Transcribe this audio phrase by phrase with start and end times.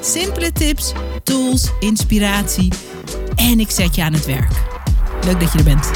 [0.00, 0.92] Simpele tips,
[1.22, 2.72] tools, inspiratie
[3.36, 4.52] en ik zet je aan het werk.
[5.24, 5.90] Leuk dat je er bent.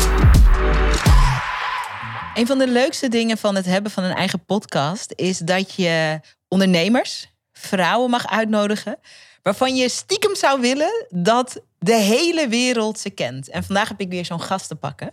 [2.35, 6.21] Een van de leukste dingen van het hebben van een eigen podcast is dat je
[6.49, 8.99] ondernemers, vrouwen mag uitnodigen,
[9.43, 13.49] waarvan je stiekem zou willen dat de hele wereld ze kent.
[13.49, 15.13] En vandaag heb ik weer zo'n gast te pakken.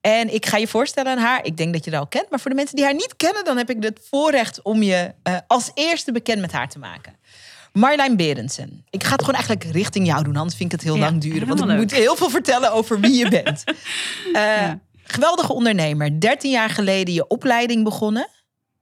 [0.00, 1.44] En ik ga je voorstellen aan haar.
[1.44, 2.30] Ik denk dat je haar al kent.
[2.30, 5.14] Maar voor de mensen die haar niet kennen, dan heb ik het voorrecht om je
[5.24, 7.17] uh, als eerste bekend met haar te maken.
[7.72, 8.84] Marjolein Berendsen.
[8.90, 11.20] Ik ga het gewoon eigenlijk richting jou doen, anders vind ik het heel Ja, lang
[11.20, 11.48] duren.
[11.48, 13.64] Want ik moet heel veel vertellen over wie je bent.
[14.32, 14.80] Eh, Ja.
[15.02, 16.20] Geweldige ondernemer.
[16.20, 18.28] 13 jaar geleden je opleiding begonnen.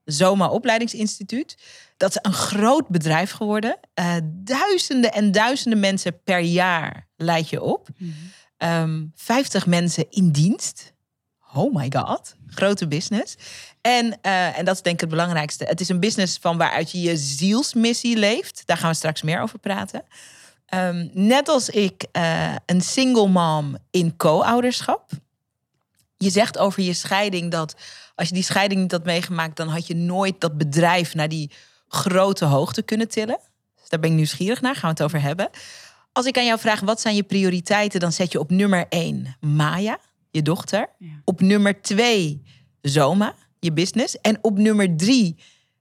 [0.05, 1.57] Zoma Opleidingsinstituut.
[1.97, 3.79] Dat is een groot bedrijf geworden.
[3.95, 7.89] Eh, duizenden en duizenden mensen per jaar leid je op.
[8.57, 10.93] Ehm 50 mensen in dienst.
[11.55, 13.37] Oh my god, grote business.
[13.87, 15.65] En, eh, en dat is denk ik het belangrijkste.
[15.65, 18.63] Het is een business van waaruit je je zielsmissie leeft.
[18.65, 20.03] Daar gaan we straks meer over praten.
[20.67, 25.11] Ehm, net als ik eh, een single mom in co-ouderschap.
[26.17, 27.77] Je zegt over je scheiding dat
[28.15, 31.51] als je die scheiding niet had meegemaakt, dan had je nooit dat bedrijf naar die
[31.89, 33.39] grote hoogte kunnen tillen.
[33.81, 35.51] Dus daar ben ik nieuwsgierig naar, gaan we het over hebben.
[36.13, 38.01] Als ik aan jou vraag, wat zijn je prioriteiten?
[38.01, 39.99] Dan zet je op nummer 1 Maya,
[40.31, 40.89] je dochter.
[40.99, 41.09] Ja.
[41.25, 42.43] Op nummer 2
[42.81, 43.35] Zoma,
[43.67, 44.21] je business.
[44.21, 45.37] En op nummer 3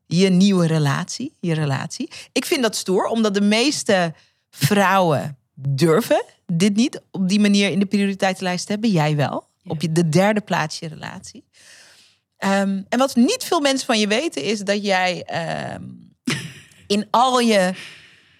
[0.05, 2.09] je nieuwe relatie, je relatie.
[2.31, 4.14] Ik vind dat stoer, omdat de meeste
[4.50, 8.89] vrouwen durven dit niet op die manier in de prioriteitenlijst te hebben.
[8.89, 9.47] Jij wel.
[9.61, 9.72] Ja.
[9.72, 11.44] Op je, de derde plaats je relatie.
[12.37, 15.83] Ehm, en wat niet veel mensen van je weten is dat jij ehm,
[16.88, 17.73] in al je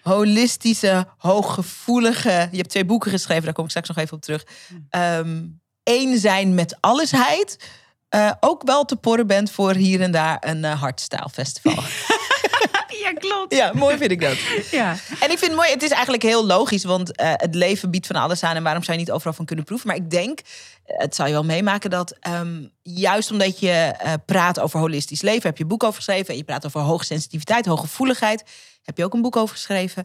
[0.00, 2.48] holistische, hooggevoelige.
[2.50, 4.46] Je hebt twee boeken geschreven, daar kom ik straks nog even op terug.
[4.90, 5.44] Ehm
[5.86, 7.58] Eén zijn met allesheid.
[8.08, 11.82] Eh, ook wel te porren bent voor hier en daar een uh, hardstyle festival.
[13.02, 13.54] Ja, klopt.
[13.54, 14.36] ja, mooi vind ik dat.
[14.70, 14.90] Ja.
[15.20, 18.06] En ik vind het mooi, het is eigenlijk heel logisch, want eh, het leven biedt
[18.06, 19.86] van alles aan en waarom zou je niet overal van kunnen proeven?
[19.86, 20.40] Maar ik denk,
[20.84, 23.94] het zou je wel meemaken dat ehm, juist omdat je
[24.26, 27.66] praat over holistisch leven, heb je een boek over geschreven en je praat over hoogsensitiviteit,
[27.66, 28.44] hooggevoeligheid,
[28.82, 30.04] heb je ook een boek over geschreven.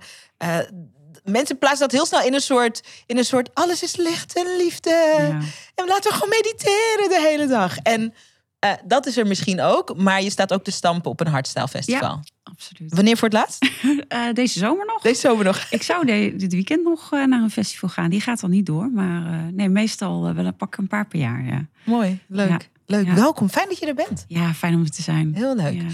[1.23, 4.55] Mensen plaatsen dat heel snel in een soort, in een soort alles is licht en
[4.57, 4.89] liefde.
[5.17, 5.39] Ja.
[5.75, 7.77] En laten we gewoon mediteren de hele dag.
[7.77, 8.13] En
[8.59, 11.67] eh, dat is er misschien ook, maar je staat ook te stampen op een hardstyle
[11.67, 12.19] festival.
[12.43, 12.93] Absoluut.
[12.95, 13.65] Wanneer voor het laatst?
[14.07, 15.01] Eh, deze zomer nog?
[15.01, 15.67] Deze zomer nog.
[15.69, 18.09] Ik zou de- dit weekend nog eh, naar een festival gaan.
[18.09, 18.89] Die gaat dan niet door.
[18.91, 21.45] Maar nee, meestal wel een pak een paar per jaar.
[21.45, 22.49] Ja, Mooi, leuk.
[22.49, 22.57] Ja.
[22.85, 23.13] Leuk, Ja.
[23.13, 23.49] welkom.
[23.49, 24.25] Fijn dat je er bent.
[24.27, 25.35] ja fijn om er te zijn.
[25.35, 25.73] Heel leuk.
[25.73, 25.87] Ja.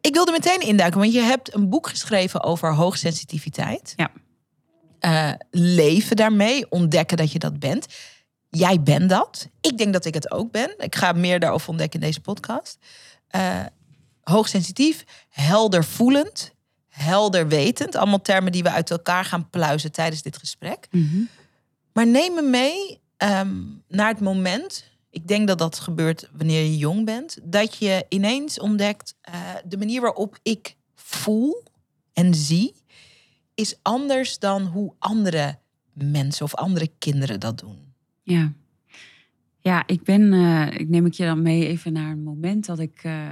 [0.00, 3.92] Ik wilde meteen induiken, want je hebt een boek geschreven over hoogsensitiviteit.
[3.96, 4.10] Ja.
[5.02, 7.86] Eh, leven daarmee, ontdekken dat je dat bent.
[8.48, 9.48] Jij bent dat.
[9.60, 10.74] Ik denk dat ik het ook ben.
[10.78, 12.78] Ik ga meer daarover ontdekken in deze podcast.
[13.28, 13.64] Eh,
[14.22, 16.52] hoogsensitief, helder voelend,
[16.88, 17.96] helder wetend.
[17.96, 20.86] Allemaal termen die we uit elkaar gaan pluizen tijdens dit gesprek.
[20.90, 21.20] Mhm.
[21.92, 23.56] Maar neem me mee ehm,
[23.88, 24.84] naar het moment.
[25.10, 27.38] Ik denk dat dat gebeurt wanneer je jong bent.
[27.42, 29.14] Dat je ineens ontdekt.
[29.20, 29.34] eh,
[29.64, 31.62] de manier waarop ik voel
[32.12, 32.74] en zie.
[33.54, 35.58] Is anders dan hoe andere
[35.92, 37.78] mensen of andere kinderen dat doen.
[38.22, 38.52] Ja.
[39.60, 42.78] Ja, ik ben, eh, ik neem ik je dan mee even naar een moment dat
[42.78, 43.28] ik eh,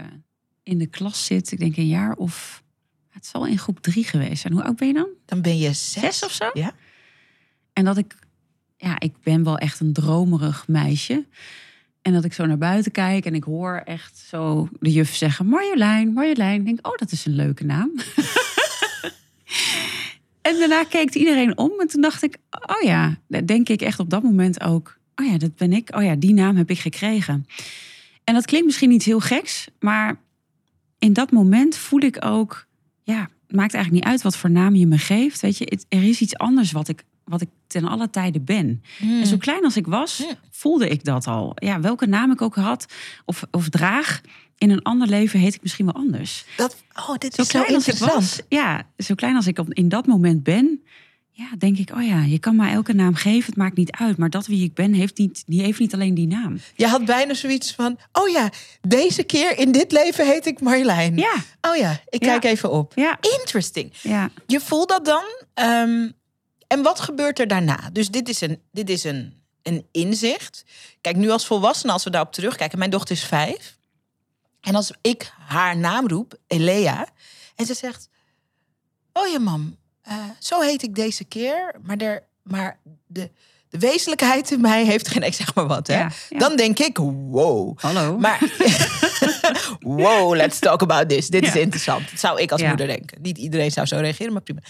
[0.62, 1.53] in de klas zit.
[1.53, 2.62] Ik denk een jaar of,
[3.08, 4.53] het zal in groep drie geweest zijn.
[4.53, 5.08] Hoe oud ben je dan?
[5.25, 6.50] Dan ben je zes, Zes of zo?
[6.52, 6.72] Ja.
[7.72, 8.16] En dat ik,
[8.76, 11.26] ja, ik ben wel echt een dromerig meisje.
[12.02, 15.47] En dat ik zo naar buiten kijk en ik hoor echt zo de juf zeggen:
[15.47, 16.60] Marjolein, Marjolein.
[16.60, 17.92] Ik denk, oh, dat is een leuke naam.
[20.53, 24.11] en daarna keek iedereen om en toen dacht ik: oh ja, denk ik echt op
[24.11, 24.99] dat moment ook.
[25.14, 25.97] Oh ja, dat ben ik.
[25.97, 27.47] Oh ja, die naam heb ik gekregen.
[28.25, 30.20] En dat klinkt misschien niet heel geks, maar
[30.99, 32.67] in dat moment voel ik ook,
[33.02, 35.41] ja, het maakt eigenlijk niet uit wat voor naam je me geeft.
[35.41, 38.82] Weet je, er is iets anders wat ik, wat ik ten alle tijde ben.
[39.00, 40.37] En zo klein als ik was, Hmm.
[40.50, 41.53] voelde ik dat al.
[41.55, 42.87] Ja, welke naam ik ook had
[43.25, 44.20] of, of draag,
[44.60, 46.44] in een ander leven heet ik misschien wel anders.
[46.56, 49.58] Dat, oh, dit Zo is zo klein als ik was, ja, zo klein als ik
[49.58, 50.82] op- in dat moment ben,
[51.30, 54.16] ja, denk ik, oh ja, je kan maar elke naam geven, het maakt niet uit.
[54.16, 56.58] Maar dat wie ik ben, heeft niet, die heeft niet alleen die naam.
[56.76, 61.16] Je had bijna zoiets van, oh ja, deze keer in dit leven heet ik Marjolein.
[61.16, 62.38] Ja, Oh ja, ik Ja.
[62.38, 62.92] kijk even op.
[62.96, 63.92] ja, Interesting.
[64.02, 64.30] ja.
[64.46, 65.24] Je voelt dat dan.
[65.54, 66.08] ehm,
[66.66, 67.90] En wat gebeurt er daarna?
[67.92, 70.64] Dus dit is een, dit is een, een inzicht.
[71.00, 72.78] Kijk, nu als volwassene, als we daarop terugkijken.
[72.78, 73.78] Mijn dochter is vijf.
[74.60, 77.08] En als ik haar naam roep, Elea.
[77.54, 78.08] En ze zegt,
[79.12, 81.74] oh ja mam, eh, zo heet ik deze keer.
[81.82, 83.30] Maar, er, maar de,
[83.68, 85.86] de wezenlijkheid in mij heeft geen, ik zeg maar wat.
[85.86, 85.98] Hè?
[85.98, 86.38] Ja, ja.
[86.38, 87.78] Dan denk ik, wow.
[87.78, 88.18] Hallo.
[88.18, 88.38] Maar
[89.80, 91.28] wow, let's talk about this.
[91.28, 92.10] Dit is interessant.
[92.10, 93.22] Dat zou ik als moeder denken.
[93.22, 94.60] Niet iedereen zou zo reageren, maar prima.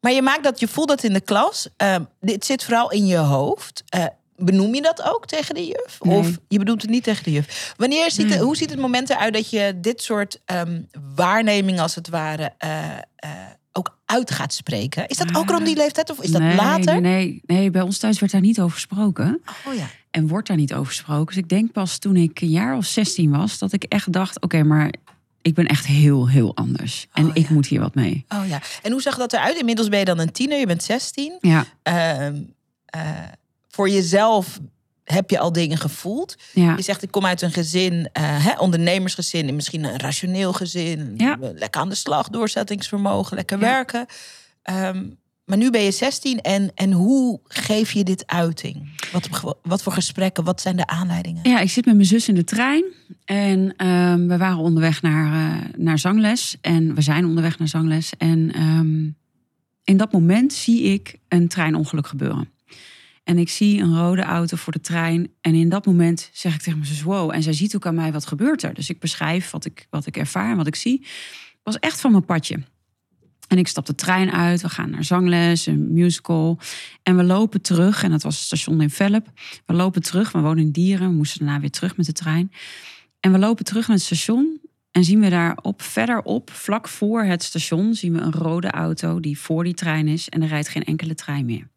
[0.00, 1.68] Maar je maakt dat, je voelt dat in de klas.
[1.76, 3.82] Ehm, dit zit vooral in je hoofd.
[3.88, 4.04] Eh,
[4.36, 5.98] benoem je dat ook tegen de juf?
[6.00, 6.18] Nee.
[6.18, 7.74] Of je bedoelt het niet tegen de juf?
[7.76, 10.80] Wanneer ziet het, hoe ziet het moment eruit dat je dit soort ehm,
[11.14, 13.30] waarneming als het ware eh, eh,
[13.72, 15.06] ook uit gaat spreken?
[15.08, 17.00] Is dat ook rond die leeftijd of is dat later?
[17.00, 19.42] Nee, nee, nee, bij ons thuis werd daar niet over gesproken.
[19.66, 19.86] Oh ja.
[20.10, 21.26] En wordt daar niet over gesproken.
[21.26, 24.40] Dus ik denk pas toen ik een jaar of 16 was, dat ik echt dacht:
[24.40, 24.92] oké, maar
[25.42, 27.06] ik ben echt heel, heel anders.
[27.12, 27.54] En Oh, ik ja.
[27.54, 28.24] moet hier wat mee.
[28.28, 28.60] Oh ja.
[28.82, 29.58] En hoe zag dat eruit?
[29.58, 31.38] Inmiddels ben je dan een tiener, je bent 16.
[31.40, 32.34] Ja, Ehm,
[32.86, 33.00] eh,
[33.76, 34.60] voor jezelf
[35.04, 36.36] heb je al dingen gevoeld.
[36.52, 36.76] ja.
[36.76, 41.14] Je zegt, ik kom uit een gezin, eh, hè, ondernemersgezin, misschien een rationeel gezin.
[41.16, 41.36] Ja.
[41.40, 43.64] Lekker aan de slag, doorzettingsvermogen, lekker Ja.
[43.64, 44.06] werken.
[44.62, 45.04] Ehm,
[45.44, 48.88] maar nu ben je 16 en, en hoe geef je dit uiting?
[49.12, 49.28] Wat,
[49.62, 51.48] wat voor gesprekken, wat zijn de aanleidingen?
[51.50, 52.84] Ja, ik zit met mijn zus in de trein.
[53.24, 56.56] En ehm, we waren onderweg naar, eh, naar zangles.
[56.60, 58.12] En we zijn onderweg naar zangles.
[58.18, 59.04] En ehm,
[59.84, 62.54] in dat moment zie ik een treinongeluk gebeuren.
[63.26, 65.30] En ik zie een rode auto voor de trein.
[65.40, 67.34] En in dat moment zeg ik tegen zus, wow.
[67.34, 68.74] En zij ziet ook aan mij, wat gebeurt er?
[68.74, 70.98] Dus ik beschrijf wat ik, wat ik ervaar en wat ik zie.
[71.00, 72.58] Het was echt van mijn padje.
[73.48, 76.58] En ik stap de trein uit, we gaan naar zangles, een musical.
[77.02, 79.26] En we lopen terug, en dat was het station in Velp.
[79.64, 82.52] We lopen terug, we wonen in Dieren, we moesten daarna weer terug met de trein.
[83.20, 87.42] En we lopen terug naar het station en zien we daarop, verderop, vlak voor het
[87.42, 90.28] station, zien we een rode auto die voor die trein is.
[90.28, 91.68] En er rijdt geen enkele trein meer.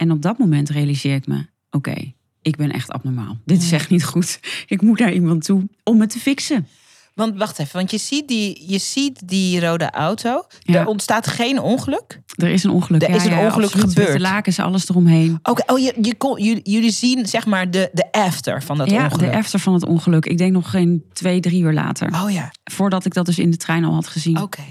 [0.00, 2.12] En op dat moment realiseer ik me, oké,
[2.42, 3.36] ik ben echt abnormaal.
[3.44, 4.40] Dit is echt niet goed.
[4.66, 6.66] Ik moet naar iemand toe om het te fixen.
[7.14, 10.44] Want wacht even, want je ziet die, je ziet die rode auto.
[10.60, 10.80] Ja.
[10.80, 12.20] Er ontstaat geen ongeluk.
[12.36, 13.02] Er is een ongeluk.
[13.02, 14.12] Er is een ongeluk gebeurd.
[14.12, 15.38] de lakens, alles eromheen.
[15.42, 18.90] Oké, oh, je, je, kon- jullie, jullie zien zeg maar de, de after van dat
[18.90, 19.30] ja, ongeluk.
[19.32, 20.26] de after van het ongeluk.
[20.26, 22.22] Ik denk nog geen twee, drie uur later.
[22.24, 24.40] Oh ja, Voordat ik dat dus in de trein al had gezien.
[24.42, 24.62] oké.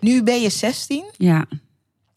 [0.00, 1.04] Nu ben je 16.
[1.16, 1.46] Ja,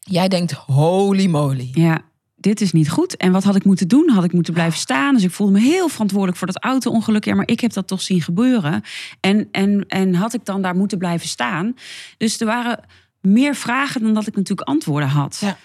[0.00, 1.70] Jij denkt, holy moly.
[1.72, 2.00] ja,
[2.42, 3.16] dit is niet goed.
[3.16, 4.08] En wat had ik moeten doen?
[4.08, 5.14] Had ik moeten blijven staan?
[5.14, 7.24] Dus ik voelde me heel verantwoordelijk voor dat auto-ongeluk.
[7.24, 8.82] Ja, maar ik heb dat toch zien gebeuren.
[9.20, 11.74] En, en, en had ik dan daar moeten blijven staan?
[12.16, 12.84] Dus er waren
[13.20, 15.38] meer vragen dan dat ik natuurlijk antwoorden had.
[15.40, 15.56] Ja.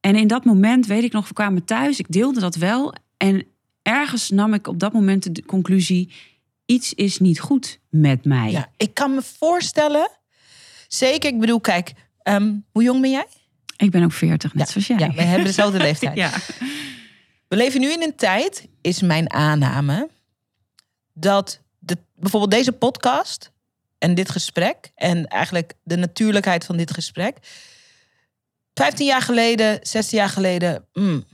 [0.00, 1.98] En in dat moment, weet ik nog, we kwamen thuis.
[1.98, 2.94] Ik deelde dat wel.
[3.16, 3.46] En
[3.82, 6.12] ergens nam ik op dat moment de conclusie...
[6.66, 8.50] iets is niet goed met mij.
[8.50, 10.10] Ja, ik kan me voorstellen,
[10.88, 11.92] zeker, ik bedoel, kijk,
[12.22, 13.26] ehm, hoe jong ben jij?
[13.78, 14.98] Ik ben ook veertig, net zoals jij.
[14.98, 16.16] Ja, we hebben dezelfde leeftijd.
[16.16, 16.30] Ja.
[17.48, 20.08] We leven nu in een tijd, is mijn aanname,
[21.12, 23.52] dat de, bijvoorbeeld deze podcast
[23.98, 27.36] en dit gesprek en eigenlijk de natuurlijkheid van dit gesprek,
[28.74, 31.24] 15 jaar geleden, 16 jaar geleden, mm,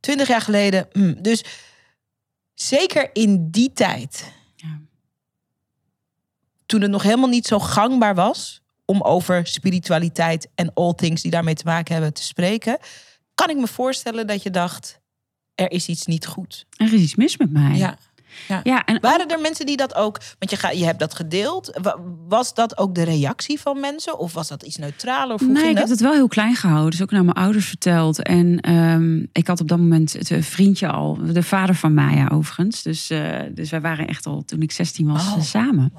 [0.00, 1.22] 20 jaar geleden, mm.
[1.22, 1.44] dus
[2.54, 4.80] zeker in die tijd, Ja.
[6.66, 11.30] toen het nog helemaal niet zo gangbaar was om over spiritualiteit en all things die
[11.30, 12.78] daarmee te maken hebben te spreken,
[13.34, 15.00] kan ik me voorstellen dat je dacht,
[15.54, 16.66] er is iets niet goed.
[16.76, 17.76] Er is iets mis met mij.
[17.76, 17.98] Ja.
[18.64, 21.78] Ja, en Waren er mensen die dat ook, want je, ga, je hebt dat gedeeld,
[21.82, 21.96] Wa-
[22.28, 25.34] was dat ook de reactie van mensen of was dat iets neutraler?
[25.34, 26.90] Of hoe nee, ik heb het wel heel klein gehouden.
[26.90, 28.22] Dus ook naar mijn ouders verteld.
[28.22, 32.28] En ehm, ik had op dat moment het eh, vriendje al, de vader van Maya
[32.28, 32.82] overigens.
[32.82, 35.40] Dus, eh, dus wij waren echt al toen ik 16 was Oh.
[35.42, 35.92] samen.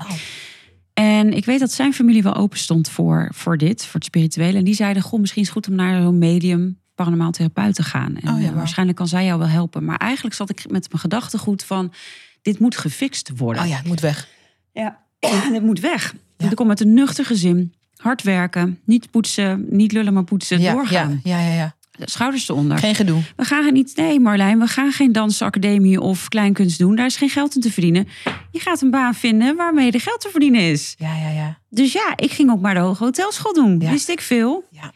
[0.99, 4.57] En ik weet dat zijn familie wel open stond voor, voor dit, voor het spirituele.
[4.57, 7.83] En die zeiden, goh, misschien is het goed om naar zo'n medium, paranormaal therapeut te
[7.83, 8.15] gaan.
[8.17, 9.85] En Oh ja, eh, waarschijnlijk kan zij jou wel helpen.
[9.85, 11.93] Maar eigenlijk zat ik met mijn gedachtegoed van,
[12.41, 13.63] dit moet gefixt worden.
[13.63, 14.27] Oh ja, het moet weg.
[14.73, 16.15] Ja, en het moet weg.
[16.37, 16.49] Ja.
[16.49, 17.73] Ik kom uit een nuchter gezin.
[17.95, 21.19] Hard werken, niet poetsen, niet lullen, maar poetsen, Ja, doorgaan.
[21.23, 21.75] ja, ja, ja.
[21.99, 22.77] Schouders eronder.
[22.77, 23.21] Geen gedoe.
[23.35, 26.95] We gaan niet, nee Marlijn, we gaan geen dansacademie of kleinkunst doen.
[26.95, 28.07] Daar is geen geld in te verdienen.
[28.51, 30.95] Je gaat een baan vinden waarmee er geld te verdienen is.
[30.97, 31.59] Ja, ja, ja.
[31.69, 33.79] Dus ja, ik ging ook maar de hoge hotelschool doen.
[33.79, 33.91] Ja.
[33.91, 34.63] Wist ik veel.
[34.71, 34.93] Ja.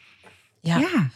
[0.60, 0.78] Ja.
[0.78, 1.10] Ja.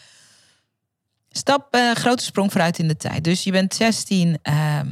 [1.31, 3.25] Stap, eh, grote sprong vooruit in de tijd.
[3.25, 4.39] Dus je bent 16.
[4.43, 4.89] ehm,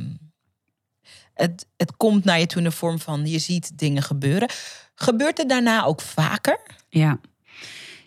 [1.35, 4.49] het, het komt naar je toe in de vorm van je ziet dingen gebeuren.
[4.95, 6.61] Gebeurt het daarna ook vaker?
[6.89, 7.21] Ja.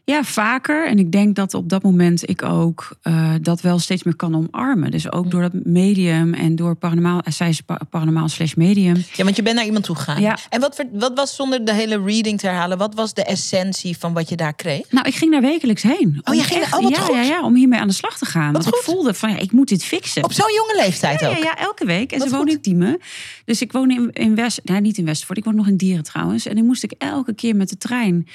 [0.09, 0.87] Ja, vaker.
[0.87, 4.35] En ik denk dat op dat moment ik ook uh, dat wel steeds meer kan
[4.35, 4.91] omarmen.
[4.91, 8.95] Dus ook door dat medium en door paranormaal, eh, zij is paranormaal slash medium.
[9.13, 10.21] Ja, want je bent naar iemand toe gegaan.
[10.21, 10.37] Ja.
[10.49, 14.13] En wat, wat was zonder de hele reading te herhalen, wat was de essentie van
[14.13, 14.91] wat je daar kreeg?
[14.91, 16.21] Nou, ik ging daar wekelijks heen.
[16.23, 17.15] Oh, je ging echt, oh, wat ja, goed.
[17.15, 18.53] ja, ja, om hiermee aan de slag te gaan.
[18.53, 18.93] Wat Want ik goed.
[18.93, 20.23] voelde van ja, ik moet dit fixen.
[20.23, 21.35] Op zo'n jonge leeftijd ja, ook.
[21.35, 22.11] ja, ja, elke week.
[22.11, 22.49] En Wat ze goed.
[22.51, 22.99] in Diemen.
[23.45, 26.03] Dus ik woon in, in West, nou niet in Westvoort, ik woon nog in Dieren
[26.03, 26.45] trouwens.
[26.45, 28.27] En dan moest ik elke keer met de trein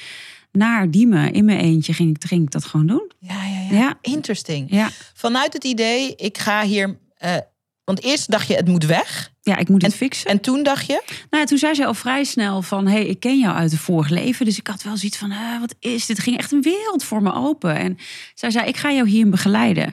[0.52, 3.10] naar Diemen in mijn eentje ging ik, ging ik dat gewoon doen.
[3.18, 3.78] Ja, ja, ja.
[3.78, 3.98] Ja.
[4.00, 4.66] Interesting.
[4.70, 6.98] Ja, Vanuit het idee, ik ga hier.
[7.16, 7.36] eh,
[7.84, 9.30] want eerst dacht je, het moet weg.
[9.40, 10.30] ja ik moet het fixen.
[10.30, 12.86] En toen dacht je, Nou, toen zei ze al vrij snel van...
[12.86, 14.44] hé, hey, ik ken jou uit het vorige leven.
[14.46, 16.16] Dus ik had wel zoiets van, eh, wat is dit?
[16.16, 17.76] Er ging echt een wereld voor me open.
[17.76, 17.98] En
[18.34, 19.86] zij zei, ik ga jou hierin begeleiden.
[19.86, 19.92] Oh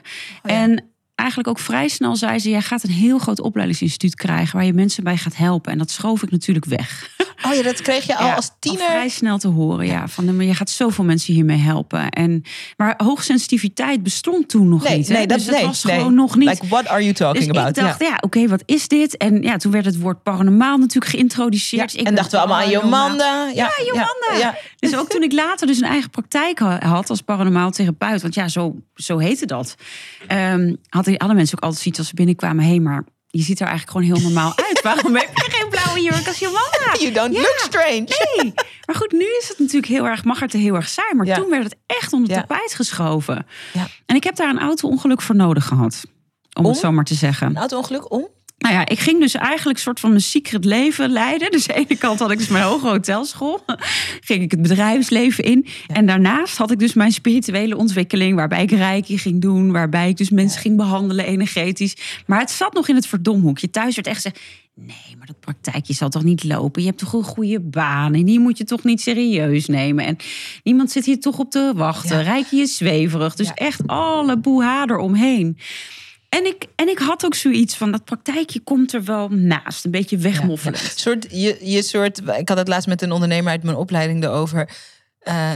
[0.50, 0.62] ja.
[0.62, 0.89] En
[1.20, 2.50] eigenlijk ook vrij snel zei ze...
[2.50, 4.56] jij gaat een heel groot opleidingsinstituut krijgen...
[4.56, 5.72] waar je mensen bij gaat helpen.
[5.72, 7.10] En dat schoof ik natuurlijk weg.
[7.46, 8.86] oh ja, dat kreeg je al Ja, als tiener.
[8.86, 10.08] vrij snel te horen, ja.
[10.08, 12.08] Van, maar je gaat zoveel mensen hiermee helpen.
[12.10, 12.42] En,
[12.76, 15.08] maar hoogsensitiviteit bestond toen nog Nee, niet.
[15.08, 15.14] hè?
[15.14, 15.96] nee, dat, dus nee, was nee.
[15.96, 16.48] gewoon nog niet.
[16.48, 17.76] Like, what are you talking dus about?
[17.76, 18.06] ik dacht, ja.
[18.06, 19.16] ja, oké, wat is dit?
[19.16, 21.92] En ja, toen werd het woord paranormaal natuurlijk geïntroduceerd.
[21.92, 22.70] Ja, ik en dachten we allemaal aan.
[22.70, 23.50] Jomanda.
[23.54, 24.56] Ja, Jomanda.
[24.80, 28.34] Dus ook toen ik later dus een eigen praktijk ha- had als paranormaal therapeut, want
[28.34, 29.74] ja, zo, zo heette dat,
[30.26, 33.66] ehm, hadden alle mensen ook altijd zoiets als ze binnenkwamen, hé, maar je ziet er
[33.66, 34.80] eigenlijk gewoon heel normaal uit.
[34.82, 36.94] Waarom heb je geen blauwe jurk als Jomanda?
[36.98, 37.40] You don't Ja.
[37.40, 38.26] look strange.
[38.36, 38.52] Nee.
[38.86, 41.16] Maar goed, nu is het natuurlijk heel erg, mag het er heel erg zijn.
[41.16, 41.34] Maar Ja.
[41.36, 42.46] toen werd het echt onder het Ja.
[42.46, 43.46] tapijt geschoven.
[43.72, 43.86] Ja.
[44.06, 46.02] En ik heb daar een auto-ongeluk voor nodig gehad.
[46.52, 46.70] Om, Om?
[46.70, 47.46] het zo maar te zeggen.
[47.46, 48.28] Een auto-ongeluk om?
[48.60, 51.50] Nou ja, ik ging dus eigenlijk een soort van mijn secret leven leiden.
[51.50, 53.64] Dus aan de ene kant had ik dus mijn hoge hotelschool.
[54.20, 55.66] Ging ik het bedrijfsleven in.
[55.86, 58.34] En daarnaast had ik dus mijn spirituele ontwikkeling.
[58.36, 59.72] Waarbij ik reiki ging doen.
[59.72, 61.96] Waarbij ik dus mensen ging behandelen energetisch.
[62.26, 63.70] Maar het zat nog in het verdomhoekje.
[63.70, 64.40] Thuis werd echt gezegd...
[64.74, 66.82] Nee, maar dat praktijkje zal toch niet lopen?
[66.82, 70.04] Je hebt toch een goede baan en die moet je toch niet serieus nemen?
[70.04, 70.16] En
[70.62, 72.24] niemand zit hier toch op te wachten.
[72.24, 72.44] Ja.
[72.50, 73.34] Is zweverig.
[73.34, 73.54] Dus Ja.
[73.54, 75.58] echt alle boeha eromheen.
[76.30, 79.84] En ik, en ik had ook zoiets van, dat praktijkje komt er wel naast.
[79.84, 80.80] Een beetje wegmoffelen.
[80.94, 84.70] Soort, je, je soort, ik had het laatst met een ondernemer uit mijn opleiding erover.
[85.20, 85.50] Eh,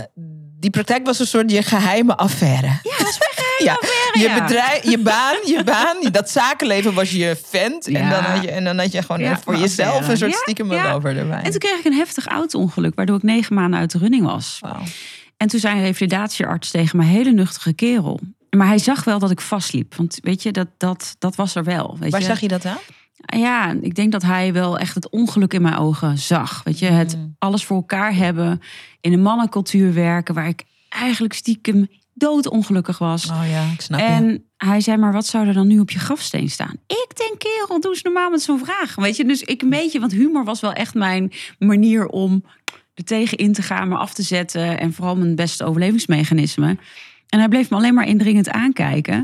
[0.61, 2.67] die praktijk was een soort je geheime affaire.
[2.67, 6.95] Ja, dat is mijn geheime Ja, affaire, je bedrijf, je baan, je baan, dat zakenleven
[6.95, 7.87] was je vent.
[7.87, 10.13] En, dan had je, en dan had je gewoon voor mijn jezelf affaire.
[10.13, 11.43] een soort stiekem over erbij.
[11.43, 14.61] En toen kreeg ik een heftig auto-ongeluk, waardoor ik negen maanden uit de running was.
[15.37, 18.21] En toen zei een revalidatiearts tegen me, hele nuchtige kerel.
[18.57, 19.95] Maar hij zag wel dat ik vastliep.
[19.95, 21.97] Want weet je, dat, dat, dat was er wel.
[22.01, 22.27] Weet Waar je?
[22.27, 22.79] zag je dat aan?
[23.37, 26.61] Ja, ik denk dat hij wel echt het ongeluk in mijn ogen zag.
[26.65, 27.35] Weet je, het Mm.
[27.39, 28.61] alles voor elkaar hebben,
[29.01, 33.31] in een mannencultuur werken, waar ik eigenlijk stiekem doodongelukkig was.
[33.31, 34.07] Oh ja, ik snap je.
[34.07, 36.75] En hij zei, maar wat zou er dan nu op je grafsteen staan?
[36.87, 38.95] Ik denk, kerel, doe eens normaal met zo'n vraag.
[38.95, 42.45] Weet je, dus ik een beetje, want humor was wel echt mijn manier om
[42.95, 44.79] er tegen in te gaan, me af te zetten.
[44.81, 46.77] En vooral mijn beste overlevingsmechanisme.
[47.29, 49.15] En hij bleef me alleen maar indringend aankijken.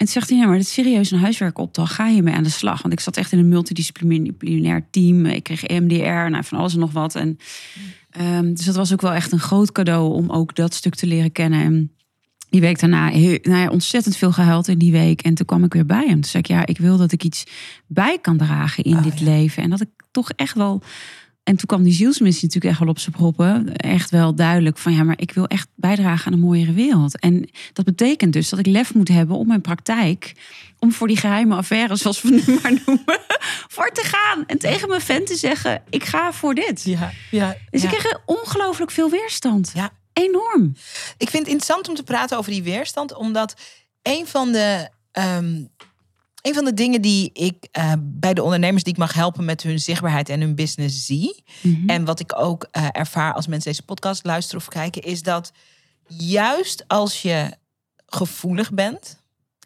[0.00, 1.92] En toen zegt hij, ja, maar dit is serieus een huiswerkopdracht.
[1.92, 2.82] Ga hiermee aan de slag.
[2.82, 5.26] Want ik zat echt in een multidisciplinair team.
[5.26, 7.14] Ik kreeg EMDR, nou, van alles en nog wat.
[7.14, 7.38] En,
[8.10, 11.06] ehm, dus dat was ook wel echt een groot cadeau om ook dat stuk te
[11.06, 11.60] leren kennen.
[11.60, 11.92] En
[12.50, 15.22] die week daarna heel, nou ja, ontzettend veel gehuild in die week.
[15.22, 16.20] En toen kwam ik weer bij hem.
[16.20, 17.44] Toen zei ik, ja, ik wil dat ik iets
[17.86, 19.24] bij kan dragen in Oh, dit ja.
[19.24, 19.62] leven.
[19.62, 20.82] En dat ik toch echt wel...
[21.50, 23.76] En toen kwam die zielsmissie natuurlijk echt wel op zijn proppen.
[23.76, 27.18] Echt wel duidelijk van, ja, maar ik wil echt bijdragen aan een mooiere wereld.
[27.18, 30.34] En dat betekent dus dat ik lef moet hebben om mijn praktijk...
[30.78, 33.20] om voor die geheime affaire, zoals we nu maar noemen...
[33.76, 34.46] voor te gaan.
[34.46, 36.82] En tegen mijn vent te zeggen, ik ga voor dit.
[36.84, 37.90] ja, ja, Dus ja.
[37.90, 39.70] ik kreeg ongelooflijk veel weerstand.
[39.74, 39.90] Ja.
[40.12, 40.74] Enorm.
[41.16, 43.54] Ik vind het interessant om te praten over die weerstand, omdat
[44.02, 45.62] een van de, ehm,
[46.42, 49.62] een van de dingen die ik eh, bij de ondernemers die ik mag helpen met
[49.62, 51.88] hun zichtbaarheid en hun business zie, Mhm.
[51.88, 55.52] en wat ik ook eh, ervaar als mensen deze podcast luisteren of kijken, is dat
[56.06, 57.54] juist als je
[58.06, 59.22] gevoelig bent,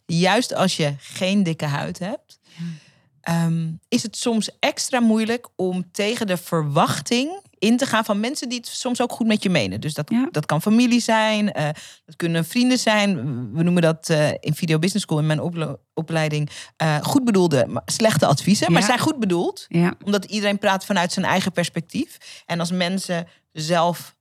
[0.07, 2.39] juist als je geen dikke huid hebt,
[3.21, 8.49] ehm, is het soms extra moeilijk om tegen de verwachting in te gaan van mensen
[8.49, 9.81] die het soms ook goed met je menen.
[9.81, 10.29] Dus dat, Ja.
[10.31, 11.69] dat kan familie zijn, eh,
[12.07, 13.15] dat kunnen vrienden zijn.
[13.53, 15.41] We noemen dat eh, in Video Business School in mijn
[15.95, 18.73] opleiding eh, goed bedoelde, maar slechte adviezen.
[18.73, 19.95] Maar zijn goed bedoeld Ja.
[20.05, 22.43] omdat iedereen praat vanuit zijn eigen perspectief.
[22.47, 24.17] En als mensen zelf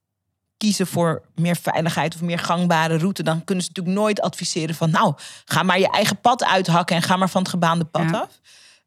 [0.56, 4.90] kiezen voor meer veiligheid of meer gangbare route, dan kunnen ze natuurlijk nooit adviseren van,
[4.90, 8.40] nou, ga maar je eigen pad uithakken en ga maar van het gebaande pad af.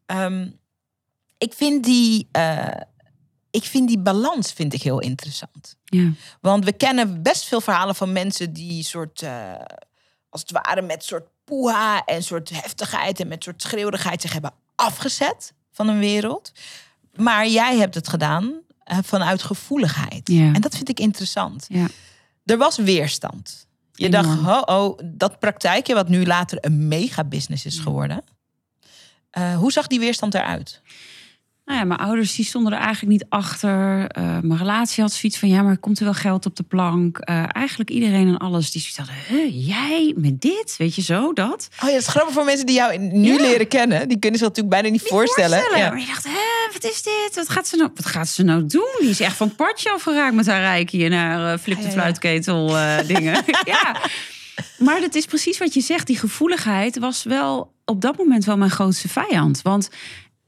[0.06, 0.48] Ehm,
[1.38, 2.28] ik vind die,
[3.50, 5.76] ik vind die balans vind ik heel interessant.
[5.84, 6.12] Ja.
[6.40, 9.52] Want we kennen best veel verhalen van mensen die soort, eh,
[10.28, 14.52] als het ware met soort poeha en soort heftigheid en met soort schreeuwigheid zich hebben
[14.74, 16.52] afgezet van een wereld.
[17.14, 18.52] Maar jij hebt het gedaan
[18.84, 20.28] eh, vanuit gevoeligheid.
[20.28, 20.52] Ja.
[20.52, 21.66] En dat vind ik interessant.
[21.68, 21.86] Ja.
[22.44, 23.66] Er was weerstand.
[23.92, 28.24] Je dacht, ho, oh, dat praktijkje wat nu later een mega business is geworden.
[29.30, 30.82] Eh, hoe zag die weerstand eruit?
[31.68, 34.06] Nou ja, mijn ouders die stonden er eigenlijk niet achter.
[34.06, 37.18] Eh, mijn relatie had zoiets van, ja, maar komt er wel geld op de plank?
[37.18, 40.74] Eh, eigenlijk iedereen en alles die zoiets hadden, jij met dit?
[40.78, 41.68] Weet je zo, dat?
[41.82, 43.40] Oh ja, dat is grappig voor mensen die jou nu Ja.
[43.40, 44.08] leren kennen.
[44.08, 45.58] Die kunnen zich natuurlijk bijna niet, voorstellen.
[45.76, 45.88] Ja.
[45.90, 47.30] Maar je dacht, hè, wat is dit?
[47.34, 48.96] Wat gaat, ze nou, wat gaat ze nou doen?
[49.00, 52.66] Die is echt van padje afgeraakt met haar rijkje en haar eh, flip de fluitketel
[53.14, 53.44] dingen.
[53.64, 53.96] ja.
[54.78, 56.06] Maar dat is precies wat je zegt.
[56.06, 59.62] Die gevoeligheid was wel op dat moment wel mijn grootste vijand.
[59.62, 59.88] Want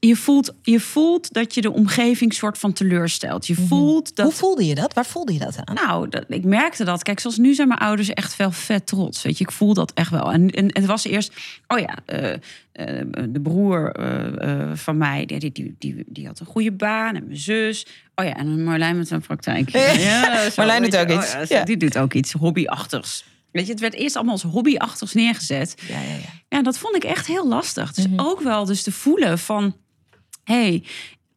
[0.07, 3.47] je voelt, je voelt dat je de omgeving soort van teleurstelt.
[3.47, 4.93] Je voelt dat Hoe voelde je dat?
[4.93, 5.75] Waar voelde je dat aan?
[5.75, 7.03] nou, dat, ik merkte dat.
[7.03, 9.21] Kijk, zoals nu zijn mijn ouders echt wel vet trots.
[9.21, 10.31] Weet je, ik voel dat echt wel.
[10.31, 11.33] En, en, het was eerst,
[11.67, 16.45] oh ja, eh, eh, de broer eh, van mij, die, die, die, die, had een
[16.45, 17.15] goede baan.
[17.15, 17.85] En mijn zus.
[18.15, 19.69] Oh ja, en Marlijn met een praktijk.
[19.97, 20.99] Ja, zo, Marlijn doet je.
[20.99, 21.31] ook Oh iets.
[21.31, 21.63] ja, zo, Ja.
[21.63, 23.25] Die doet ook iets hobbyachtigs.
[23.51, 25.75] Weet je, het werd eerst allemaal als hobbyachtigs neergezet.
[25.87, 26.29] Ja, ja, ja.
[26.49, 27.93] Ja, dat vond ik echt heel lastig.
[27.93, 28.19] Dus Mhm.
[28.19, 29.75] ook wel dus te voelen van...
[30.43, 30.83] hey,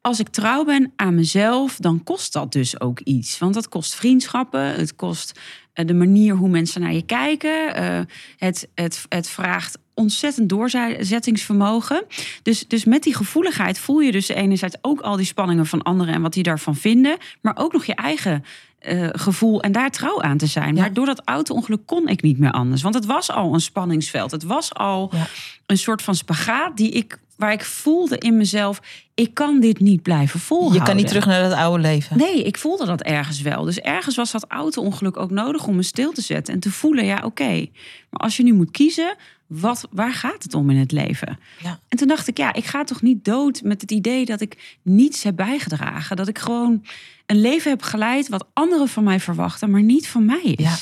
[0.00, 3.38] als ik trouw ben aan mezelf, dan kost dat dus ook iets.
[3.38, 5.40] Want dat kost vriendschappen, het kost
[5.72, 7.74] eh, de manier hoe mensen naar je kijken.
[7.74, 8.00] eh,
[8.36, 12.04] het, het, het vraagt ontzettend doorzettingsvermogen.
[12.42, 16.14] Dus, dus met die gevoeligheid voel je dus enerzijds ook al die spanningen van anderen...
[16.14, 18.44] en wat die daarvan vinden, maar ook nog je eigen
[18.78, 20.74] eh, gevoel en daar trouw aan te zijn.
[20.74, 20.80] Ja.
[20.80, 22.82] Maar door dat auto-ongeluk kon ik niet meer anders.
[22.82, 24.30] Want het was al een spanningsveld.
[24.30, 25.26] Het was al Ja.
[25.66, 28.80] een soort van spagaat die ik, waar ik voelde in mezelf...
[29.14, 30.80] ik kan dit niet blijven volhouden.
[30.80, 32.18] Je kan niet terug naar dat oude leven.
[32.18, 33.64] Nee, ik voelde dat ergens wel.
[33.64, 36.54] Dus ergens was dat auto-ongeluk ook nodig om me stil te zetten...
[36.54, 37.66] en te voelen, ja, oké.
[38.10, 41.38] maar als je nu moet kiezen, wat, waar gaat het om in het leven?
[41.62, 41.80] Ja.
[41.88, 44.78] En toen dacht ik, ja, ik ga toch niet dood met het idee dat ik
[44.82, 46.16] niets heb bijgedragen.
[46.16, 46.84] Dat ik gewoon
[47.26, 50.64] een leven heb geleid wat anderen van mij verwachten, maar niet van mij is.
[50.64, 50.76] Ja.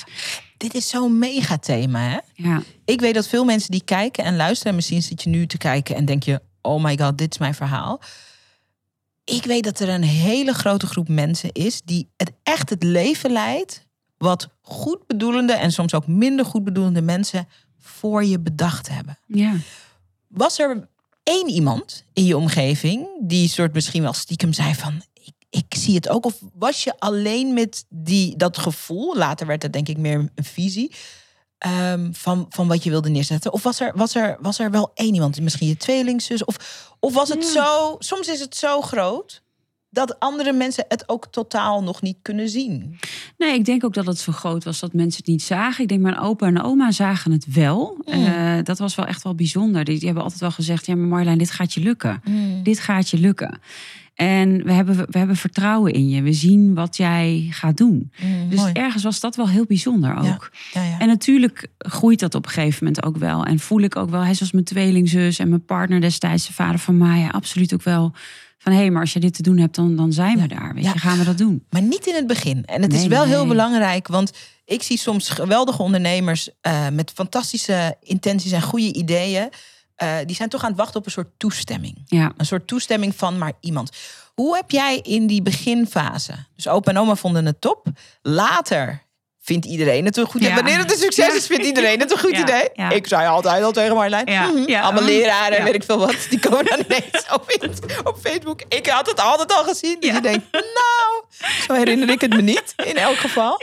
[0.63, 2.19] Dit is zo'n mega thema, hè?
[2.35, 4.69] Ja, Ik weet dat veel mensen die kijken en luisteren...
[4.69, 6.43] en misschien zit je nu te kijken en denk je...
[6.61, 8.01] oh my god, dit is mijn verhaal.
[9.25, 11.83] Ik weet dat er een hele grote groep mensen is...
[11.85, 13.87] die het echt het leven leidt...
[14.19, 17.49] wat goed bedoelende en soms ook minder goed bedoelende mensen...
[17.79, 19.19] voor je bedacht hebben.
[19.27, 19.55] ja.
[20.29, 20.89] Was er
[21.23, 23.07] één iemand in je omgeving...
[23.21, 25.03] die soort misschien wel stiekem zei van...
[25.53, 26.25] ik, zie het ook.
[26.25, 29.17] Of was je alleen met die, dat gevoel...
[29.17, 30.95] later werd het denk ik meer een visie...
[31.59, 33.53] ehm, van, van wat je wilde neerzetten?
[33.53, 36.45] Of was er, was er, was er wel één iemand, misschien je tweelingzus?
[36.45, 36.57] Of,
[37.01, 39.43] of was het zo, soms is het zo groot
[39.93, 42.99] dat andere mensen het ook totaal nog niet kunnen zien.
[43.39, 45.83] Nee, ik denk ook dat het zo groot was dat mensen het niet zagen.
[45.83, 47.99] Ik denk mijn opa en oma zagen het wel.
[48.05, 49.85] Eh, dat was wel echt wel bijzonder.
[49.85, 52.23] Die, die hebben altijd wel gezegd: ja, maar Marjolein, dit gaat je lukken.
[52.63, 53.61] Dit gaat je lukken.
[54.15, 56.23] En we hebben, we hebben vertrouwen in je.
[56.23, 58.13] We zien wat jij gaat doen.
[58.49, 58.73] Dus Mooi.
[58.73, 60.51] ergens was dat wel heel bijzonder ook.
[60.73, 60.99] Ja, ja.
[60.99, 63.45] En natuurlijk groeit dat op een gegeven moment ook wel.
[63.45, 66.79] En voel ik ook wel, hij zoals mijn tweelingzus en mijn partner destijds, de vader
[66.79, 68.13] van Maya, absoluut ook wel
[68.59, 70.75] van hé, hey, maar als je dit te doen hebt, dan, dan zijn we daar.
[70.75, 70.93] Weet Ja.
[70.93, 71.65] je, gaan we dat doen.
[71.71, 72.65] Maar niet in het begin.
[72.65, 74.33] En het is Nee, wel heel belangrijk, want
[74.65, 79.49] ik zie soms geweldige ondernemers eh, met fantastische intenties en goede ideeën.
[79.97, 82.03] Eh, die zijn toch aan het wachten op een soort toestemming.
[82.07, 82.33] Ja.
[82.37, 83.91] Een soort toestemming van maar iemand.
[84.35, 86.33] Hoe heb jij in die beginfase?
[86.57, 87.87] Dus opa en oma vonden het top.
[88.23, 89.03] Later
[89.41, 90.49] vindt iedereen het een goed idee.
[90.49, 90.55] Ja.
[90.55, 91.35] Wanneer het een succes Ja.
[91.35, 92.97] is, vindt iedereen het een goed Ja, idee.
[92.97, 94.29] Ik zei altijd al tegen Marlijn.
[94.29, 95.65] Allemaal mhm, leraren en ja.
[95.65, 96.17] weet ik veel wat.
[96.31, 97.71] Die komen dan ineens op,
[98.05, 98.63] op Facebook.
[98.69, 99.97] Ik had het altijd al gezien.
[100.01, 101.25] Dus je denkt, nou,
[101.67, 102.75] zo herinner ik het me niet.
[102.85, 103.61] In elk geval.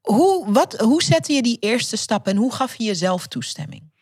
[0.00, 3.92] Hoe, wat, hoe zette je die eerste stap en hoe gaf je jezelf toestemming?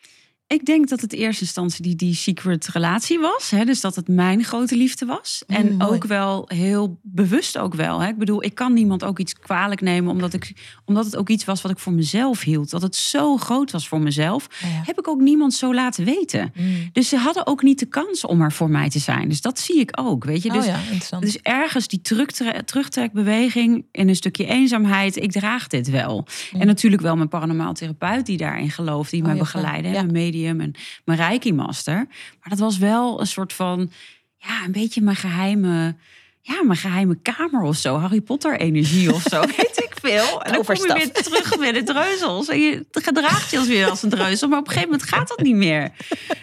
[0.52, 3.50] Ik denk dat het in eerste instantie die, die secret relatie was.
[3.50, 3.64] Hè?
[3.64, 5.42] Dus dat het mijn grote liefde was.
[5.46, 5.90] Mm, en mooi.
[5.94, 8.00] ook wel heel bewust ook wel.
[8.00, 8.08] Hè?
[8.08, 10.10] Ik bedoel, ik kan niemand ook iets kwalijk nemen...
[10.10, 10.52] Omdat, ik,
[10.84, 12.70] omdat het ook iets was wat ik voor mezelf hield.
[12.70, 14.46] Dat het zo groot was voor mezelf.
[14.62, 14.66] Ja.
[14.84, 16.52] Heb ik ook niemand zo laten weten.
[16.56, 16.88] Mm.
[16.92, 19.28] Dus ze hadden ook niet de kans om er voor mij te zijn.
[19.28, 20.48] Dus dat zie ik ook, weet je.
[20.48, 20.66] Oh Dus,
[21.10, 25.16] ja, dus ergens die terugtre- terugtrekbeweging in een stukje eenzaamheid.
[25.16, 26.26] Ik draag dit wel.
[26.58, 29.10] En natuurlijk wel mijn paranormaal therapeut die daarin gelooft.
[29.10, 29.26] Die Mm.
[29.28, 29.62] Oh, mij ja, fijn.
[29.62, 29.88] begeleidde.
[29.88, 29.94] en.
[29.94, 30.12] Mijn
[30.42, 30.74] medium en
[31.04, 31.94] mijn reiki master.
[32.40, 33.90] Maar dat was wel een soort van...
[34.36, 35.96] Ja, een beetje mijn geheime...
[36.44, 37.96] Ja, mijn geheime kamer of zo.
[37.96, 39.40] Harry Potter energie of zo.
[39.56, 40.42] Weet ik veel.
[40.42, 42.48] En dan kom je weer terug met de dreuzels.
[42.48, 44.48] En je gedraagt je als weer als een dreuzel.
[44.48, 45.90] Maar op een gegeven moment gaat dat niet meer.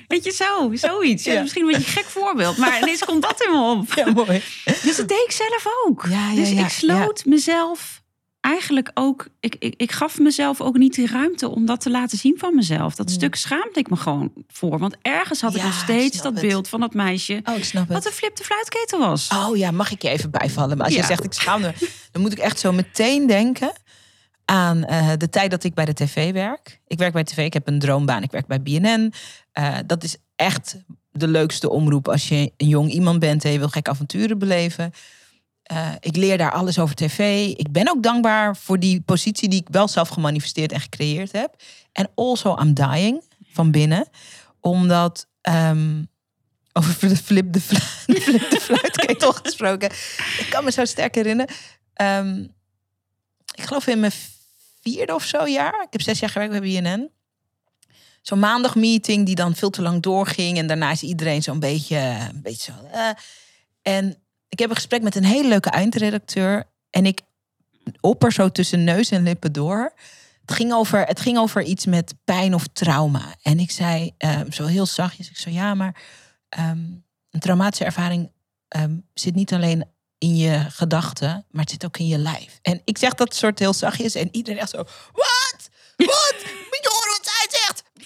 [0.08, 0.72] Weet je, zo.
[0.74, 1.24] Zoiets.
[1.24, 1.42] Ja.
[1.42, 2.58] Misschien een beetje een gek voorbeeld.
[2.58, 3.94] Maar ineens komt dat in me op.
[3.94, 4.42] Ja, mooi.
[4.84, 6.06] Dus dat deed ik zelf ook.
[6.10, 7.99] Ja, ja, dus ik sloot mezelf
[8.42, 9.28] eigenlijk ook.
[9.40, 12.56] Ik, ik, ik gaf mezelf ook niet de ruimte om dat te laten zien van
[12.56, 12.96] mezelf.
[12.96, 14.80] Dat stuk schaamde ik me gewoon voor.
[14.80, 16.42] Want ergens had ik nog steeds dat het.
[16.42, 17.42] beeld van dat meisje.
[17.44, 18.06] Oh, ik snap Wat het.
[18.06, 19.28] een flip de fluitketel was.
[19.34, 20.78] Oh ja, mag ik je even bijvallen?
[20.78, 21.74] Maar als je zegt ik schaam me,
[22.12, 23.72] dan moet ik echt zo meteen denken
[24.46, 26.80] aan eh, de tijd dat ik bij de tv werk.
[26.88, 28.24] Ik werk bij tv, ik heb een droombaan.
[28.24, 29.14] Ik werk bij BNN.
[29.60, 30.78] Uh, dat is echt
[31.12, 34.92] de leukste omroep als je een jong iemand bent en je wil gekke avonturen beleven.
[35.72, 37.48] Uh, ik leer daar alles over tv.
[37.58, 41.56] Ik ben ook dankbaar voor die positie die ik wel zelf gemanifesteerd en gecreëerd heb.
[41.92, 44.10] En also I'm dying van binnen.
[44.60, 46.10] Omdat um,
[46.74, 49.90] over de flip de, fluit, flip de fluitketel gesproken.
[50.38, 51.56] Ik kan me zo sterk herinneren.
[52.02, 52.54] Um,
[53.56, 54.14] ik geloof in mijn
[54.82, 55.82] vierde of zo jaar.
[55.82, 57.10] Ik heb zes jaar gewerkt bij BNN.
[58.22, 60.58] Zo'n maandagmeeting die dan veel te lang doorging.
[60.58, 62.98] En daarna is iedereen zo'n beetje, een beetje zo.
[62.98, 63.10] Uh.
[63.82, 64.18] En
[64.50, 66.64] ik heb een gesprek met een hele leuke eindredacteur.
[66.90, 67.22] En ik
[68.02, 69.94] opper zo tussen neus en lippen door.
[70.42, 73.36] Het ging over, het ging over iets met pijn of trauma.
[73.42, 75.30] En ik zei um, zo heel zachtjes.
[75.30, 76.02] Ik zei ja, maar
[76.60, 78.32] um, een traumatische ervaring
[78.78, 79.86] um, zit niet alleen
[80.18, 82.60] in je gedachten, maar het zit ook in je lijf.
[82.62, 84.78] En ik zeg dat soort heel zachtjes en iedereen echt zo,
[85.12, 85.70] wat?
[85.98, 86.36] Wat?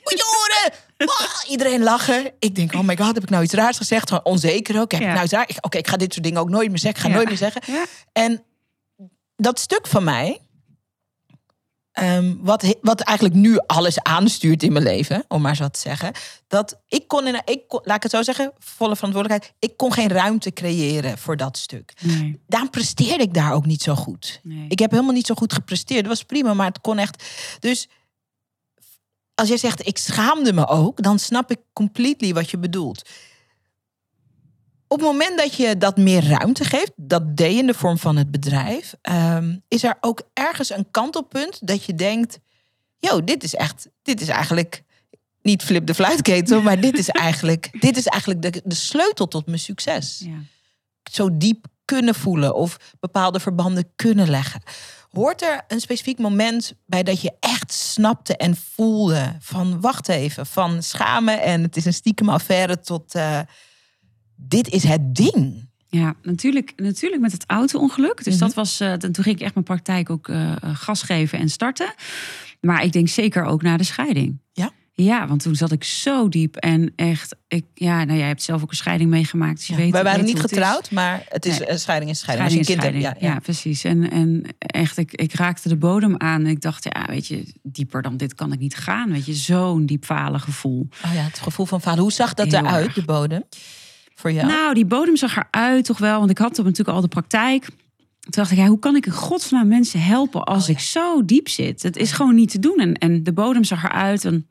[0.03, 0.73] Horen?
[0.97, 2.31] Oh, iedereen lachen.
[2.39, 4.07] Ik denk, oh my god, heb ik nou iets raars gezegd?
[4.07, 4.91] Gewoon onzeker ook.
[4.91, 5.07] Heb ja.
[5.07, 5.49] ik nou iets raars?
[5.49, 6.99] Oké, okay, ik ga dit soort dingen ook nooit meer zeggen.
[6.99, 7.15] Ik ga ja.
[7.15, 7.61] nooit meer zeggen.
[7.73, 7.85] Ja.
[8.11, 8.43] En
[9.35, 10.39] dat stuk van mij,
[12.01, 16.11] Um, wat, wat eigenlijk nu alles aanstuurt in mijn leven, om maar zo te zeggen.
[16.47, 19.55] Dat ik kon, in, ik kon, laat ik het zo zeggen, volle verantwoordelijkheid.
[19.59, 21.93] Ik kon geen ruimte creëren voor dat stuk.
[22.01, 22.41] Nee.
[22.47, 24.39] Daarom presteerde ik daar ook niet zo goed.
[24.43, 24.65] Nee.
[24.67, 25.99] Ik heb helemaal niet zo goed gepresteerd.
[25.99, 27.23] Dat was prima, maar het kon echt.
[27.59, 27.87] Dus
[29.35, 33.09] als jij zegt, ik schaamde me ook, dan snap ik completely wat je bedoelt.
[34.87, 38.15] Op het moment dat je dat meer ruimte geeft, dat deed in de vorm van
[38.15, 42.39] het bedrijf, um, is er ook ergens een kantelpunt dat je denkt:
[42.97, 44.83] yo, dit is echt, dit is eigenlijk
[45.41, 49.45] niet flip de fluitketel, maar dit is eigenlijk, dit is eigenlijk de, de sleutel tot
[49.45, 50.21] mijn succes.
[50.25, 50.37] Ja.
[51.11, 54.61] Zo diep kunnen voelen of bepaalde verbanden kunnen leggen.
[55.13, 60.45] Hoort er een specifiek moment bij dat je echt snapte en voelde van wacht even,
[60.45, 63.39] van schamen en het is een stiekem affaire tot uh,
[64.35, 65.69] dit is het ding.
[65.87, 68.23] Ja, natuurlijk, natuurlijk met het auto-ongeluk.
[68.23, 68.39] Dus mm -hmm.
[68.39, 71.93] dat was, uh, toen ging ik echt mijn praktijk ook uh, gas geven en starten.
[72.61, 74.41] Maar ik denk zeker ook na de scheiding.
[74.51, 74.71] Ja?
[74.95, 78.61] Ja, want toen zat ik zo diep en echt, ik, ja, nou jij hebt zelf
[78.61, 79.57] ook een scheiding meegemaakt.
[79.57, 81.69] Dus je ja, weet, wij waren weet niet getrouwd, maar het is nee.
[81.69, 82.49] een scheiding is scheiding.
[82.49, 83.03] scheiding Als je scheiding.
[83.03, 83.83] hebt, ja, ja, precies.
[83.83, 86.41] En, en echt, ik, ik raakte de bodem aan.
[86.41, 89.11] En ik dacht, ja, weet je, dieper dan dit kan ik niet gaan.
[89.11, 90.87] Weet je, zo'n diep falen gevoel.
[91.05, 91.99] Oh ja, het gevoel van falen.
[91.99, 92.93] Hoe zag dat Heel eruit, erg.
[92.93, 93.43] de bodem?
[94.15, 94.47] Voor jou?
[94.47, 96.19] Nou, die bodem zag eruit toch wel.
[96.19, 97.65] Want ik had natuurlijk al de praktijk.
[97.65, 101.25] Toen dacht ik, ja, hoe kan ik in godsnaam mensen helpen als Oh, ik zo
[101.25, 101.83] diep zit?
[101.83, 102.77] Het is gewoon niet te doen.
[102.77, 104.25] En, en de bodem zag eruit.
[104.25, 104.47] En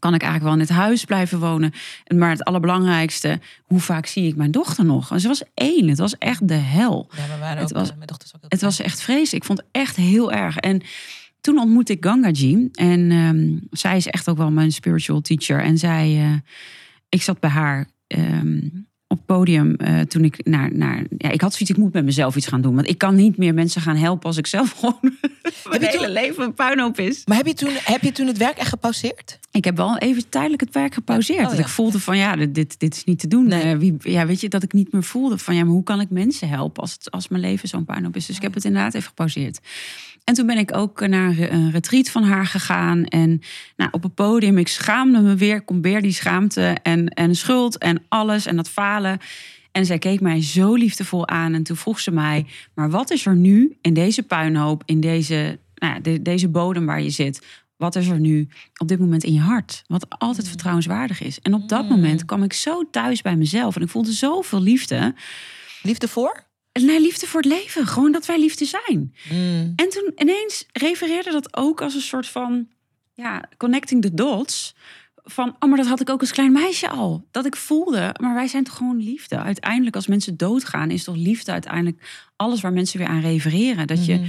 [0.00, 1.72] kan ik eigenlijk wel in het huis blijven wonen.
[2.04, 5.10] En Maar het allerbelangrijkste, hoe vaak zie ik mijn dochter nog?
[5.10, 5.88] En ze was één.
[5.88, 7.10] Het was echt de hel.
[7.16, 9.32] ja, waren het ook, was- eh, mijn dochters ook Het was echt vreselijk.
[9.42, 10.56] Ik vond het echt heel erg.
[10.56, 10.82] En
[11.40, 12.68] toen ontmoette ik Gangaji.
[12.72, 15.60] En ehm, zij is echt ook wel mijn spiritual teacher.
[15.62, 16.32] En zij, eh,
[17.08, 18.58] ik zat bij haar ehm,
[19.10, 21.04] op het podium eh, toen ik naar, naar...
[21.18, 22.74] Ja, ik had zoiets, ik moet met mezelf iets gaan doen.
[22.74, 24.98] Want ik kan niet meer mensen gaan helpen als ik zelf gewoon...
[25.68, 27.22] mijn je hele toen- leven een puinhoop is.
[27.24, 29.38] Maar heb je, toen, heb je toen het werk echt gepauzeerd?
[29.50, 31.40] Ik heb wel even tijdelijk het werk gepauzeerd.
[31.40, 31.62] Oh, dat ja.
[31.62, 33.46] ik voelde van ja, dit, dit is niet te doen.
[33.46, 33.62] Nee.
[33.62, 36.00] Eh, wie, ja, weet je, dat ik niet meer voelde van ja, maar hoe kan
[36.00, 38.26] ik mensen helpen als, het, als mijn leven zo'n puinhoop is.
[38.26, 39.60] Dus ik heb het inderdaad even gepauzeerd.
[40.30, 43.04] En toen ben ik ook naar een een retreat van haar gegaan.
[43.04, 43.40] En
[43.76, 45.62] nou, op het podium, ik schaamde me weer.
[45.62, 49.18] Kom weer die schaamte en, en schuld en alles en dat falen.
[49.72, 51.54] En zij keek mij zo liefdevol aan.
[51.54, 55.58] En toen vroeg ze mij, maar wat is er nu in deze puinhoop, in deze,
[55.74, 57.46] nou ja, de- deze bodem waar je zit...
[57.76, 59.82] Wat is er nu op dit moment in je hart?
[59.86, 61.40] Wat altijd vertrouwenswaardig is.
[61.40, 61.88] En op dat Mm.
[61.88, 63.76] moment kwam ik zo thuis bij mezelf.
[63.76, 65.14] En ik voelde zoveel liefde.
[65.82, 66.48] Liefde voor?
[66.82, 67.86] Nee, liefde voor het leven.
[67.86, 69.14] Gewoon dat wij liefde zijn.
[69.32, 69.72] Mm.
[69.76, 72.68] En toen ineens refereerde dat ook als een soort van
[73.14, 74.74] ja, connecting the dots.
[75.24, 77.26] Van, oh, maar dat had ik ook als klein meisje al.
[77.30, 79.38] Dat ik voelde, maar wij zijn toch gewoon liefde.
[79.38, 82.02] Uiteindelijk, als mensen doodgaan, is toch liefde uiteindelijk
[82.36, 83.86] alles waar mensen weer aan refereren.
[83.86, 84.24] Dat je, Mhm.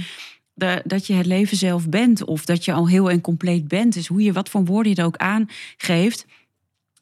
[0.54, 3.94] de, dat je het leven zelf bent, of dat je al heel en compleet bent.
[3.94, 6.26] Dus hoe je, wat voor woorden je er ook aangeeft.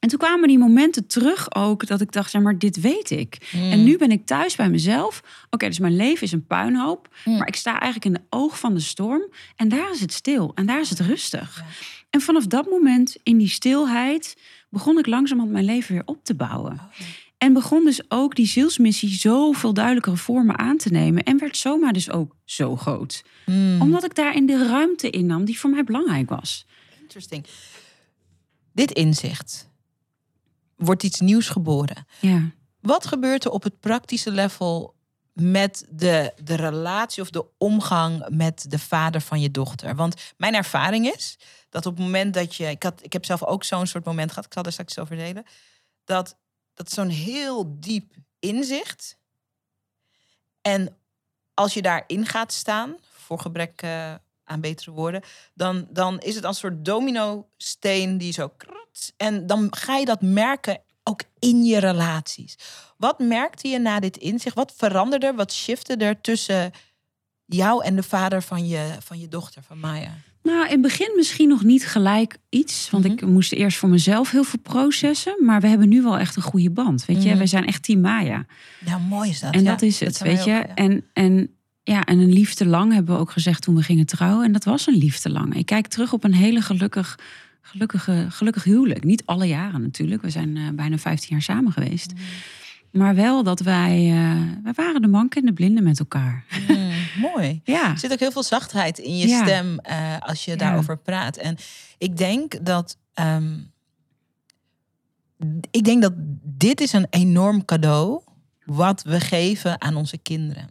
[0.01, 3.51] En toen kwamen die momenten terug ook dat ik dacht, ja, maar dit weet ik.
[3.53, 3.71] Mm.
[3.73, 5.23] En nu ben ik thuis bij mezelf.
[5.51, 7.09] Oké, dus mijn leven is een puinhoop.
[7.25, 7.37] Mm.
[7.37, 9.23] Maar ik sta eigenlijk in de oog van de storm.
[9.57, 10.53] En daar is het stil.
[10.55, 11.57] En daar is het rustig.
[11.57, 11.65] Ja.
[12.11, 14.37] En vanaf dat moment, in die stilheid,
[14.69, 16.73] begon ik langzamerhand mijn leven weer op te bouwen.
[16.73, 17.05] Oh, ja.
[17.39, 21.23] En begon dus ook die zielsmissie zoveel duidelijkere vormen aan te nemen.
[21.23, 23.25] En werd zomaar dus ook zo groot.
[23.47, 23.81] Mm.
[23.81, 26.67] Omdat ik daarin de ruimte innam die voor mij belangrijk was.
[27.01, 27.47] Interesting.
[28.73, 29.70] Dit inzicht
[30.81, 32.07] wordt iets nieuws geboren.
[32.21, 32.51] Ja.
[32.81, 34.95] Wat gebeurt er op het praktische level
[35.33, 39.95] met de, de relatie of de omgang met de vader van je dochter.
[39.95, 41.39] Want mijn ervaring is
[41.69, 42.67] dat op het moment dat je.
[42.67, 45.17] Ik, had, ik heb zelf ook zo'n soort moment gehad, ik zal er straks over
[45.17, 45.45] delen.
[46.05, 46.37] Dat,
[46.75, 49.19] dat zo'n heel diep inzicht.
[50.61, 50.97] En
[51.55, 54.15] als je daarin gaat staan, voor gebrek eh,
[54.51, 55.23] aan betere woorden,
[55.55, 58.49] dan, dan is het als een soort domino-steen die zo.
[58.57, 62.55] krats, En dan ga je dat merken ook in je relaties.
[62.97, 64.55] Wat merkte je na dit inzicht?
[64.57, 65.35] Wat veranderde er?
[65.35, 66.71] Wat shifte er tussen
[67.47, 70.15] jou en de vader van je, van je dochter, van Maya?
[70.43, 72.91] Nou, in het begin misschien nog niet gelijk iets.
[72.91, 75.37] Want ik moest eerst voor mezelf heel veel processen.
[75.45, 77.05] Maar we hebben nu wel echt een goede band.
[77.05, 77.39] Weet je, Mhm.
[77.39, 78.47] we zijn echt team Maya.
[78.85, 79.55] Ja, mooi is dat.
[79.55, 79.71] En ja.
[79.71, 80.51] dat is het, weet je.
[80.51, 80.75] ja.
[80.75, 81.55] En, en,
[81.91, 84.45] ja, en een liefde lang hebben we ook gezegd toen we gingen trouwen.
[84.45, 85.55] En dat was een liefde lang.
[85.57, 87.19] Ik kijk terug op een hele gelukkig,
[87.63, 89.05] gelukkige, gelukkig huwelijk.
[89.05, 90.23] Niet alle jaren natuurlijk.
[90.23, 92.13] We zijn eh, bijna 15 jaar samen geweest.
[92.13, 92.23] Mhm.
[92.93, 94.13] Maar wel dat wij,
[94.63, 96.45] wij waren de manken en de blinden met elkaar.
[96.69, 96.91] Mm,
[97.33, 97.61] mooi.
[97.65, 99.43] Ja, Er zit ook heel veel zachtheid in je Ja.
[99.43, 100.57] stem eh, als je Ja.
[100.57, 101.37] daarover praat.
[101.37, 101.57] En
[101.99, 102.99] ik denk dat.
[103.15, 103.55] ehm,
[105.71, 108.21] ik denk dat dit is een enorm cadeau
[108.65, 110.69] wat we geven aan onze kinderen.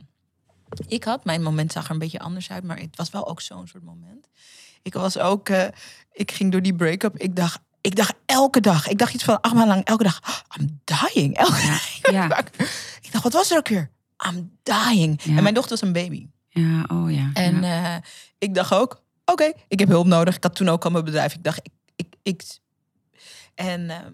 [0.87, 3.41] Ik had, mijn moment zag er een beetje anders uit, maar het was wel ook
[3.41, 4.27] zo'n soort moment.
[4.81, 5.67] Ik was ook, eh,
[6.11, 7.17] ik ging door die break-up.
[7.17, 10.19] Ik dacht, ik dacht elke dag, ik dacht iets van acht maanden lang, elke dag,
[10.23, 11.35] "Oh, I'm dying.
[11.37, 11.79] Elke
[12.11, 12.39] ja, dag.
[13.01, 13.91] Ik dacht, wat was er ook weer?
[14.27, 15.21] I'm dying.
[15.23, 15.37] Ja.
[15.37, 16.27] En mijn dochter was een baby.
[16.49, 17.29] ja, oh ja.
[17.33, 17.95] En ja.
[17.95, 18.01] eh,
[18.37, 20.35] ik dacht ook, oké, ik heb hulp nodig.
[20.35, 21.33] Ik had toen ook al mijn bedrijf.
[21.33, 21.71] Ik dacht, ik...
[21.95, 22.43] ik, ik
[23.55, 24.13] en ehm,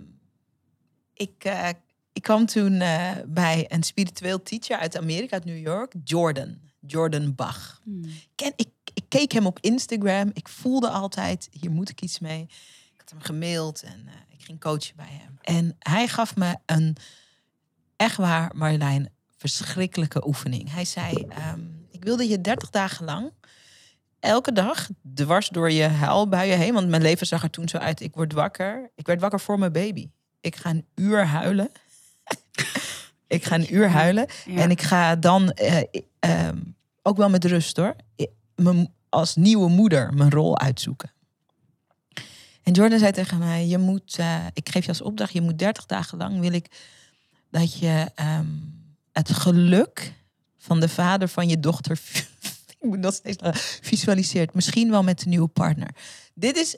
[1.14, 1.70] ik, eh,
[2.16, 6.58] ik kwam toen eh, bij een spiritueel teacher uit Amerika, uit New York, Jordan.
[6.80, 7.82] Jordan Bach.
[7.84, 8.04] Hmm.
[8.36, 10.30] Ken, ik, ik keek hem op Instagram.
[10.34, 12.42] Ik voelde altijd, hier moet ik iets mee.
[12.94, 15.38] Ik had hem gemaild en eh, ik ging coachen bij hem.
[15.42, 16.98] En hij gaf me een,
[17.96, 20.72] echt waar Marjolein, verschrikkelijke oefening.
[20.72, 23.32] Hij zei, ehm, ik wilde je 30 dagen lang,
[24.20, 26.74] elke dag, dwars door je huilbuien heen.
[26.74, 28.92] Want mijn leven zag er toen zo uit, ik word wakker.
[28.96, 30.10] Ik werd wakker voor mijn baby.
[30.42, 31.70] Ik ga een uur huilen.
[33.28, 34.28] Ik ga een uur huilen.
[34.46, 34.62] Ja.
[34.62, 35.82] En ik ga dan eh,
[36.20, 36.58] ehm,
[37.02, 37.96] ook wel met rust hoor.
[38.56, 41.12] Mijn- als nieuwe moeder mijn rol uitzoeken.
[42.64, 45.60] En Jordan zei tegen mij: Je moet, eh, ik geef je als opdracht, je moet
[45.60, 46.68] 30 dagen lang wil ik
[47.52, 48.46] dat je ehm,
[49.12, 50.14] het geluk
[50.58, 52.00] van de vader van je dochter.
[52.80, 53.38] ik moet nog steeds
[53.82, 54.54] visualiseert.
[54.54, 55.90] Misschien wel met een nieuwe partner.
[56.34, 56.78] Dit is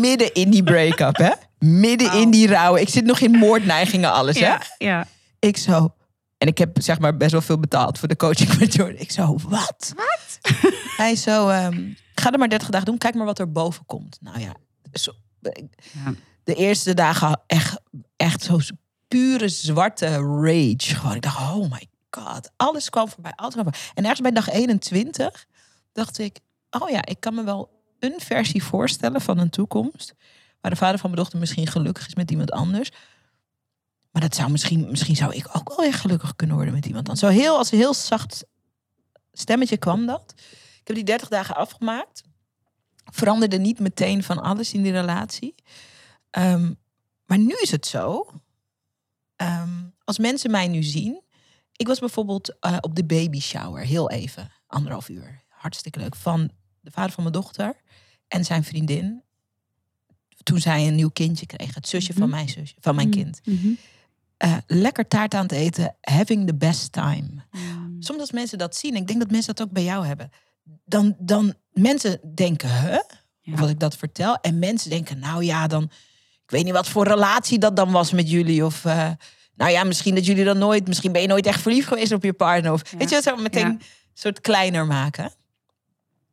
[0.00, 1.32] midden in die break-up, hè?
[1.60, 2.76] Midden in die rouw.
[2.76, 4.46] Ik zit nog in moordneigingen, alles, hè?
[4.46, 5.06] ja, ja.
[5.38, 5.94] Ik zo.
[6.38, 9.00] En ik heb zeg maar best wel veel betaald voor de coaching met Jordan.
[9.00, 9.92] Ik zo, wat?
[9.96, 10.38] Wat?
[10.96, 12.98] Hij zo, ehm, ga er maar 30 dagen doen.
[12.98, 14.18] Kijk maar wat er boven komt.
[14.20, 14.52] Nou ja,
[14.92, 16.14] zo, Ja.
[16.44, 17.80] de eerste dagen echt,
[18.16, 18.58] echt zo
[19.08, 20.94] pure zwarte rage.
[20.94, 22.50] Gewoon, ik dacht, oh my god.
[22.56, 23.32] Alles kwam voorbij.
[23.36, 23.82] Alles kwam voorbij.
[23.94, 25.46] En ergens bij dag 21
[25.92, 26.38] dacht ik,
[26.70, 30.14] oh ja, ik kan me wel een versie voorstellen van een toekomst.
[30.60, 32.90] Waar de vader van mijn dochter misschien gelukkig is met iemand anders.
[34.10, 37.08] Maar dat zou misschien, misschien zou ik ook wel weer gelukkig kunnen worden met iemand
[37.08, 37.26] anders.
[37.26, 38.44] Zo heel, als een heel zacht
[39.32, 40.34] stemmetje kwam dat.
[40.80, 42.22] Ik heb die 30 dagen afgemaakt.
[43.04, 45.54] Veranderde niet meteen van alles in die relatie.
[46.30, 46.72] Ehm,
[47.26, 48.26] maar nu is het zo.
[49.36, 51.22] ehm, als mensen mij nu zien.
[51.76, 55.44] Ik was bijvoorbeeld eh, op de baby shower, heel even, anderhalf uur.
[55.48, 56.16] Hartstikke leuk.
[56.16, 57.76] Van de vader van mijn dochter
[58.28, 59.22] en zijn vriendin.
[60.50, 61.74] Toen zij een nieuw kindje kreeg.
[61.74, 62.30] Het zusje van Mhm.
[62.30, 63.40] mijn zusje, van mijn kind.
[63.44, 63.68] Mhm.
[64.36, 67.28] Eh, lekker taart aan het eten, having the best time.
[67.50, 67.96] Mm.
[68.02, 70.30] Soms als mensen dat zien, ik denk dat mensen dat ook bij jou hebben.
[70.84, 72.98] Dan, dan mensen denken, huh?
[73.40, 73.52] Ja.
[73.52, 74.36] Of als ik dat vertel.
[74.40, 75.82] En mensen denken, nou ja, dan...
[76.44, 78.64] Ik weet niet wat voor relatie dat dan was met jullie.
[78.64, 79.10] Of, eh,
[79.54, 80.88] nou ja, misschien dat jullie dan nooit...
[80.88, 82.72] Misschien ben je nooit echt verliefd geweest op je partner.
[82.72, 82.98] Of, Ja.
[82.98, 83.76] Weet je, zo meteen Ja.
[84.14, 85.32] soort kleiner maken.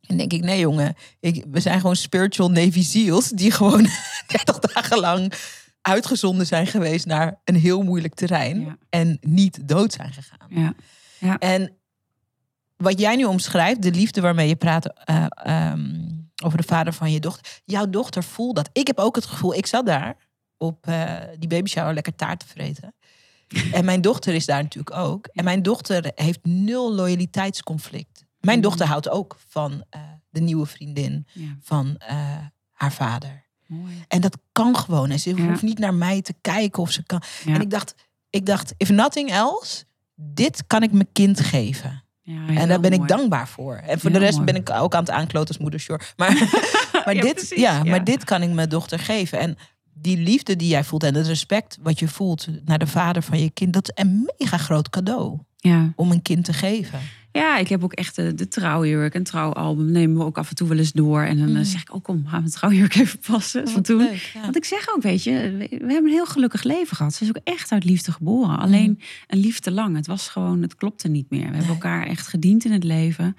[0.08, 3.30] En denk ik, nee jongen, ik, we zijn gewoon spiritual Navy SEALs...
[3.30, 3.88] die gewoon
[4.28, 5.34] 30 dagen lang
[5.82, 8.62] uitgezonden zijn geweest naar een heel moeilijk terrein.
[8.62, 8.78] Ja.
[8.90, 10.76] En niet dood zijn gegaan.
[11.20, 11.38] Ja.
[11.38, 11.78] En
[12.78, 15.96] wat jij nu omschrijft, de liefde waarmee je praat eh, ehm,
[16.44, 17.62] over de vader van je dochter.
[17.66, 18.70] Jouw dochter voelt dat.
[18.74, 20.16] Ik heb ook het gevoel, ik zat daar
[20.58, 22.96] op eh, die baby shower lekker taart te vreten.
[23.72, 25.28] En mijn dochter is daar natuurlijk ook.
[25.34, 28.26] En mijn dochter heeft nul loyaliteitsconflict.
[28.48, 28.64] Mijn Mm.
[28.64, 31.56] dochter houdt ook van eh, de nieuwe vriendin Ja.
[31.62, 32.18] van eh,
[32.72, 33.46] haar vader.
[33.68, 34.04] Mooi.
[34.08, 35.10] En dat kan gewoon.
[35.10, 35.48] En ze Ja.
[35.48, 37.22] hoeft niet naar mij te kijken of ze kan.
[37.46, 37.54] Ja.
[37.54, 37.96] En ik dacht,
[38.30, 39.84] ik dacht, if nothing else,
[40.16, 42.04] dit kan ik mijn kind geven.
[42.22, 43.76] Ja, En daar ben ik dankbaar voor.
[43.76, 44.46] En voor de rest mooi.
[44.52, 46.02] ben ik ook aan het aankloten als moeder Sure.
[46.18, 46.32] Maar,
[47.06, 47.84] maar, dit, precies, ja, ja.
[47.84, 49.40] maar dit kan ik mijn dochter geven.
[49.40, 49.58] En
[49.94, 53.40] die liefde die jij voelt en het respect wat je voelt naar de vader van
[53.40, 55.40] je kind, dat is een mega groot cadeau.
[55.60, 55.94] Ja.
[55.96, 57.00] om een kind te geven.
[57.38, 60.56] Ja, ik heb ook echt de, de trouwjurk en trouwalbum nemen we ook af en
[60.56, 61.22] toe wel eens door.
[61.22, 61.64] En dan eh, Mm.
[61.64, 63.98] zeg ik, oh kom, gaan we het trouwjurk even passen van Wat toen.
[63.98, 64.42] leuk, ja.
[64.42, 67.14] Want ik zeg ook, weet je, we, we hebben een heel gelukkig leven gehad.
[67.14, 68.60] Ze is ook echt uit liefde geboren.
[68.60, 69.96] Alleen een liefde lang.
[69.96, 71.50] Het was gewoon, het klopte niet meer.
[71.50, 73.36] We hebben elkaar echt gediend in het leven.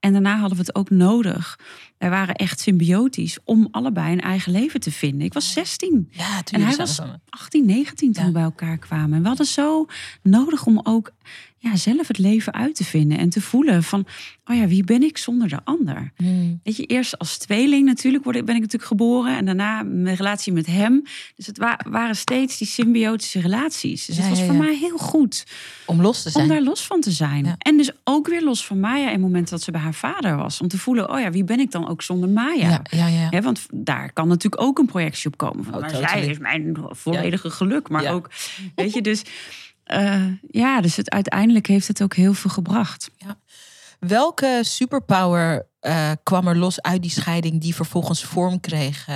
[0.00, 1.58] En daarna hadden we het ook nodig.
[1.98, 5.20] Wij waren echt symbiotisch om allebei een eigen leven te vinden.
[5.26, 6.08] Ik was 16.
[6.10, 8.28] Ja, En hij was samen 18, 19 toen Ja.
[8.28, 9.12] we bij elkaar kwamen.
[9.16, 9.86] En we hadden zo
[10.22, 11.10] nodig om ook
[11.60, 13.18] ja, zelf het leven uit te vinden.
[13.18, 14.06] En te voelen van,
[14.44, 16.12] oh ja, wie ben ik zonder de ander?
[16.16, 16.36] kwamen.
[16.44, 16.60] Mm.
[16.62, 19.36] Weet je, eerst als tweeling natuurlijk word ik, ben ik natuurlijk geboren.
[19.36, 21.02] En daarna mijn relatie met hem.
[21.36, 24.06] Dus het wa- waren steeds die symbiotische relaties.
[24.06, 24.60] Dus Ja, het was ja, voor ja.
[24.60, 25.44] mij heel goed
[25.86, 26.42] Om los te zijn.
[26.44, 27.54] om daar los van te zijn.
[27.58, 30.36] En dus ook weer los van Maya in het moment dat ze bij haar vader
[30.36, 30.60] was.
[30.60, 32.68] Om te voelen, oh ja, wie ben ik dan ook zonder Maya?
[32.70, 33.28] ja, ja, ja.
[33.30, 35.64] Hè, want daar kan natuurlijk ook een projectie op komen.
[35.64, 36.08] Van, Oh, maar totally.
[36.08, 37.88] zij is mijn volledige geluk.
[37.88, 38.30] Maar ook,
[38.74, 39.22] weet je, dus...
[39.84, 43.10] eh, ja, dus het, uiteindelijk heeft het ook heel veel gebracht.
[43.98, 49.08] Welke superpower eh, kwam er los uit die scheiding die vervolgens vorm kreeg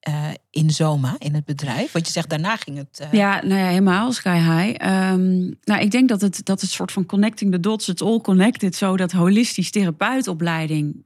[0.00, 1.92] eh, in Zoma, in het bedrijf?
[1.92, 3.08] Want je zegt daarna ging het.
[3.12, 4.74] Ja, nou ja, helemaal sky high.
[4.86, 8.20] Ehm, nou, ik denk dat het, dat het soort van connecting the dots, het all
[8.20, 11.04] connected, zo dat holistisch therapeutopleiding.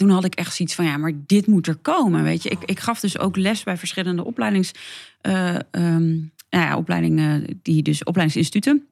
[0.00, 2.48] Toen had ik echt zoiets van, ja, maar dit moet er komen, weet je.
[2.48, 4.72] Ik, ik gaf dus ook les bij verschillende opleidings,
[5.20, 6.08] eh, ehm,
[6.50, 8.86] nou ja, opleidingen, die dus opleidingsinstituten.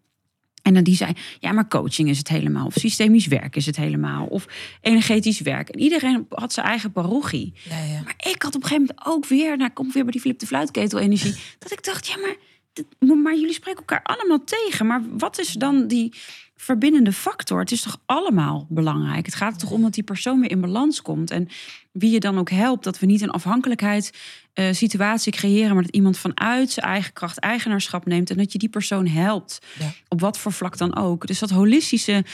[0.62, 2.66] En dan die zei, ja, maar coaching is het helemaal.
[2.66, 4.26] Of systemisch werk is het helemaal.
[4.26, 4.46] Of
[4.80, 5.68] energetisch werk.
[5.68, 7.52] En iedereen had zijn eigen parochie.
[7.68, 8.02] ja, ja.
[8.02, 10.20] Maar ik had op een gegeven moment ook weer, nou, ik kom weer bij die
[10.20, 14.86] flip de fluitketel energie, dat ik dacht, ja, maar, maar jullie spreken elkaar allemaal tegen.
[14.86, 16.12] Maar wat is dan die
[16.60, 17.60] verbindende factor?
[17.60, 19.26] Het is toch allemaal belangrijk?
[19.26, 21.30] Het gaat er toch om dat die persoon weer in balans komt.
[21.30, 21.48] En
[21.92, 24.18] wie je dan ook helpt, dat we niet een afhankelijkheid
[24.52, 28.58] eh, situatie creëren, maar dat iemand vanuit zijn eigen kracht eigenaarschap neemt en dat je
[28.58, 29.58] die persoon helpt.
[29.78, 29.92] Ja.
[30.08, 31.26] Op wat voor vlak dan ook.
[31.26, 32.24] Dus dat holistische.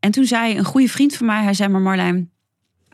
[0.00, 2.30] En toen zei een goede vriend van mij, hij zei maar Marlijn,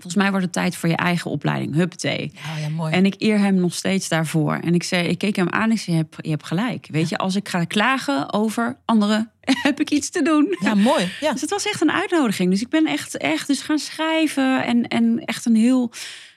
[0.00, 1.74] volgens mij wordt het tijd voor je eigen opleiding.
[1.74, 2.32] Huppatee.
[2.34, 2.92] Ja, ja, mooi.
[2.92, 4.54] En ik eer hem nog steeds daarvoor.
[4.54, 6.86] En ik, zei, ik keek hem aan en ik zei, je hebt, je hebt gelijk.
[6.90, 9.30] Weet je, als ik ga klagen over anderen,
[9.62, 10.56] heb ik iets te doen.
[10.60, 11.12] Ja, mooi.
[11.20, 11.32] Ja.
[11.32, 12.50] Dus het was echt een uitnodiging.
[12.50, 15.92] Dus ik ben echt, echt dus gaan schrijven en, en echt een heel,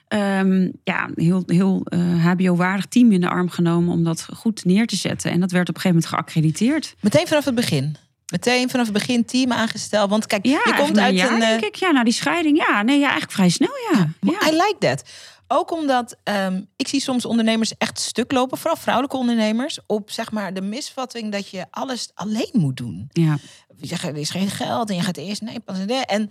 [0.08, 4.86] ehm, ja, heel, heel eh, HBO-waardig team in de arm genomen om dat goed neer
[4.86, 5.30] te zetten.
[5.30, 6.94] En dat werd op een gegeven moment geaccrediteerd.
[7.00, 7.96] Meteen vanaf het begin.
[8.32, 10.10] Meteen vanaf het begin team aangesteld.
[10.10, 11.42] Want kijk, Ja, je komt uit een.
[11.42, 11.74] eh, denk ik.
[11.74, 12.56] Ja, na die scheiding.
[12.56, 14.08] Ja, nee, ja, eigenlijk vrij snel, ja.
[14.20, 14.48] ja.
[14.48, 15.02] I like that.
[15.48, 20.30] Ook omdat um, ik zie soms ondernemers echt stuk lopen, vooral vrouwelijke ondernemers, op zeg
[20.30, 23.08] maar de misvatting dat je alles alleen moet doen.
[23.12, 23.36] ja.
[23.76, 26.30] Je zegt, er is geen geld en je gaat eerst nee, pas en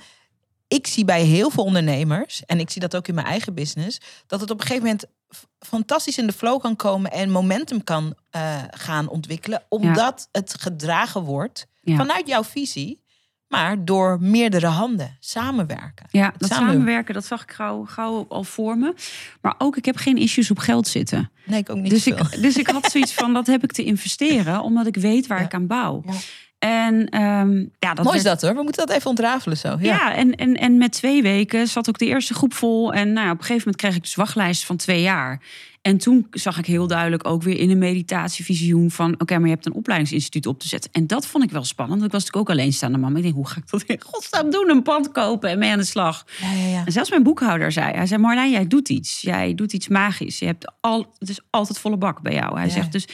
[0.67, 3.97] ik zie bij heel veel ondernemers en ik zie dat ook in mijn eigen business,
[4.27, 5.05] dat het op een gegeven moment
[5.59, 10.39] fantastisch in de flow kan komen en momentum kan uh, gaan ontwikkelen, omdat ja.
[10.39, 11.95] het gedragen wordt ja.
[11.95, 13.01] vanuit jouw visie
[13.53, 16.05] maar door meerdere handen samenwerken.
[16.09, 16.71] Ja, dat samen...
[16.71, 18.93] samenwerken, dat zag ik gauw, gauw al voor me.
[19.41, 21.31] Maar ook, ik heb geen issues op geld zitten.
[21.45, 21.89] Nee, ik ook niet.
[21.89, 25.27] Dus, ik, dus ik had zoiets van, dat heb ik te investeren, omdat ik weet
[25.27, 25.45] waar ja.
[25.45, 26.03] ik aan bouw.
[26.05, 26.13] Ja.
[26.59, 28.55] En um, ja, dat Mooi is dat hoor.
[28.55, 29.67] We moeten dat even ontrafelen zo.
[29.67, 32.93] Ja, ja en, en, en met twee weken zat ook de eerste groep vol.
[32.93, 35.41] En nou, op een gegeven moment kreeg ik dus wachtlijst van twee jaar.
[35.83, 39.13] En toen zag ik heel duidelijk ook weer in een meditatievisioen van...
[39.13, 40.91] oké, okay, maar je hebt een opleidingsinstituut op te zetten.
[40.91, 43.17] En dat vond ik wel spannend, want ik was natuurlijk ook alleenstaande mama.
[43.17, 44.69] Ik denk, hoe ga ik dat in godsnaam doen?
[44.69, 46.25] Een pand kopen en mee aan de slag.
[46.41, 46.85] Ja, ja, ja.
[46.85, 49.21] En zelfs mijn boekhouder zei, hij zei, Marlijn, jij doet iets.
[49.21, 50.39] Jij doet iets magisch.
[50.39, 52.57] Je hebt al, het is altijd volle bak bij jou.
[52.57, 53.07] Hij zegt dus,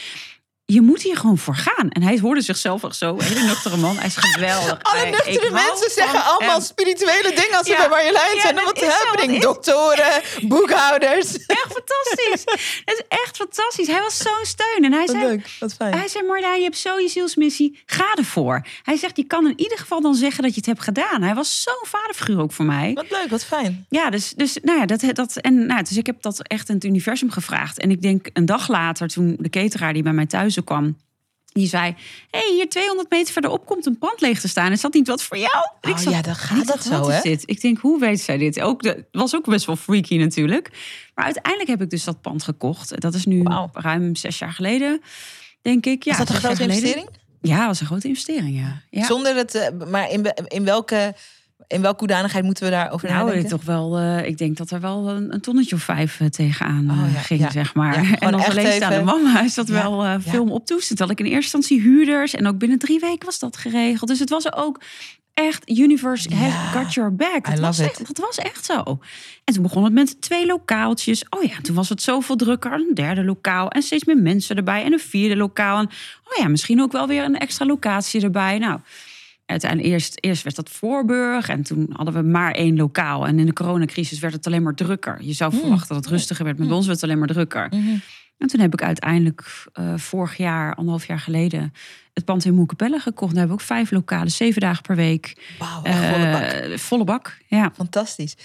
[0.72, 1.88] je moet hier gewoon voor gaan.
[1.88, 3.96] En hij hoorde zichzelf echt zo, een hele nuchtere man.
[3.96, 4.78] Hij is geweldig.
[4.90, 6.60] Alle nuchtere mensen zeggen allemaal hem.
[6.60, 8.58] spirituele dingen als ze ja, bij Marjolein ja, zijn.
[8.58, 9.42] En wat happening.
[9.42, 11.36] Doktoren, boekhouders.
[11.60, 12.42] Echt fantastisch.
[12.84, 13.86] Het is echt fantastisch.
[13.86, 14.84] Hij was zo'n steun.
[14.84, 15.94] En hij wat zei, leuk, wat fijn.
[15.94, 17.80] Hij zei, Marjolein, je hebt zo je zielsmissie.
[17.86, 18.66] Ga ervoor.
[18.82, 21.22] Hij zegt, je kan in ieder geval dan zeggen dat je het hebt gedaan.
[21.22, 22.92] Hij was zo'n vaderfiguur ook voor mij.
[22.94, 23.86] Wat leuk, wat fijn.
[23.88, 26.74] Ja, dus, dus, nou ja, dat, dat, en, nou, dus ik heb dat echt in
[26.74, 27.78] het universum gevraagd.
[27.78, 30.96] En ik denk een dag later, toen de cateraar die bij mij thuis kwam...
[31.52, 31.96] Die zei:
[32.30, 34.72] hey, hier 200 meter verderop komt een pand leeg te staan.
[34.72, 35.66] Is dat niet wat voor jou?
[35.80, 37.20] Oh, ik zat, ja, dan gaat dat zo, hè?
[37.20, 37.42] Dit?
[37.46, 38.60] Ik denk, hoe weet zij dit?
[38.60, 40.70] Ook de, was ook best wel freaky natuurlijk.
[41.14, 43.00] Maar uiteindelijk heb ik dus dat pand gekocht.
[43.00, 43.68] Dat is nu wow.
[43.72, 45.00] ruim zes jaar geleden,
[45.62, 46.04] denk ik.
[46.04, 47.08] Ja, was dat een grote investering?
[47.40, 48.82] Ja, dat was een grote investering, ja.
[48.90, 49.04] ja.
[49.06, 51.14] Zonder het, maar in, in welke
[51.70, 53.50] in welke hoedanigheid moeten we daarover nou, nadenken?
[53.50, 56.90] toch wel, uh, ik denk dat er wel een, een tonnetje of vijf uh, tegenaan
[56.90, 58.02] oh, ja, ging, ja, zeg maar.
[58.02, 60.98] Ja, en als alleenstaande mama is dat wel uh, veel op toestand.
[60.98, 64.10] Had ik in eerste instantie huurders en ook binnen drie weken was dat geregeld.
[64.10, 64.80] Dus het was ook
[65.34, 67.44] echt universe has got your back.
[67.44, 68.98] Dat was, echt, dat was echt zo.
[69.44, 71.24] En toen begon het met twee lokaaltjes.
[71.28, 72.72] Oh ja, toen was het zoveel drukker.
[72.72, 74.84] Een derde lokaal en steeds meer mensen erbij.
[74.84, 75.78] En een vierde lokaal.
[75.78, 75.90] En
[76.24, 78.58] oh ja, misschien ook wel weer een extra locatie erbij.
[78.58, 78.80] Nou...
[79.50, 83.26] uiteindelijk eerst, eerst werd dat Voorburg en toen hadden we maar één lokaal.
[83.26, 85.16] En in de coronacrisis werd het alleen maar drukker.
[85.20, 85.60] Je zou Hmm.
[85.60, 87.66] verwachten dat het rustiger werd, maar bij ons werd het alleen maar drukker.
[87.70, 87.96] Mhm.
[88.38, 91.72] En toen heb ik uiteindelijk eh, vorig jaar, anderhalf jaar geleden,
[92.14, 93.30] het pand in Moerkapelle gekocht.
[93.34, 95.54] Daar hebben we ook vijf lokalen, zeven dagen per week.
[95.58, 96.42] Wauw, volle bak.
[96.42, 97.72] Eh, volle bak, ja.
[97.74, 98.36] Fantastisch.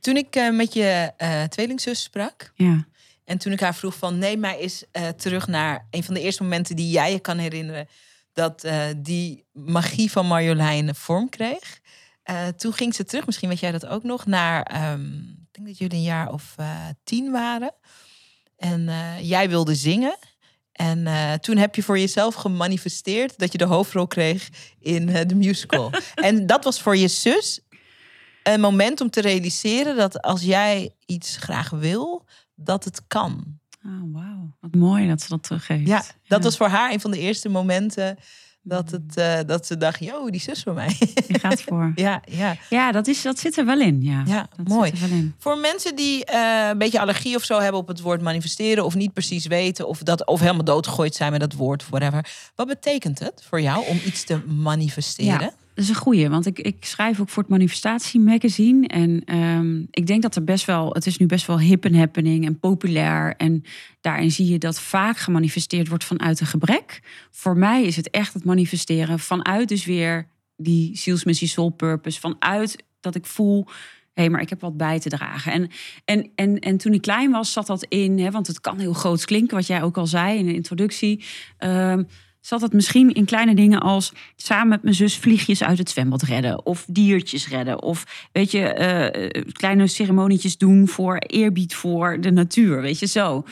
[0.00, 1.12] Toen ik eh, met je
[1.48, 2.52] tweelingzus sprak...
[2.54, 2.86] ja.
[3.24, 4.18] en toen ik haar vroeg van...
[4.18, 4.84] neem mij eens
[5.16, 6.76] terug naar een van de eerste momenten...
[6.76, 7.88] die jij je kan herinneren...
[8.32, 11.80] dat eh, die magie van Marjolein vorm kreeg.
[12.22, 14.26] Eh, toen ging ze terug, misschien weet jij dat ook nog...
[14.26, 17.74] naar, ehm, ik denk dat jullie een jaar of eh, tien waren.
[18.56, 20.16] En jij wilde zingen...
[20.72, 21.06] En
[21.40, 25.90] toen heb je voor jezelf gemanifesteerd dat je de hoofdrol kreeg in de musical.
[26.14, 27.60] en dat was voor je zus
[28.42, 33.60] een moment om te realiseren dat als jij iets graag wil, dat het kan.
[33.86, 34.56] Oh, wauw.
[34.60, 35.86] Wat mooi dat ze dat teruggeeft.
[35.86, 38.18] Ja, dat was voor haar een van de eerste momenten
[38.62, 40.96] dat, het, eh, dat ze dacht, yo, die zus van mij.
[41.28, 41.92] Je gaat voor.
[41.94, 44.02] ja, ja, Ja, dat, is, dat zit er wel in.
[44.02, 44.90] Ja, ja dat mooi.
[44.90, 45.34] Zit er wel in.
[45.38, 48.94] Voor mensen die eh, een beetje allergie of zo hebben op het woord manifesteren, of
[48.94, 52.50] niet precies weten, of, dat, of helemaal doodgegooid zijn met dat woord whatever.
[52.54, 55.40] Wat betekent het voor jou om iets te manifesteren?
[55.40, 58.86] Ja, dat is een goeie, want ik, ik schrijf ook voor het Manifestatie Magazine.
[58.86, 61.94] En ehm, ik denk dat er best wel, het is nu best wel hip en
[61.94, 63.36] happening en populair.
[63.36, 63.64] En
[64.00, 67.00] daarin zie je dat vaak gemanifesteerd wordt vanuit een gebrek.
[67.30, 72.20] Voor mij is het echt het manifesteren vanuit dus weer die zielsmissie, soul purpose.
[72.20, 73.66] Vanuit dat ik voel,
[74.12, 75.52] hé, maar ik heb wat bij te dragen.
[75.52, 75.70] En,
[76.04, 78.92] en, en, en toen ik klein was, zat dat in, hè, want het kan heel
[78.92, 81.24] groot klinken, wat jij ook al zei in de introductie.
[81.58, 82.02] Ehm,
[82.42, 86.22] zat het misschien in kleine dingen als samen met mijn zus vliegjes uit het zwembad
[86.22, 86.66] redden.
[86.66, 87.82] Of diertjes redden.
[87.82, 92.80] Of weet je, eh, kleine ceremonietjes doen voor eerbied voor de natuur.
[92.80, 93.44] Weet je, zo.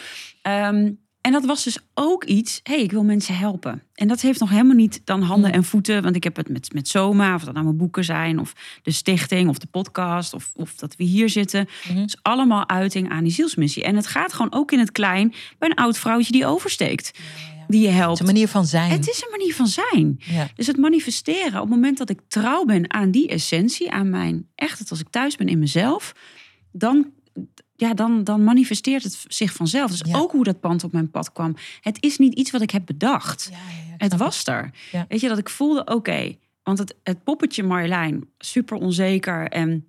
[0.42, 3.82] Ehm, en dat was dus ook iets, hé, hey, ik wil mensen helpen.
[3.94, 6.02] En dat heeft nog helemaal niet dan handen en voeten.
[6.02, 8.38] Want ik heb het met, met Soma, of dat nou mijn boeken zijn...
[8.38, 11.68] of de stichting, of de podcast, of, of dat we hier zitten.
[11.82, 13.84] Het is allemaal uiting aan die zielsmissie.
[13.84, 17.18] En het gaat gewoon ook in het klein bij een oud vrouwtje die oversteekt.
[17.70, 18.12] Die je Het helpt.
[18.14, 18.90] is een manier van zijn.
[18.90, 20.16] Het is een manier van zijn.
[20.18, 20.48] Ja.
[20.54, 24.48] Dus het manifesteren, op het moment dat ik trouw ben aan die essentie, aan mijn
[24.54, 26.14] echt, het als ik thuis ben in mezelf,
[26.72, 27.10] dan,
[27.76, 29.90] ja, dan, dan manifesteert het zich vanzelf.
[29.90, 30.18] Dus Ja.
[30.18, 31.56] ook hoe dat pand op mijn pad kwam.
[31.80, 33.48] Het is niet iets wat ik heb bedacht.
[33.50, 33.56] Ja,
[33.96, 34.70] Het was er.
[35.08, 36.36] Weet je, dat ik voelde, oké.
[36.62, 39.84] want het, het poppetje Marjolein, super onzeker en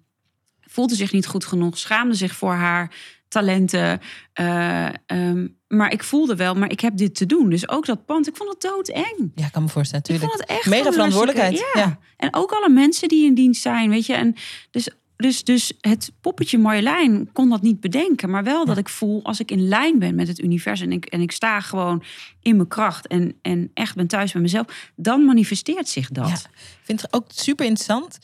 [0.61, 2.91] voelde zich niet goed genoeg, schaamde zich voor haar
[3.27, 3.99] talenten.
[4.33, 7.49] eh, ehm, maar ik voelde wel, maar ik heb dit te doen.
[7.49, 9.31] Dus ook dat pand, ik vond het doodeng.
[9.35, 10.37] Ja, ik kan me voorstellen, Ik natuurlijk.
[10.37, 11.81] vond het echt Mega verantwoordelijkheid, Ja.
[11.81, 11.99] ja.
[12.17, 14.13] En ook alle mensen die in dienst zijn, weet je.
[14.13, 14.35] En
[14.71, 18.29] dus, dus, dus het poppetje Marjolein kon dat niet bedenken.
[18.29, 20.85] Maar wel dat ik voel, als ik in lijn ben met het universum...
[20.85, 22.03] en ik, en ik sta gewoon
[22.41, 24.91] in mijn kracht en, en echt ben thuis bij mezelf...
[24.95, 26.27] dan manifesteert zich dat.
[26.27, 28.17] Ja, ik vind het ook super interessant.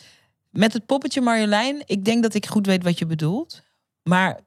[0.49, 3.61] Met het poppetje Marjolein, ik denk dat ik goed weet wat je bedoelt.
[4.03, 4.39] Maar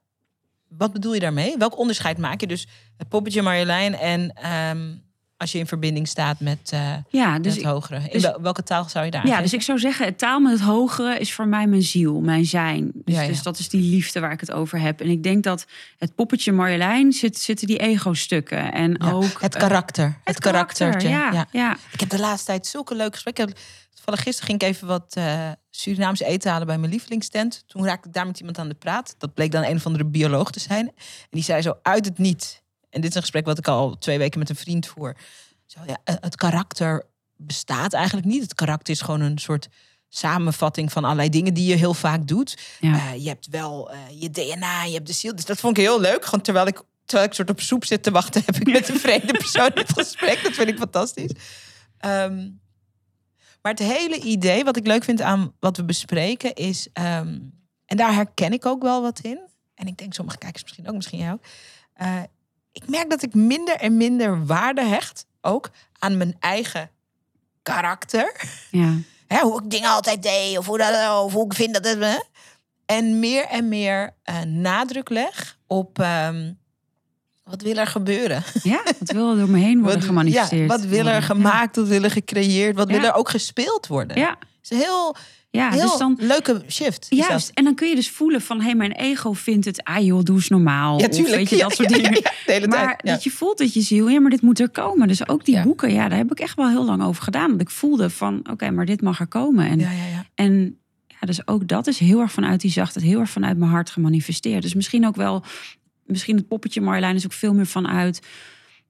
[0.77, 1.57] wat bedoel je daarmee?
[1.57, 2.47] Welk onderscheid maak je?
[2.47, 2.67] Dus
[2.97, 4.95] het poppetje Marjolein en ehm,
[5.37, 7.95] als je in verbinding staat met, eh, Ja, met dus het hogere.
[7.99, 10.39] In dus- wel- welke taal zou je daar Ja, dus ik zou zeggen, het taal
[10.39, 12.91] met het hogere is voor mij mijn ziel, mijn zijn.
[12.93, 13.27] Dus, Ja, ja.
[13.27, 15.01] dus dat is die liefde waar ik het over heb.
[15.01, 15.65] En ik denk dat
[15.97, 18.73] het poppetje Marjolein zit, zitten die ego-stukken.
[18.73, 20.17] En Ja, ook het eh, karakter.
[20.23, 21.09] Het, karaktertje.
[21.09, 21.45] ja, ja.
[21.51, 21.77] ja.
[21.91, 23.53] Ik heb de laatste tijd zulke leuke gesprekken.
[23.93, 25.49] Toevallig gisteren ging ik even wat eh
[25.81, 27.63] Surinaamse eten halen bij mijn lievelingstent.
[27.67, 29.15] Toen raakte ik daar met iemand aan de praat.
[29.17, 30.87] Dat bleek dan een of andere bioloog te zijn.
[30.87, 32.63] En die zei zo uit het niet.
[32.89, 35.15] En dit is een gesprek wat ik al twee weken met een vriend voer.
[35.65, 37.05] Zo, ja, eh, het karakter
[37.35, 38.41] bestaat eigenlijk niet.
[38.41, 39.67] Het karakter is gewoon een soort
[40.09, 42.57] samenvatting van allerlei dingen die je heel vaak doet.
[42.79, 42.93] Ja.
[42.93, 45.35] Eh, je hebt wel eh, je DNA, je hebt de ziel.
[45.35, 46.25] Dus dat vond ik heel leuk.
[46.25, 48.99] Gewoon terwijl ik, terwijl ik soort op soep zit te wachten, heb ik met een
[49.07, 50.43] vreemde persoon dit gesprek.
[50.43, 51.31] Dat vind ik fantastisch.
[51.97, 52.49] Ehm,
[53.61, 56.87] maar het hele idee, wat ik leuk vind aan wat we bespreken, is.
[56.93, 57.39] ehm,
[57.85, 59.39] en daar herken ik ook wel wat in.
[59.75, 61.43] En ik denk sommige kijkers misschien ook, misschien jij ook.
[61.93, 62.21] Eh,
[62.71, 66.89] ik merk dat ik minder en minder waarde hecht, ook aan mijn eigen
[67.63, 68.41] karakter
[68.71, 68.93] ja.
[69.33, 72.29] hè, hoe ik dingen altijd deed of hoe, dat, of hoe ik vind dat het.
[72.85, 76.53] En meer en meer eh, nadruk leg op ehm,
[77.43, 78.43] wat wil er gebeuren.
[78.63, 80.61] Ja, wat wil er door me heen worden Wat, gemanifesteerd?
[80.61, 84.17] ja, wat wil er gemaakt, wat wil er gecreëerd, wat wil er ook gespeeld worden.
[84.19, 85.15] Ja, Het is heel,
[85.49, 86.17] ja, heel dus dan...
[86.19, 87.07] leuke shift.
[87.09, 88.57] is Juist, en dan kun je dus voelen van...
[88.57, 89.83] hé, hey, mijn ego vindt het...
[89.83, 90.99] ah joh, doe eens normaal.
[90.99, 91.35] Ja, Of tuurlijk.
[91.35, 92.13] weet je, dat soort dingen.
[92.13, 93.05] ja, de hele Maar tijd.
[93.05, 94.07] Dat je voelt dat je ziel...
[94.09, 95.07] ja, maar dit moet er komen.
[95.07, 97.51] Dus ook die boeken, ja, daar heb ik echt wel heel lang over gedaan.
[97.51, 99.67] Dat ik voelde van, oké, maar dit mag er komen.
[99.67, 100.25] En, Ja, ja, ja.
[100.35, 100.75] en
[101.07, 103.05] ja, dus ook dat is heel erg vanuit die zachtheid...
[103.05, 104.61] heel erg vanuit mijn hart gemanifesteerd.
[104.61, 105.43] Dus misschien ook wel...
[106.05, 108.19] misschien het poppetje Marjolein is ook veel meer vanuit...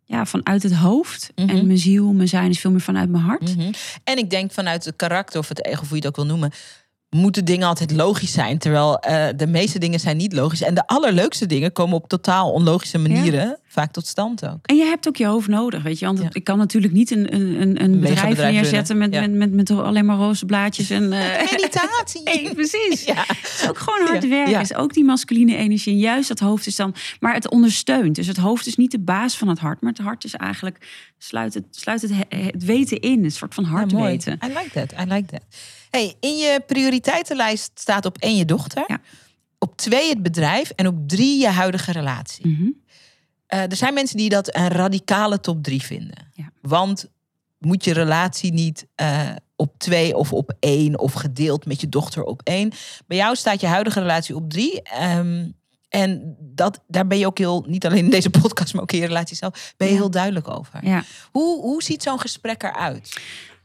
[0.05, 1.31] ja, vanuit het hoofd.
[1.35, 1.49] Mhm.
[1.49, 3.55] En mijn ziel, mijn zijn is veel meer vanuit mijn hart.
[3.55, 3.71] Mhm.
[4.03, 6.51] En ik denk vanuit het karakter of het ego, hoe je het ook wil noemen,
[7.15, 8.57] moeten dingen altijd logisch zijn.
[8.57, 10.61] Terwijl eh, de meeste dingen zijn niet logisch.
[10.61, 14.57] En de allerleukste dingen komen op totaal onlogische manieren vaak tot stand ook.
[14.65, 16.05] En je hebt ook je hoofd nodig, weet je.
[16.05, 16.27] Want Ja.
[16.31, 19.71] ik kan natuurlijk niet een, een, een, een bedrijf, bedrijf neerzetten met, met, met, met
[19.71, 20.89] alleen maar roze blaadjes.
[20.89, 22.53] En, eh, Meditatie.
[22.55, 23.03] Precies.
[23.03, 23.23] Ja.
[23.27, 24.61] Het is ook gewoon hard werken.
[24.61, 25.93] is ook die masculine energie.
[25.93, 26.95] En juist dat hoofd is dan...
[27.19, 28.15] Maar het ondersteunt.
[28.15, 29.81] Dus het hoofd is niet de baas van het hart.
[29.81, 30.87] Maar het hart is eigenlijk...
[31.17, 33.23] Sluit het, sluit het, het weten in.
[33.23, 34.09] Een soort van hart Ja, mooi.
[34.11, 34.39] weten.
[34.45, 34.91] I like that.
[35.07, 35.41] I like that.
[35.91, 38.83] Hey, in je prioriteitenlijst staat op één je dochter.
[38.87, 38.99] Ja.
[39.59, 40.69] Op twee het bedrijf.
[40.69, 42.47] En op drie je huidige relatie.
[42.47, 42.69] Mhm.
[43.47, 46.31] Eh, er zijn mensen die dat een radicale top drie vinden.
[46.33, 46.51] Ja.
[46.61, 47.09] Want
[47.57, 52.23] moet je relatie niet eh, op twee of op één of gedeeld met je dochter
[52.23, 52.71] op één.
[53.07, 54.81] Bij jou staat je huidige relatie op drie.
[54.81, 55.49] Ehm,
[55.89, 58.99] en dat, daar ben je ook heel, niet alleen in deze podcast, maar ook in
[58.99, 59.99] je relatie zelf, ben je Ja.
[59.99, 60.85] heel duidelijk over.
[60.87, 61.03] Ja.
[61.31, 63.19] Hoe, hoe ziet zo'n gesprek eruit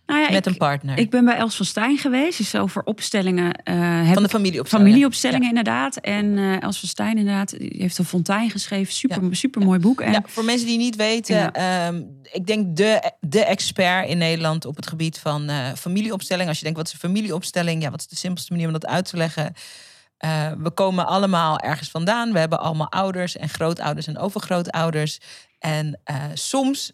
[0.07, 0.99] Nou ja, met ik, een partner?
[0.99, 2.39] ik ben bij Els van Stijn geweest.
[2.39, 3.53] Dus over opstellingen...
[3.53, 3.75] eh
[4.07, 4.87] van de ik- familieopstelling.
[4.89, 5.97] Familieopstellingen inderdaad.
[5.97, 7.59] En eh Els van Stijn inderdaad.
[7.59, 8.93] Die heeft een fontein geschreven.
[8.93, 10.01] Super, super mooi boek.
[10.01, 12.03] En Ja, voor mensen die niet weten, ehm,
[12.33, 16.49] ik denk de, de expert in Nederland op het gebied van eh, familieopstelling.
[16.49, 17.83] Als je denkt, wat is een familieopstelling?
[17.83, 19.55] Ja, wat is de simpelste manier om dat uit te leggen?
[20.59, 22.33] We komen allemaal ergens vandaan.
[22.33, 25.19] We hebben allemaal ouders en grootouders en overgrootouders.
[25.59, 26.93] En eh, soms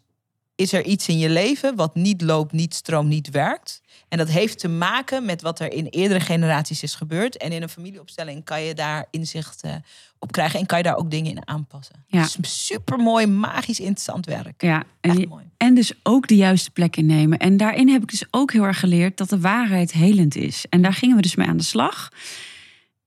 [0.62, 3.80] is er iets in je leven wat niet loopt, niet stroomt, niet werkt.
[4.08, 7.36] En dat heeft te maken met wat er in eerdere generaties is gebeurd.
[7.36, 9.74] En in een familieopstelling kan je daar inzicht eh,
[10.18, 12.04] op krijgen en kan je daar ook dingen in aanpassen.
[12.06, 12.22] Ja.
[12.22, 14.62] Is super mooi, magisch, interessant werk.
[14.62, 15.44] ja, en, je- mooi.
[15.56, 17.38] en dus ook de juiste plek innemen.
[17.38, 20.64] En daarin heb ik dus ook heel erg geleerd dat de waarheid helend is.
[20.68, 22.08] En daar gingen we dus mee aan de slag.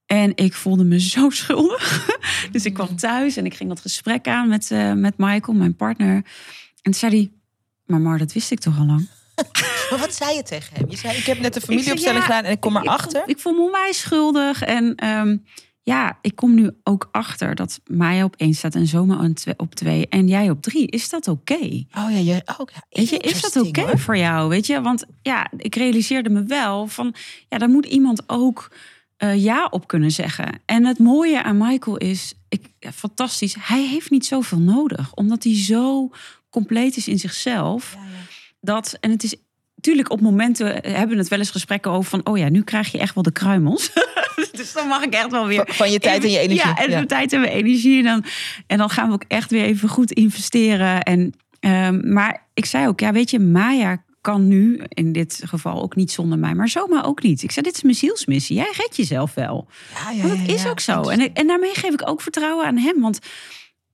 [0.06, 2.08] En ik voelde me zo schuldig.
[2.52, 5.76] Dus ik kwam thuis en ik ging dat gesprek aan met, eh, met Michael, mijn
[5.76, 6.16] partner.
[6.16, 6.24] En
[6.82, 7.32] toen zei hij,
[7.86, 9.08] maar Mar, dat wist ik toch al lang?
[9.90, 10.90] Maar wat zei je tegen hem?
[10.90, 13.22] Je zei, ik heb net Ik familieopstelling ja, gedaan en ik kom erachter.
[13.22, 14.62] Ik, ik voel me onwijs schuldig.
[14.62, 15.38] En ehm,
[15.82, 20.08] ja, ik kom nu ook achter dat Maya op één staat en Zoma op twee-.
[20.10, 20.88] En jij op drie.
[20.88, 21.86] Is dat oké?
[21.98, 24.50] oh ja, je, oh, ja, Weet je, is dat oké voor jou?
[24.50, 27.16] Weet je, want ja, ik realiseerde me wel van,
[27.50, 28.72] ja, daar moet iemand ook
[29.18, 30.60] eh, ja op kunnen zeggen.
[30.66, 35.56] En het mooie aan Michael is, ik, fantastisch, hij heeft niet zoveel nodig, omdat hij
[35.56, 36.10] zo
[36.56, 37.94] compleet is in zichzelf.
[37.96, 38.24] Ja, ja.
[38.62, 39.36] Dat, en het is
[39.76, 42.92] natuurlijk op momenten hebben we het wel eens gesprekken over van, oh ja, nu krijg
[42.92, 43.92] je echt wel de kruimels.
[44.52, 46.68] dus dan mag ik echt wel weer Van, je tijd en je energie.
[46.68, 47.00] ja, en Ja.
[47.00, 47.98] de tijd en mijn energie.
[47.98, 48.24] En dan,
[48.68, 51.02] en dan gaan we ook echt weer even goed investeren.
[51.04, 55.82] En, ehm, maar ik zei ook, ja, weet je, Maya kan nu in dit geval
[55.82, 57.44] ook niet zonder mij, maar zomaar ook niet.
[57.44, 58.56] Ik zei, dit is mijn zielsmissie.
[58.56, 59.68] Jij redt jezelf wel.
[59.94, 60.70] Ja, ja, Want dat ja, is ja.
[60.70, 61.02] ook zo.
[61.02, 63.20] En, en daarmee geef ik ook vertrouwen aan hem, want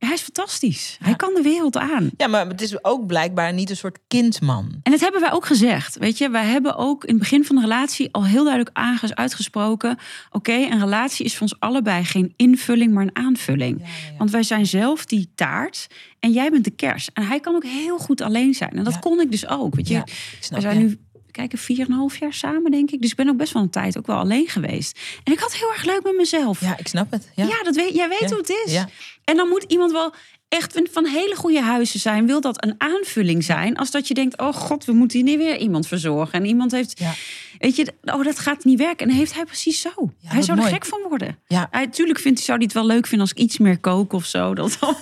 [0.06, 0.98] hij is fantastisch.
[1.02, 2.10] Hij kan de wereld aan.
[2.18, 4.80] Ja, maar het is ook blijkbaar niet een soort kindman.
[4.84, 5.98] En dat hebben wij ook gezegd.
[5.98, 8.78] Weet je, wij hebben ook in het begin van de relatie al heel duidelijk
[9.14, 9.98] uitgesproken.
[10.32, 13.80] Oké, een relatie is voor ons allebei geen invulling, maar een aanvulling.
[13.80, 14.18] Ja, ja, ja.
[14.18, 15.88] Want wij zijn zelf die taart
[16.20, 17.10] en jij bent de kers.
[17.14, 18.72] En hij kan ook heel goed alleen zijn.
[18.72, 19.76] En dat kon ik dus ook.
[19.76, 20.04] Weet je,
[20.50, 21.00] we zijn nu
[21.32, 23.02] kijken, 4,5 jaar samen, denk ik.
[23.02, 25.00] Dus ik ben ook best wel een tijd ook wel alleen geweest.
[25.24, 26.62] En ik had heel erg leuk met mezelf.
[26.62, 27.30] Ja, ik snap het.
[27.36, 27.46] Ja.
[27.46, 28.28] Ja, dat weet, jij weet Ja.
[28.28, 28.74] hoe het is.
[28.74, 28.90] Ja.
[29.24, 30.14] En dan moet iemand wel
[30.52, 32.26] echt van- van hele goede huizen zijn.
[32.26, 33.78] Wil dat een aanvulling zijn?
[33.78, 36.40] Als dat je denkt, oh god, we moeten hier niet weer iemand verzorgen.
[36.40, 37.14] En iemand heeft, Ja.
[37.60, 39.10] weet je, oh dat gaat niet werken.
[39.10, 39.90] En heeft hij precies zo.
[40.24, 41.38] hij zou er gek van worden.
[41.48, 41.68] Ja.
[41.72, 44.14] Hij, tuurlijk vindt, hij- zou hij het wel leuk vinden als ik iets meer kook
[44.14, 44.54] of zo.
[44.56, 44.96] Dat wel.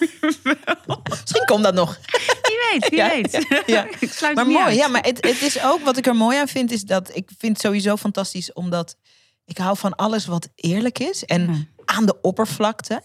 [1.19, 1.99] Misschien komt dat nog.
[2.41, 3.45] Wie weet, wie Ja, weet.
[3.49, 3.87] ja, ja.
[3.99, 4.75] ik sluit Maar mooi, uit.
[4.75, 7.29] ja, maar het, het is ook wat ik er mooi aan vind, is dat ik
[7.37, 8.95] vind het sowieso fantastisch, omdat
[9.45, 13.01] ik hou van alles wat eerlijk is en aan de oppervlakte.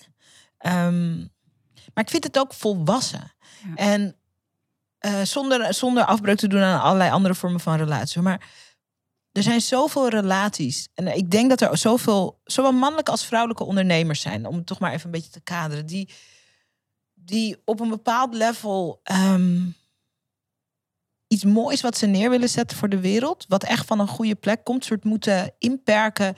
[0.58, 1.14] Ehm,
[1.94, 3.32] maar ik vind het ook volwassen.
[3.66, 3.74] Ja.
[3.74, 4.16] En
[4.98, 8.22] eh, zonder, zonder afbreuk te doen aan allerlei andere vormen van relatie.
[8.22, 8.48] Maar
[9.32, 10.88] er zijn zoveel relaties.
[10.94, 14.46] En ik denk dat er zoveel, zowel mannelijke als vrouwelijke ondernemers zijn.
[14.46, 15.86] Om het toch maar even een beetje te kaderen.
[15.86, 16.08] Die,
[17.14, 19.60] die op een bepaald level ehm,
[21.26, 23.44] iets moois wat ze neer willen zetten voor de wereld.
[23.48, 24.84] Wat echt van een goede plek komt.
[24.84, 26.34] soort moeten inperken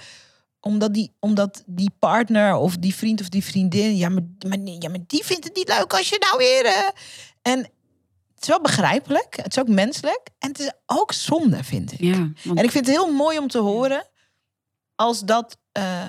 [0.66, 3.96] omdat die, omdat die partner of die vriend of die vriendin...
[3.96, 6.64] Ja maar, maar, nee, ja, maar die vindt het niet leuk als je nou weer...
[6.64, 6.88] eh,
[7.42, 7.58] En
[8.34, 9.36] het is wel begrijpelijk.
[9.36, 10.28] Het is ook menselijk.
[10.38, 12.00] En het is ook zonde, vind ik.
[12.00, 14.06] Ja, want En ik vind het heel mooi om te horen
[14.94, 16.02] als dat, eh,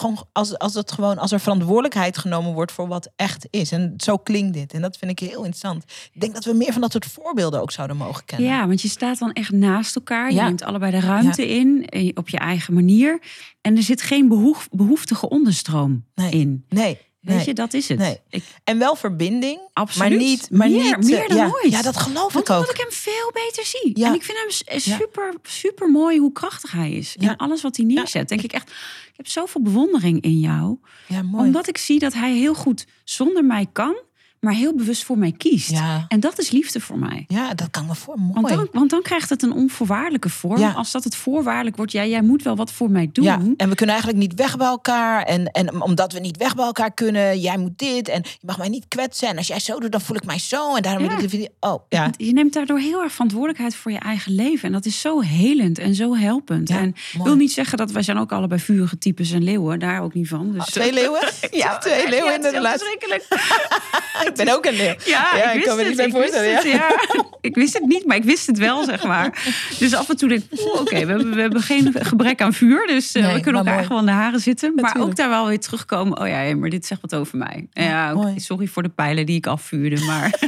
[0.00, 3.72] gewoon, als, als dat gewoon, als er verantwoordelijkheid genomen wordt voor wat echt is.
[3.72, 4.72] En zo klinkt dit.
[4.72, 5.84] En dat vind ik heel interessant.
[6.12, 8.48] Ik denk dat we meer van dat soort voorbeelden ook zouden mogen kennen.
[8.48, 10.28] Ja, want je staat dan echt naast elkaar.
[10.30, 10.44] Je Ja.
[10.44, 13.22] neemt allebei de ruimte in, eh, op je eigen manier.
[13.60, 16.30] En er zit geen behoef, behoeftige onderstroom Nee.
[16.30, 16.64] in.
[16.68, 17.46] Nee, Weet Nee.
[17.46, 17.98] je, dat is het.
[17.98, 18.20] Nee.
[18.30, 20.08] Ik, En wel verbinding, absoluut.
[20.10, 20.50] maar niet...
[20.50, 21.72] Maar meer, niet meer dan ja, ooit.
[21.72, 22.58] Ja, dat geloof Want ik ook.
[22.58, 23.90] omdat ik hem veel beter zie.
[23.98, 24.06] Ja.
[24.06, 24.96] En ik vind hem Ja.
[24.96, 27.14] super, super mooi hoe krachtig hij is.
[27.18, 27.28] Ja.
[27.28, 28.28] En alles wat hij neerzet.
[28.28, 30.78] Denk ik echt, ik heb zoveel bewondering in jou.
[31.06, 31.44] Ja, mooi.
[31.46, 34.00] Omdat ik zie dat hij heel goed zonder mij kan,
[34.40, 35.70] maar heel bewust voor mij kiest.
[35.70, 36.04] Ja.
[36.08, 37.24] En dat is liefde voor mij.
[37.28, 38.18] ja, dat kan me voor.
[38.18, 38.32] Mooi.
[38.32, 40.58] Want dan, want dan krijgt het een onvoorwaardelijke vorm.
[40.60, 40.70] Ja.
[40.72, 43.24] Als dat het voorwaardelijk wordt, ja, jij moet wel wat voor mij doen.
[43.24, 45.22] Ja, en we kunnen eigenlijk niet weg bij elkaar.
[45.22, 48.08] En, en omdat we niet weg bij elkaar kunnen, jij moet dit.
[48.08, 49.28] En je mag mij niet kwetsen.
[49.28, 50.74] En als jij zo doet, dan voel ik mij zo.
[50.76, 51.08] En daarom Ja.
[51.08, 51.46] wil ik de video.
[51.60, 52.10] Oh, ja.
[52.16, 54.66] Je neemt daardoor heel erg verantwoordelijkheid voor je eigen leven.
[54.66, 56.68] En dat is zo helend en zo helpend.
[56.68, 57.28] Ja, en ik mooi.
[57.28, 59.78] wil niet zeggen dat wij zijn ook allebei vurige types en leeuwen.
[59.78, 60.52] Daar ook niet van.
[60.52, 61.20] Dus, Ah, Twee leeuwen?
[61.50, 62.86] Ja, twee leeuwen in de relatie.
[64.30, 64.94] Ik ben ook een leeuw.
[65.04, 66.54] Ja, ik, ik wist kan me het, niet bij voorstellen.
[66.54, 66.70] het, Ja.
[66.72, 67.24] ja.
[67.40, 69.44] Ik wist het niet, maar ik wist het wel, zeg maar.
[69.78, 72.86] Dus af en toe denk ik, oké, we, hebben, we hebben geen gebrek aan vuur.
[72.86, 73.86] Dus Nee, we kunnen elkaar mooi.
[73.86, 74.74] gewoon in de haren zitten.
[74.74, 75.10] Maar Natuurlijk.
[75.10, 76.20] ook daar wel weer terugkomen.
[76.20, 77.68] Oh ja, maar dit zegt wat over mij.
[77.72, 80.00] Ja, sorry voor de pijlen die ik afvuurde.
[80.04, 80.38] Maar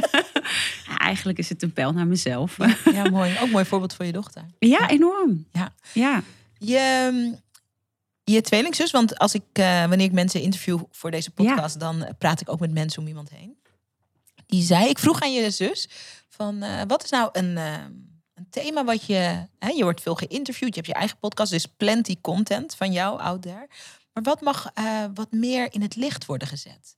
[0.97, 2.57] eigenlijk is het een pijl naar mezelf.
[2.93, 3.37] Ja, mooi.
[3.41, 4.41] Ook mooi voorbeeld voor je dochter.
[4.59, 5.45] Ja, enorm.
[5.51, 5.73] Ja.
[5.93, 6.21] Ja.
[6.57, 7.31] Je,
[8.23, 12.41] je tweelingzus, want als ik, eh, wanneer ik mensen interview voor deze podcast, dan praat
[12.41, 13.55] ik ook met mensen om iemand heen.
[14.53, 15.89] Die zei, ik vroeg aan je zus,
[16.27, 17.83] van eh, wat is nou een, eh,
[18.33, 21.65] een thema wat je, hè, je wordt veel geïnterviewd, je hebt je eigen podcast, dus
[21.65, 23.67] plenty content van jou out there.
[24.13, 26.95] Maar wat mag eh, wat meer in het licht worden gezet?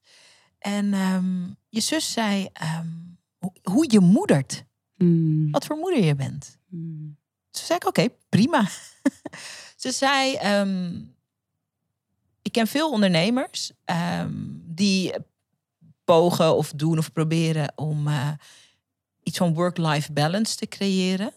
[0.60, 2.88] En ehm, je zus zei, ehm,
[3.38, 4.64] hoe, hoe je moedert,
[4.98, 5.52] Mm.
[5.52, 6.58] wat voor moeder je bent.
[6.70, 7.18] Mm.
[7.52, 8.68] Toen zei ik, oké, prima.
[9.84, 11.02] Ze zei, ehm,
[12.42, 13.72] ik ken veel ondernemers
[14.66, 15.14] die
[16.06, 18.30] pogen of doen of proberen om eh,
[19.24, 21.32] iets van work-life balance te creëren.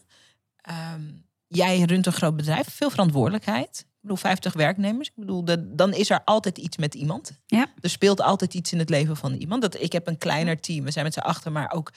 [0.61, 1.01] Ehm,
[1.47, 3.79] jij runt een groot bedrijf, veel verantwoordelijkheid.
[3.79, 5.07] Ik bedoel, 50 werknemers.
[5.07, 5.43] Ik bedoel,
[5.75, 7.31] dan is er altijd iets met iemand.
[7.45, 7.67] Ja.
[7.81, 9.61] Er speelt altijd iets in het leven van iemand.
[9.61, 10.83] Dat, ik heb een kleiner team.
[10.83, 11.91] We zijn met z'n achter, maar ook...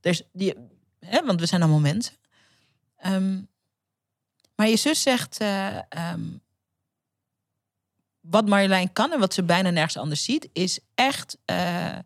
[0.00, 0.54] Er is die,
[0.98, 2.14] hè, want we zijn allemaal mensen.
[2.96, 3.40] Ehm,
[4.54, 5.38] maar je zus zegt...
[5.38, 6.26] eh, ehm,
[8.20, 10.48] wat Marjolein kan en wat ze bijna nergens anders ziet...
[10.52, 11.38] is echt...
[11.44, 11.98] eh,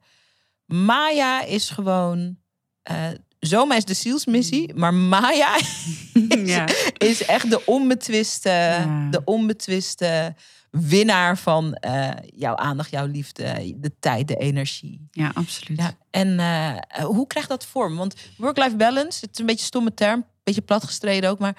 [0.72, 2.36] Maya is gewoon...
[2.82, 3.06] eh
[3.38, 5.56] Zoma is de zielsmissie, maar Maya
[6.44, 6.68] ja.
[6.98, 9.08] is echt de onbetwiste, Ja.
[9.10, 10.34] de onbetwiste
[10.70, 15.06] winnaar van eh, jouw aandacht, jouw liefde, de tijd, de energie.
[15.10, 15.78] ja, absoluut.
[15.78, 17.96] Ja, en eh, hoe krijgt dat vorm?
[17.96, 21.56] Want work-life balance, het is een beetje een stomme term, een beetje platgestreden ook, maar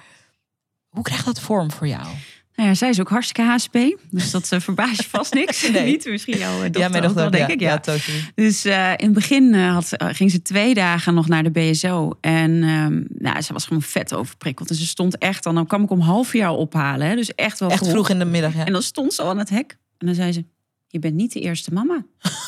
[0.90, 2.08] hoe krijgt dat vorm voor jou?
[2.56, 3.78] Nou ja, zij is ook hartstikke HSP.
[4.10, 5.62] Dus dat uh, verbaast je vast niks.
[5.72, 5.86] Nee.
[5.86, 7.60] niet misschien jouw dochter ja, mijn dochter, denk ja, ik.
[7.60, 7.82] Ja.
[7.86, 7.98] ja.
[8.36, 11.52] Dus eh, in het begin eh, had, eh, ging ze twee dagen nog naar de
[11.52, 12.18] BSO.
[12.22, 14.70] En ehm, nou, ze was gewoon vet overprikkeld.
[14.70, 17.08] En ze stond echt, dan, dan kwam ik om half jaar ophalen.
[17.08, 18.66] Hè, dus echt wel Echt vroeg in de middag, ja.
[18.66, 19.78] En dan stond ze al aan het hek.
[19.98, 20.46] En dan zei ze,
[20.88, 22.06] je bent niet de eerste mama.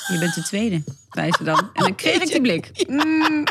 [0.07, 1.59] Je bent de tweede, zei ze dan.
[1.73, 2.85] En dan kreeg ik die blik.
[2.87, 3.43] Mm.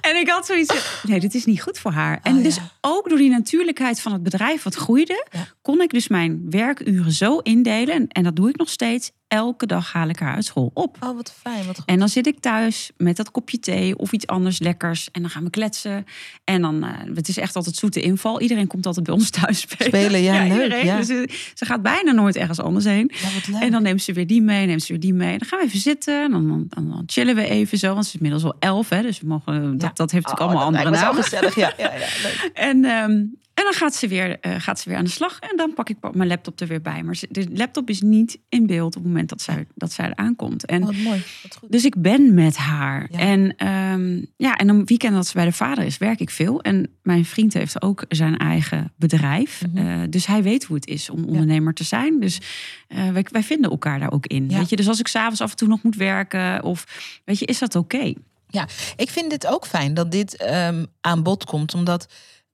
[0.00, 2.20] En ik had zoiets van, nee, dit is niet goed voor haar.
[2.22, 2.70] En Oh, dus ja.
[2.80, 5.26] ook door die natuurlijkheid van het bedrijf wat groeide...
[5.30, 5.46] Ja.
[5.62, 8.08] kon ik dus mijn werkuren zo indelen.
[8.08, 9.10] En, dat doe ik nog steeds.
[9.28, 10.96] Elke dag haal ik haar uit school op.
[11.00, 11.84] Oh, wat fijn, wat goed.
[11.86, 15.08] En dan zit ik thuis met dat kopje thee of iets anders lekkers.
[15.12, 16.04] En dan gaan we kletsen.
[16.44, 18.40] En dan, eh, het is echt altijd zoete inval.
[18.40, 19.86] Iedereen komt altijd bij ons thuis spelen.
[19.86, 20.84] Spelen, ja, leuk, iedereen.
[20.84, 20.96] ja.
[20.96, 23.10] Dus, eh, ze gaat bijna nooit ergens anders heen.
[23.50, 23.60] Ja.
[23.60, 25.38] En dan neemt ze weer die mee, neemt ze weer die mee.
[25.38, 26.22] Dan gaan we even zitten.
[26.22, 27.92] En dan, dan, dan, chillen we even zo.
[27.92, 28.88] Want ze is inmiddels al elf.
[28.88, 31.22] Hè, dus we mogen, eh, dat, heeft natuurlijk Oh, allemaal andere namen.
[31.22, 31.72] gezellig, ja.
[31.76, 32.50] ja, ja leuk.
[32.54, 33.24] En, ehm,
[33.56, 35.38] en dan gaat ze, weer, eh, gaat ze weer aan de slag.
[35.38, 37.02] En dan pak ik mijn laptop er weer bij.
[37.02, 40.16] Maar de laptop is niet in beeld op het moment dat zij, dat zij er
[40.16, 40.64] aankomt.
[40.66, 41.72] En Oh, wat mooi, wat goed.
[41.72, 43.08] dus ik ben met haar.
[43.10, 43.18] Ja.
[43.18, 46.62] En, ehm, ja, en een weekend dat ze bij de vader is, werk ik veel.
[46.62, 49.62] En mijn vriend heeft ook zijn eigen bedrijf.
[49.72, 49.86] Mhm.
[49.86, 52.20] Eh, dus hij weet hoe het is om ondernemer te zijn.
[52.20, 52.40] Dus
[52.88, 54.48] eh, wij, wij vinden elkaar daar ook in.
[54.48, 54.76] Weet je?
[54.76, 56.84] Dus als ik s'avonds af en toe nog moet werken, of
[57.24, 58.12] weet je, is dat oké?
[58.48, 62.06] Ja, ik vind dit ook fijn dat dit ehm, aan bod komt, omdat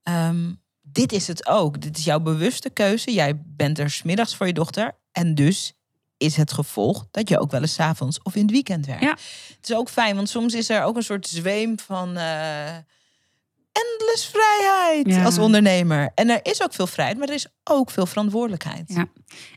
[0.02, 1.80] ehm, dit is het ook.
[1.80, 3.12] Dit is jouw bewuste keuze.
[3.12, 5.72] Jij bent er smiddags voor je dochter en dus
[6.16, 9.02] is het gevolg dat je ook wel eens 's avonds of in het weekend werkt.
[9.02, 9.16] Ja.
[9.56, 12.76] Het is ook fijn, want soms is er ook een soort zweem van eh
[13.72, 15.24] endless vrijheid Ja.
[15.24, 16.10] als ondernemer.
[16.14, 18.82] En er is ook veel vrijheid, maar er is ook veel verantwoordelijkheid.
[18.86, 19.06] Ja.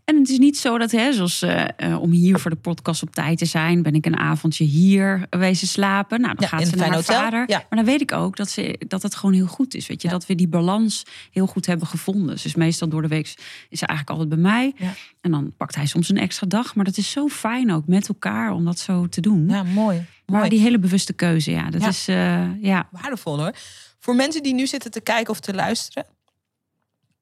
[0.05, 3.01] En het is niet zo dat, hè, zoals eh, eh, om hier voor de podcast
[3.01, 6.22] op tijd te zijn, ben ik een avondje hier wezen slapen.
[6.22, 7.16] Nou, dan Ja, gaat ze naar haar hotel.
[7.16, 7.43] vader.
[7.47, 7.57] Ja.
[7.57, 9.88] Maar dan weet ik ook dat, ze, dat het gewoon heel goed is.
[9.88, 12.36] Weet je, dat we die balans heel goed hebben gevonden.
[12.41, 13.26] Dus meestal door de week
[13.70, 14.76] is ze eigenlijk altijd bij mij.
[15.22, 16.76] En dan pakt hij soms een extra dag.
[16.76, 19.49] Maar dat is zo fijn ook met elkaar om dat zo te doen.
[19.49, 20.05] Ja, mooi.
[20.26, 20.49] maar mooi.
[20.49, 22.88] die hele bewuste keuze, ja, dat is eh, ja.
[22.91, 23.51] waardevol hoor.
[24.06, 26.06] Voor mensen die nu zitten te kijken of te luisteren,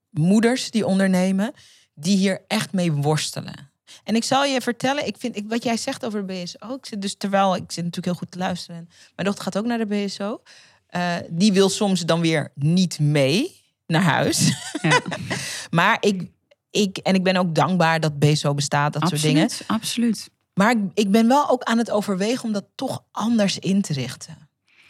[0.10, 1.54] moeders die ondernemen,
[1.94, 3.72] die hier echt mee worstelen.
[4.04, 6.74] En ik zal je vertellen, ik vind ik, wat jij zegt over de BSO.
[6.74, 8.76] Ik zit dus terwijl ik zit natuurlijk heel goed te luisteren.
[8.76, 10.42] en Mijn dochter gaat ook naar de BSO.
[10.88, 14.54] Eh, die wil soms dan weer niet mee naar huis.
[14.82, 15.02] Ja.
[15.80, 16.32] maar ik,
[16.72, 19.44] ik, en ik ben ook dankbaar dat BSO bestaat, dat soort dingen.
[19.44, 20.30] absoluut, absoluut.
[20.54, 23.94] Maar ik, ik ben wel ook aan het overwegen om dat toch anders in te
[23.94, 24.43] richten.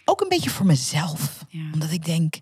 [0.05, 1.45] Ook een beetje voor mezelf.
[1.49, 1.69] Ja.
[1.73, 2.35] Omdat ik denk,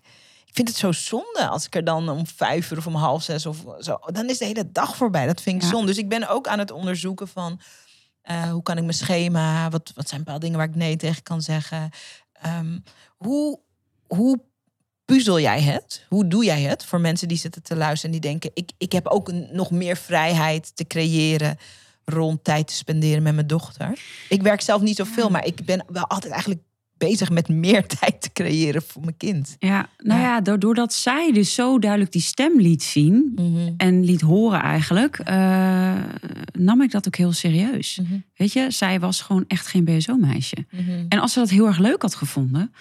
[0.46, 3.22] ik vind het zo zonde als ik er dan om vijf uur of om half
[3.22, 3.98] zes of zo.
[4.06, 5.26] Dan is de hele dag voorbij.
[5.26, 5.68] Dat vind ik Ja.
[5.68, 5.86] zonde.
[5.86, 7.60] Dus ik ben ook aan het onderzoeken van
[8.22, 11.22] eh, hoe kan ik mijn schema, wat, wat zijn bepaalde dingen waar ik nee tegen
[11.22, 11.90] kan zeggen.
[12.32, 12.78] Ehm,
[13.16, 13.60] hoe,
[14.06, 14.40] hoe
[15.04, 16.06] puzzel jij het?
[16.08, 18.92] Hoe doe jij het voor mensen die zitten te luisteren en die denken, ik, ik
[18.92, 21.58] heb ook een, nog meer vrijheid te creëren
[22.04, 24.00] rond tijd te spenderen met mijn dochter.
[24.28, 26.62] Ik werk zelf niet zoveel, maar ik ben wel altijd eigenlijk
[27.08, 29.56] bezig met meer tijd te creëren voor mijn kind.
[29.58, 30.26] Ja, nou Ja.
[30.26, 33.32] ja, do- doordat zij dus zo duidelijk die stem liet zien
[33.76, 35.94] en liet horen eigenlijk, eh,
[36.58, 37.98] nam ik dat ook heel serieus.
[38.02, 38.18] Mhm.
[38.36, 40.56] Weet je, zij was gewoon echt geen BSO-meisje.
[41.08, 42.72] En als ze dat heel erg leuk had gevonden,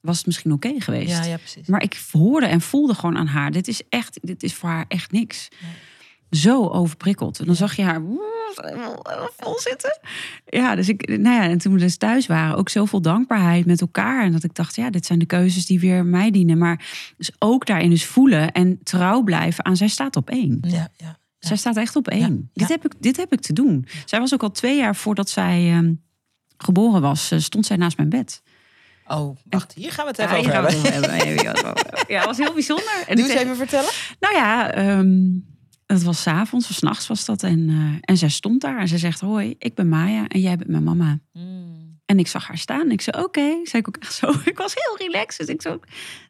[0.00, 1.10] was het misschien oké geweest.
[1.10, 1.66] Ja, ja, precies.
[1.66, 4.84] Maar ik hoorde en voelde gewoon aan haar, dit is echt, dit is voor haar
[4.88, 5.48] echt niks.
[6.30, 7.38] Zo overprikkeld.
[7.38, 8.02] En dan zag je haar
[9.36, 9.98] vol zitten.
[10.46, 13.80] Ja, dus ik, nou ja, en toen we dus thuis waren, ook zoveel dankbaarheid met
[13.80, 14.24] elkaar.
[14.24, 16.58] En dat ik dacht, ja, dit zijn de keuzes die weer mij dienen.
[16.58, 20.58] Maar dus ook daarin dus voelen en trouw blijven aan, zij staat op één.
[20.60, 21.18] Ja, ja.
[21.38, 22.50] Zij staat echt op één.
[22.52, 23.86] Ja, Dit, heb ik, dit heb ik te doen.
[24.04, 25.92] Zij was ook al twee jaar voordat zij ehm,
[26.56, 28.42] geboren was, eh, stond zij naast mijn bed.
[29.06, 30.70] Oh, wacht, hier gaan we het even over hebben.
[30.70, 32.04] het over hebben.
[32.08, 33.02] Ja, dat was heel bijzonder.
[33.06, 33.90] En Doe eens zeg- even vertellen.
[34.20, 35.16] nou ja, ehm,
[35.92, 37.42] het was 's avonds of 's nachts was dat.
[37.42, 40.56] En, eh, en zij stond daar en ze zegt: Hoi, ik ben Maya en jij
[40.56, 41.18] bent mijn mama.
[42.04, 42.90] En ik zag haar staan.
[42.90, 43.40] Ik zei: Oké.
[43.40, 44.32] Zei ik ook echt zo.
[44.44, 45.46] Ik was heel relaxed.
[45.46, 45.80] Dus ik zo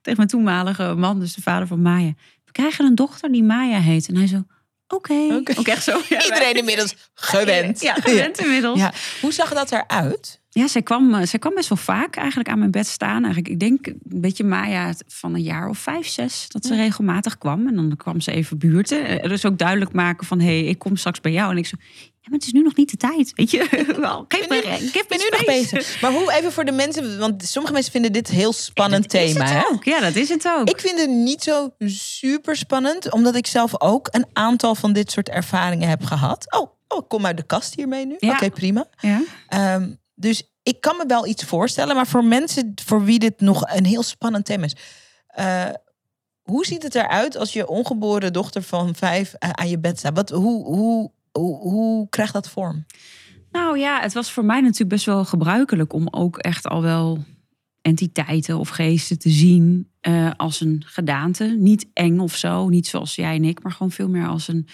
[0.03, 2.13] tegen mijn toenmalige man, dus de vader van Maya:
[2.45, 4.09] We krijgen een dochter die Maya heet.
[4.09, 4.45] En hij zo:
[4.89, 5.43] Oké.
[5.57, 6.01] Ook echt zo.
[6.09, 7.81] Ja, Iedereen inmiddels gewend.
[7.81, 8.79] Ja, gewend inmiddels.
[8.79, 8.93] Ja.
[9.21, 10.38] Hoe zag dat eruit?
[10.51, 13.25] Ja, zij kwam, eh, zij kwam best wel vaak eigenlijk aan mijn bed staan.
[13.25, 17.39] Eigenlijk, ik denk een beetje Maya van een jaar of vijf, zes, dat ze regelmatig
[17.39, 17.67] kwam.
[17.67, 19.07] En dan kwam ze even buurten.
[19.23, 21.51] Eh, Dus ook duidelijk maken van, hé, hey, ik kom straks bij jou.
[21.51, 23.67] En ik zo, ja, maar het is nu nog niet de tijd, weet je.
[24.01, 26.01] Wel, Geef Ik ben me, nu- geef ben me nu nog bezig.
[26.01, 29.23] Maar hoe even voor de mensen, want sommige mensen vinden dit een heel spannend Dat
[29.23, 29.47] is thema.
[29.47, 29.63] Hè?
[29.71, 29.85] ook.
[29.85, 30.69] Ja, dat is het ook.
[30.69, 35.11] Ik vind het niet zo super spannend, omdat ik zelf ook een aantal van dit
[35.11, 36.57] soort ervaringen heb gehad.
[36.59, 38.17] Oh, oh ik kom uit de kast hiermee nu.
[38.19, 38.33] Ja.
[38.33, 38.87] Oké, prima.
[39.01, 39.23] ja.
[39.49, 43.63] Ehm, dus ik kan me wel iets voorstellen, maar voor mensen voor wie dit nog
[43.75, 44.77] een heel spannend thema is.
[45.27, 45.69] eh,
[46.43, 50.17] hoe ziet het eruit als je ongeboren dochter van vijf eh, aan je bed staat?
[50.17, 52.87] Wat, hoe, hoe, hoe, hoe krijgt dat vorm?
[53.53, 57.25] Nou ja, het was voor mij natuurlijk best wel gebruikelijk om ook echt al wel
[57.83, 61.45] entiteiten of geesten te zien eh, als een gedaante.
[61.59, 64.57] Niet eng of zo, niet zoals jij en ik, maar gewoon veel meer als een,
[64.57, 64.67] een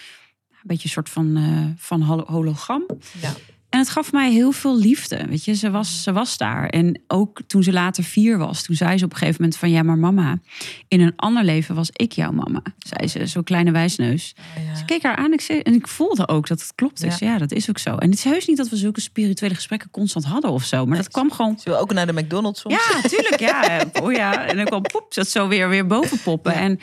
[0.63, 2.85] beetje een soort van, eh, van holo- hologram.
[3.21, 3.33] Ja.
[3.75, 5.25] En het gaf mij heel veel liefde.
[5.29, 6.67] Weet je, ze was, ze was daar.
[6.69, 9.69] En ook toen ze later vier was, toen zei ze op een gegeven moment van
[9.69, 10.39] ja, maar mama,
[10.87, 12.61] in een ander leven was ik jouw mama.
[12.77, 14.35] Zei ze, zo'n kleine wijsneus.
[14.73, 14.79] ja.
[14.79, 17.03] Ik keek haar aan ik zei, en ik voelde ook dat het klopt.
[17.03, 17.17] Ik Ja.
[17.17, 17.95] zei, ja, dat is ook zo.
[17.95, 20.85] En het is heus niet dat we zulke spirituele gesprekken constant hadden of zo.
[20.85, 21.59] Maar dat kwam gewoon...
[21.59, 22.75] Ze wil ook naar de McDonald's soms.
[22.75, 23.83] Ja, tuurlijk, ja.
[24.03, 24.45] Oh ja.
[24.47, 26.53] En dan kwam poep, dat zo weer, weer boven poppen.
[26.53, 26.79] Ja, En,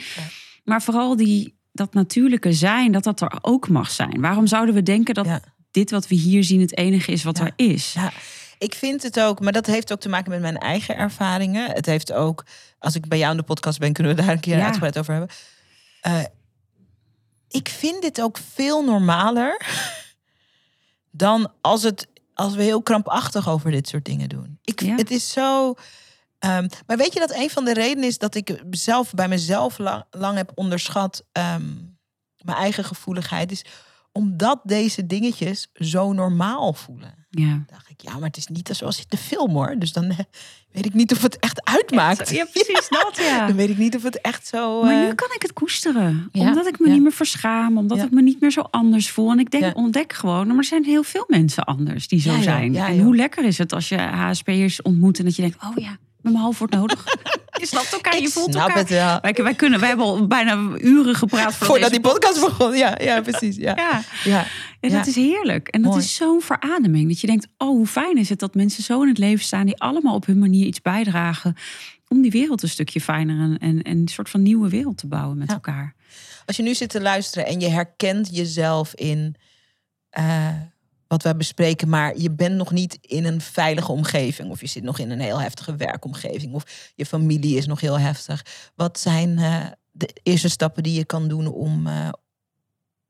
[0.64, 4.20] maar vooral die, dat natuurlijke zijn, dat dat er ook mag zijn.
[4.20, 5.40] Waarom zouden we denken dat Ja.
[5.72, 7.44] Dit wat we hier zien het enige is wat Ja.
[7.44, 7.92] er is?
[7.92, 8.12] Ja,
[8.58, 11.70] ik vind het ook, maar dat heeft ook te maken met mijn eigen ervaringen.
[11.70, 12.44] Het heeft ook,
[12.78, 14.64] als ik bij jou in de podcast ben, kunnen we daar een keer Ja.
[14.64, 15.30] uitgebreid over hebben.
[16.00, 16.24] Eh,
[17.48, 19.66] ik vind dit ook veel normaler
[21.10, 24.58] dan als, het, als we heel krampachtig over dit soort dingen doen.
[24.64, 24.96] Ik, Ja.
[24.96, 25.74] Het is zo.
[26.38, 29.78] ehm, maar weet je dat een van de redenen is dat ik zelf bij mezelf
[29.78, 31.66] lang, lang heb onderschat ehm,
[32.38, 33.64] mijn eigen gevoeligheid is
[34.12, 37.64] omdat deze dingetjes zo normaal voelen Ja.
[37.70, 39.74] dacht ik, ja, maar het is niet zoals in de film hoor.
[39.78, 40.18] Dus dan eh,
[40.72, 42.30] weet ik niet of het echt uitmaakt.
[42.30, 43.46] Ja, precies dat, ja.
[43.46, 44.82] Dan weet ik niet of het echt zo.
[44.82, 46.28] Maar eh, nu kan ik het koesteren.
[46.32, 46.92] Ja, Omdat ik me ja.
[46.92, 47.78] niet meer verschaam.
[47.78, 49.30] Omdat ik me niet meer zo anders voel.
[49.30, 50.46] En ik denk, ontdek gewoon.
[50.46, 52.76] Maar er zijn heel veel mensen anders die zo zijn.
[52.76, 55.18] En hoe lekker is het als je HSP'ers ontmoet.
[55.18, 57.04] En dat je denkt, oh ja, met mijn half wordt nodig.
[57.60, 58.76] je snapt elkaar, je voelt elkaar.
[58.76, 59.18] het wel.
[59.20, 62.76] Wij, wij kunnen, wij hebben al bijna uren gepraat voordat, die podcast begon.
[62.76, 63.56] Ja, ja precies.
[63.56, 63.72] Ja.
[63.76, 64.46] Ja, Ja.
[64.80, 65.06] en dat Ja.
[65.06, 65.68] is heerlijk.
[65.68, 67.08] En dat is zo'n verademing.
[67.08, 69.66] Dat je denkt, oh hoe fijn is het dat mensen zo in het leven staan...
[69.66, 71.56] die allemaal op hun manier iets bijdragen...
[72.08, 75.06] om die wereld een stukje fijner en, en, en een soort van nieuwe wereld te
[75.06, 75.54] bouwen met Ja.
[75.54, 75.94] elkaar.
[76.46, 79.34] Als je nu zit te luisteren en je herkent jezelf in
[80.10, 80.48] eh,
[81.12, 84.50] wat wij bespreken, maar je bent nog niet in een veilige omgeving.
[84.50, 86.54] Of je zit nog in een heel heftige werkomgeving.
[86.54, 88.44] Of je familie is nog heel heftig.
[88.74, 92.08] Wat zijn eh, de eerste stappen die je kan doen om, eh,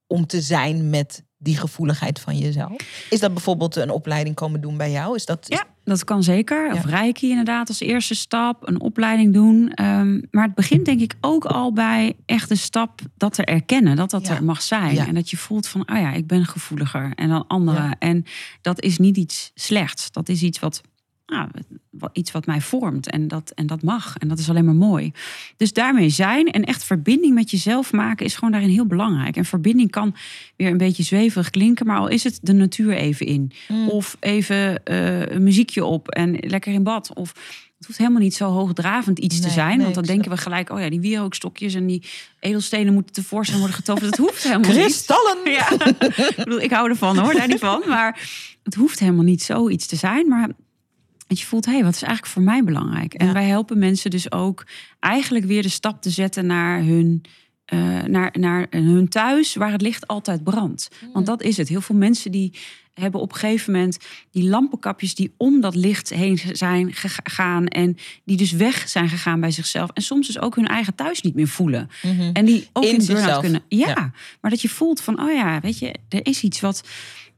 [0.07, 3.07] om te zijn met die gevoeligheid van jezelf?
[3.11, 5.15] Is dat bijvoorbeeld een opleiding komen doen bij jou?
[5.15, 6.67] Is dat, Ja, dat kan zeker.
[6.67, 6.73] Ja.
[6.73, 9.73] Of Reiki inderdaad als eerste stap, een opleiding doen.
[9.73, 13.97] Ehm, maar het begint denk ik ook al bij echt de stap dat te erkennen,
[13.97, 14.35] dat dat Ja.
[14.35, 14.95] er mag zijn.
[14.95, 15.07] Ja.
[15.07, 17.97] En dat je voelt van, oh ja, ik ben gevoeliger en dan anderen.
[17.99, 18.25] En
[18.61, 20.11] dat is niet iets slechts.
[20.11, 20.81] Dat is iets wat,
[21.33, 21.49] nou,
[22.13, 24.17] iets wat mij vormt en dat, en dat mag.
[24.19, 25.13] En dat is alleen maar mooi.
[25.57, 29.37] Dus daarmee zijn en echt verbinding met jezelf maken is gewoon daarin heel belangrijk.
[29.37, 30.15] En verbinding kan
[30.57, 33.53] weer een beetje zweverig klinken, maar al is het de natuur even in.
[33.69, 33.89] Mm.
[33.89, 37.15] Of even eh, een muziekje op en lekker in bad.
[37.15, 37.33] Of
[37.77, 39.77] het hoeft helemaal niet zo hoogdravend iets te zijn.
[39.77, 42.03] nee, want dan denken we gelijk, oh ja, die wierookstokjes en die
[42.41, 44.11] edelstenen moeten tevoorschijn worden getoverd.
[44.11, 44.81] Dat hoeft helemaal niet.
[44.81, 45.39] Kristallen!
[45.53, 47.83] Ja, ik bedoel, ik hou ervan hoor, daar niet van.
[47.87, 48.29] Maar
[48.63, 50.29] het hoeft helemaal niet zoiets te zijn.
[50.29, 50.49] Maar
[51.33, 53.15] dat je voelt, hé, hey, wat is eigenlijk voor mij belangrijk?
[53.15, 53.33] En Ja.
[53.33, 54.67] wij helpen mensen dus ook
[55.01, 57.23] eigenlijk weer de stap te zetten naar hun,
[57.65, 60.89] eh, naar, naar hun thuis, waar het licht altijd brandt.
[61.13, 61.69] Want dat is het.
[61.69, 62.53] Heel veel mensen die
[62.93, 63.99] hebben op een gegeven moment
[64.31, 69.41] die lampenkapjes die om dat licht heen zijn gegaan en die dus weg zijn gegaan
[69.41, 71.89] bij zichzelf en soms dus ook hun eigen thuis niet meer voelen.
[72.03, 72.31] Mhm.
[72.33, 73.63] En die ook In in, burn-out kunnen.
[73.69, 74.11] Ja, Ja.
[74.41, 76.89] maar dat je voelt van, oh ja, weet je, er is iets wat.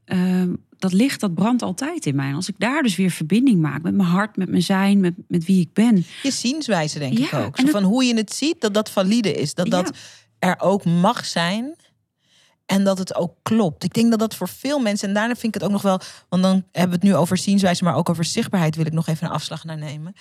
[0.04, 0.52] ehm,
[0.90, 2.28] dat licht, dat brandt altijd in mij.
[2.28, 5.14] En als ik daar dus weer verbinding maak met mijn hart, met mijn zijn, met,
[5.28, 6.04] met wie ik ben.
[6.22, 7.56] Je zienswijze, denk ik ook.
[7.56, 9.54] dat- van hoe je het ziet, dat dat valide is.
[9.54, 9.82] Dat Ja.
[9.82, 9.96] dat
[10.38, 11.76] er ook mag zijn.
[12.66, 13.84] En dat het ook klopt.
[13.84, 15.08] Ik denk dat dat voor veel mensen...
[15.08, 16.00] En daarna vind ik het ook nog wel...
[16.28, 17.84] Want dan hebben we het nu over zienswijze...
[17.84, 20.12] maar ook over zichtbaarheid wil ik nog even een afslag naar nemen.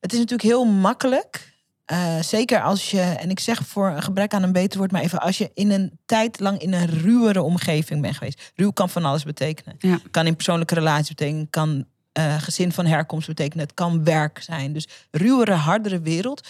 [0.00, 1.56] Het is natuurlijk heel makkelijk...
[1.88, 5.02] eh, zeker als je, en ik zeg voor een gebrek aan een beter woord, maar
[5.02, 8.52] even als je in een tijd lang in een ruwere omgeving bent geweest.
[8.54, 9.76] Ruw kan van alles betekenen.
[9.78, 10.00] Ja.
[10.10, 14.72] Kan in persoonlijke relatie betekenen, kan eh, gezin van herkomst betekenen, het kan werk zijn.
[14.72, 16.48] Dus ruwere, hardere wereld.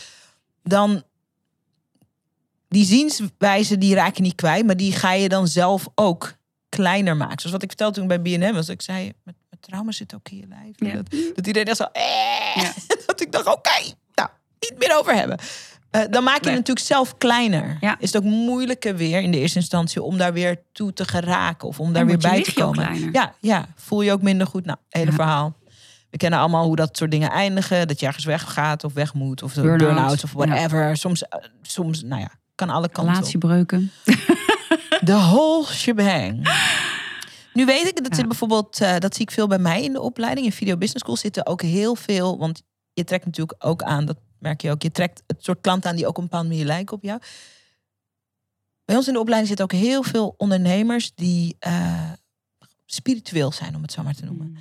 [0.63, 1.03] Dan
[2.69, 6.35] die zienswijze, die raak je niet kwijt, maar die ga je dan zelf ook
[6.69, 7.39] kleiner maken.
[7.41, 8.69] Zoals wat ik vertelde toen bij BNM was.
[8.69, 10.75] Ik zei, met trauma zit ook in je lijf.
[10.77, 10.95] Ja.
[10.95, 12.73] Dat, dat iedereen echt zo, eh, Ja.
[13.07, 13.95] dat ik dacht, oké,
[14.61, 15.39] niet meer over hebben.
[15.91, 16.57] Eh, dan maak je Nee.
[16.57, 17.77] het natuurlijk zelf kleiner.
[17.81, 17.97] Ja.
[17.99, 21.69] Is het ook moeilijker weer in de eerste instantie om daar weer toe te geraken
[21.69, 23.11] of om daar weer bij te komen.
[23.13, 24.65] Ja, ja, voel je ook minder goed.
[24.65, 25.13] Nou, hele Ja.
[25.13, 25.57] verhaal.
[26.11, 27.89] We kennen allemaal hoe dat soort dingen eindigen.
[27.89, 29.43] Dat je ergens weggaat of weg moet.
[29.43, 29.79] Of Burn-out.
[29.79, 30.39] burn-out of Ja.
[30.47, 30.97] whatever.
[30.97, 33.15] Soms, eh, soms, nou ja, kan alle kanten.
[33.15, 33.91] Relatiebreuken.
[35.01, 36.49] De whole shebang.
[37.53, 38.27] Nu weet ik, dat Ja.
[38.27, 40.47] bijvoorbeeld, eh, dat zie ik veel bij mij in de opleiding.
[40.47, 44.17] In Video Business School zitten ook heel veel, want je trekt natuurlijk ook aan, dat
[44.41, 46.65] merk je ook, je trekt het soort klanten aan die ook op een bepaalde manier
[46.65, 47.21] lijken op jou.
[48.85, 52.13] Bij ons in de opleiding zitten ook heel veel ondernemers die eh,
[52.87, 54.57] spiritueel zijn, om het zo maar te noemen.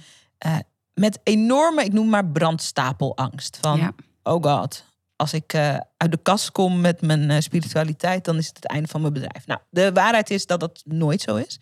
[0.93, 3.57] Met enorme, ik noem maar brandstapelangst.
[3.61, 3.93] Van, Ja.
[4.23, 8.47] oh god, als ik eh, uit de kast kom met mijn eh, spiritualiteit, dan is
[8.47, 9.47] het het einde van mijn bedrijf.
[9.47, 11.59] Nou, de waarheid is dat dat nooit zo is.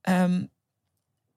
[0.00, 0.44] Ehm,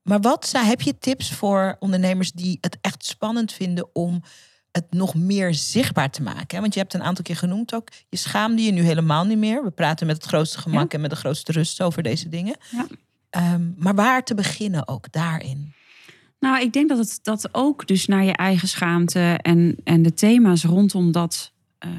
[0.01, 4.21] maar wat heb je tips voor ondernemers die het echt spannend vinden om
[4.71, 6.55] het nog meer zichtbaar te maken?
[6.55, 6.61] hè?
[6.61, 9.63] Want je hebt een aantal keer genoemd ook, je schaamde je nu helemaal niet meer.
[9.63, 12.55] We praten met het grootste gemak en met de grootste rust over deze dingen.
[12.71, 12.87] Ja.
[13.29, 15.73] Ehm, maar waar te beginnen ook daarin?
[16.39, 20.13] Nou, ik denk dat het dat ook dus naar je eigen schaamte en, en de
[20.13, 21.89] thema's rondom dat, eh,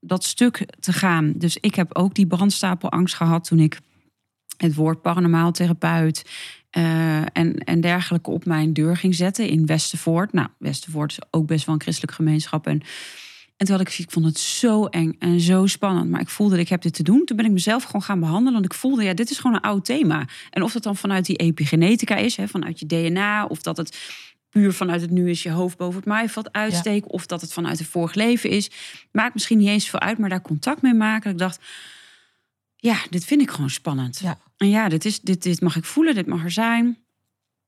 [0.00, 1.32] dat stuk te gaan.
[1.36, 3.80] Dus ik heb ook die brandstapelangst gehad toen ik
[4.56, 6.24] het woord paranormaal therapeut
[6.70, 10.32] eh, en, en dergelijke op mijn deur ging zetten in Westervoort.
[10.32, 12.66] Nou, Westervoort is ook best wel een christelijke gemeenschap.
[12.66, 12.82] En,
[13.56, 16.10] en toen had ik, ik vond het zo eng en zo spannend.
[16.10, 17.24] Maar ik voelde dat ik heb dit te doen.
[17.24, 18.52] Toen ben ik mezelf gewoon gaan behandelen.
[18.52, 20.26] Want ik voelde, ja, dit is gewoon een oud thema.
[20.50, 23.98] En of dat dan vanuit die epigenetica is, hè, vanuit je DNA, of dat het
[24.50, 27.78] puur vanuit het nu is je hoofd boven het maaiveld uitsteken, of dat het vanuit
[27.78, 28.70] het vorig leven is,
[29.12, 31.30] maakt misschien niet eens veel uit, maar daar contact mee maken.
[31.30, 31.60] Ik dacht,
[32.80, 34.18] ja, dit vind ik gewoon spannend.
[34.18, 34.38] Ja.
[34.56, 36.98] En ja, dit, is, dit, dit mag ik voelen, dit mag er zijn.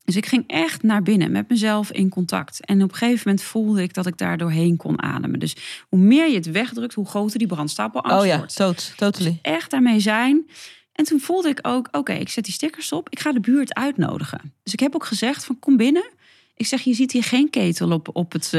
[0.04, 2.64] Dus ik ging echt naar binnen met mezelf in contact.
[2.64, 5.38] En op een gegeven moment voelde ik dat ik daar doorheen kon ademen.
[5.38, 5.56] Dus
[5.88, 8.56] hoe meer je het wegdrukt, hoe groter die brandstapel angst oh ja, wordt.
[8.56, 9.38] tot, totally.
[9.42, 10.46] Echt daarmee zijn.
[10.92, 13.08] En toen voelde ik ook, oké, ik zet die stickers op.
[13.08, 14.54] Ik ga de buurt uitnodigen.
[14.62, 16.11] Dus ik heb ook gezegd van, kom binnen.
[16.61, 18.50] Ik zeg, je ziet hier geen ketel op, op het...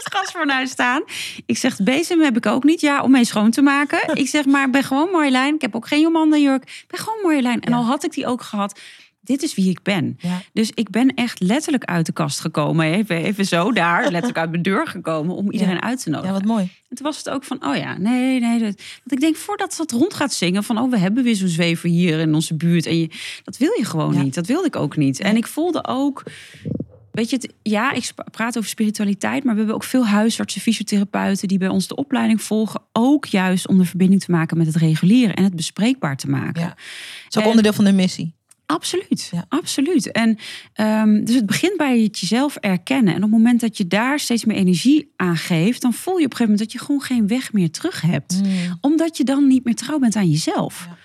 [0.00, 1.02] het gasfornuis staan.
[1.46, 2.80] Ik zeg, bezem heb ik ook niet.
[2.80, 4.16] Ja, om mee schoon te maken.
[4.16, 5.54] Ik zeg, maar ik ben gewoon Marjolein.
[5.54, 6.62] Ik heb ook geen Jomanda-jurk.
[6.62, 7.60] Ik ben gewoon Marjolein.
[7.60, 7.76] En Ja.
[7.76, 8.80] al had ik die ook gehad,
[9.20, 10.16] dit is wie ik ben.
[10.20, 10.42] Ja.
[10.52, 12.86] Dus ik ben echt letterlijk uit de kast gekomen.
[12.86, 16.34] Even, even zo daar, letterlijk uit mijn deur gekomen om iedereen uit te nodigen.
[16.34, 16.62] ja, wat mooi.
[16.88, 18.58] En toen was het ook van, oh ja, nee, nee.
[18.58, 20.64] Dat, want ik denk, voordat ze dat rond gaat zingen...
[20.64, 22.86] van, oh, we hebben weer zo'n zwever hier in onze buurt.
[22.86, 23.08] En je,
[23.44, 24.22] dat wil je gewoon Ja.
[24.22, 24.34] niet.
[24.34, 25.20] Dat wilde ik ook niet.
[25.20, 26.22] En ik voelde ook...
[27.20, 31.48] weet je, het, ja, ik praat over spiritualiteit, maar we hebben ook veel huisartsen, fysiotherapeuten
[31.48, 32.80] die bij ons de opleiding volgen.
[32.92, 36.62] Ook juist om de verbinding te maken met het reguliere en het bespreekbaar te maken.
[36.62, 36.68] Ja.
[36.68, 36.76] Dat
[37.28, 38.34] is ook En- onderdeel van de missie.
[38.66, 39.44] Absoluut, Ja.
[39.48, 40.10] absoluut.
[40.12, 40.38] En
[40.72, 43.14] ehm, dus het begint bij het jezelf erkennen.
[43.14, 46.24] En op het moment dat je daar steeds meer energie aan geeft, dan voel je
[46.24, 48.40] op een gegeven moment dat je gewoon geen weg meer terug hebt.
[48.80, 50.86] Omdat je dan niet meer trouw bent aan jezelf.
[50.88, 50.96] Ja.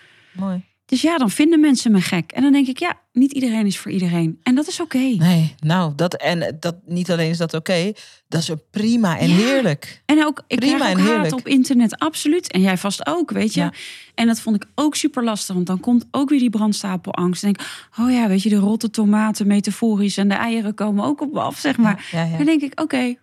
[0.42, 0.64] Mooi.
[0.86, 2.32] Dus ja, dan vinden mensen me gek.
[2.32, 4.40] En dan denk ik, ja, niet iedereen is voor iedereen.
[4.44, 4.98] En dat is oké.
[4.98, 7.92] Nee, nou, dat, en dat, niet alleen is dat oké,
[8.28, 9.36] dat is prima en Ja.
[9.36, 10.02] heerlijk.
[10.06, 12.52] En ook, ik Prima krijg en ook haat op internet, absoluut.
[12.52, 13.60] En jij vast ook, weet je.
[13.60, 13.74] Ja.
[14.16, 15.56] En dat vond ik ook super lastig.
[15.56, 17.44] Want dan komt ook weer die brandstapelangst.
[17.44, 20.18] En denk ik, oh ja, weet je, de rotte tomaten metaforisch.
[20.18, 22.08] En de eieren komen ook op me af, zeg maar.
[22.12, 22.38] Ja.
[22.38, 23.18] Dan denk ik, oké, nou,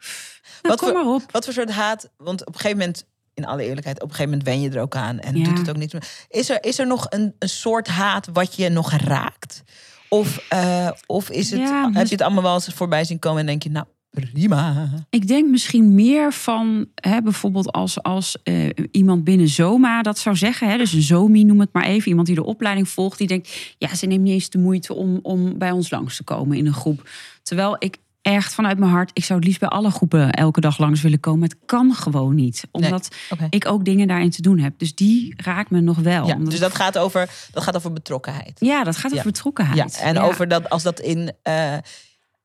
[0.62, 1.22] Wat kom voor- maar op.
[1.30, 2.10] Wat voor soort haat?
[2.16, 3.06] Want op een gegeven moment,
[3.42, 5.44] in alle eerlijkheid, op een gegeven moment wen je er ook aan en Ja.
[5.44, 6.08] doet het ook niks meer.
[6.28, 9.62] Is er, is er nog een, een soort haat wat je nog raakt?
[10.08, 13.40] Of, eh, of is het, Ja, heb je het allemaal wel eens voorbij zien komen
[13.40, 14.90] en denk je, nou prima.
[15.10, 20.36] Ik denk misschien meer van, hè, bijvoorbeeld als, als eh, iemand binnen Zoma dat zou
[20.36, 20.68] zeggen.
[20.70, 22.08] Hè, dus een Zomi noem het maar even.
[22.08, 23.18] Iemand die de opleiding volgt.
[23.18, 26.24] Die denkt, ja, ze neemt niet eens de moeite om, om bij ons langs te
[26.24, 27.08] komen in een groep.
[27.42, 30.78] Terwijl ik echt vanuit mijn hart, ik zou het liefst bij alle groepen elke dag
[30.78, 31.42] langs willen komen.
[31.48, 32.64] Het kan gewoon niet.
[32.70, 33.08] Omdat
[33.50, 34.78] ik ook dingen daarin te doen heb.
[34.78, 36.26] Dus die raakt me nog wel.
[36.26, 38.52] Ja, dus ik- dat gaat over, dat gaat over betrokkenheid.
[38.60, 39.22] ja, dat gaat over Ja.
[39.30, 39.96] betrokkenheid.
[39.98, 41.74] Ja, en over dat als dat in eh,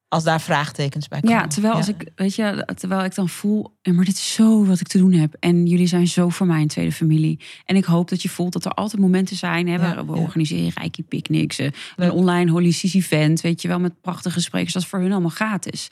[0.10, 1.38] als daar vraagtekens bij komen.
[1.38, 4.80] Ja, terwijl als ik, weet je, terwijl ik dan voel, maar dit is zo wat
[4.80, 5.36] ik te doen heb.
[5.40, 7.40] En jullie zijn zo voor mij een tweede familie.
[7.66, 9.68] En ik hoop dat je voelt dat er altijd momenten zijn.
[9.68, 10.22] Hè, Ja, we, we ja.
[10.22, 11.58] organiseren rijke picknicks,
[11.96, 14.74] een online holistisch event, weet je wel, met prachtige sprekers.
[14.74, 15.88] Dat is voor hun allemaal gratis.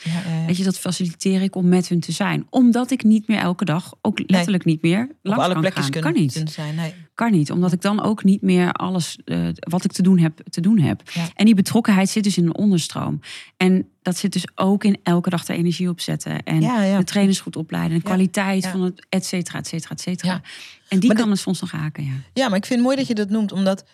[0.47, 2.47] Weet je, dat faciliteer ik om met hun te zijn.
[2.49, 5.83] Omdat ik niet meer elke dag, ook letterlijk niet meer, Op langs alle kan gaan.
[5.91, 6.33] kunnen, kan niet.
[6.33, 6.75] kunnen zijn.
[6.75, 6.93] Nee.
[7.15, 10.39] Kan niet, omdat ik dan ook niet meer alles eh, wat ik te doen heb,
[10.49, 11.01] te doen heb.
[11.13, 11.27] Ja.
[11.35, 13.19] En die betrokkenheid zit dus in een onderstroom.
[13.57, 16.43] En dat zit dus ook in elke dag de energie opzetten.
[16.43, 16.97] En Ja, ja.
[16.97, 17.97] de trainers goed opleiden.
[17.97, 20.41] De kwaliteit van het et cetera, et cetera, et cetera.
[20.87, 22.13] En die Maar kan het soms nog raken, ja.
[22.33, 23.85] Ja, maar ik vind het mooi dat je dat noemt, omdat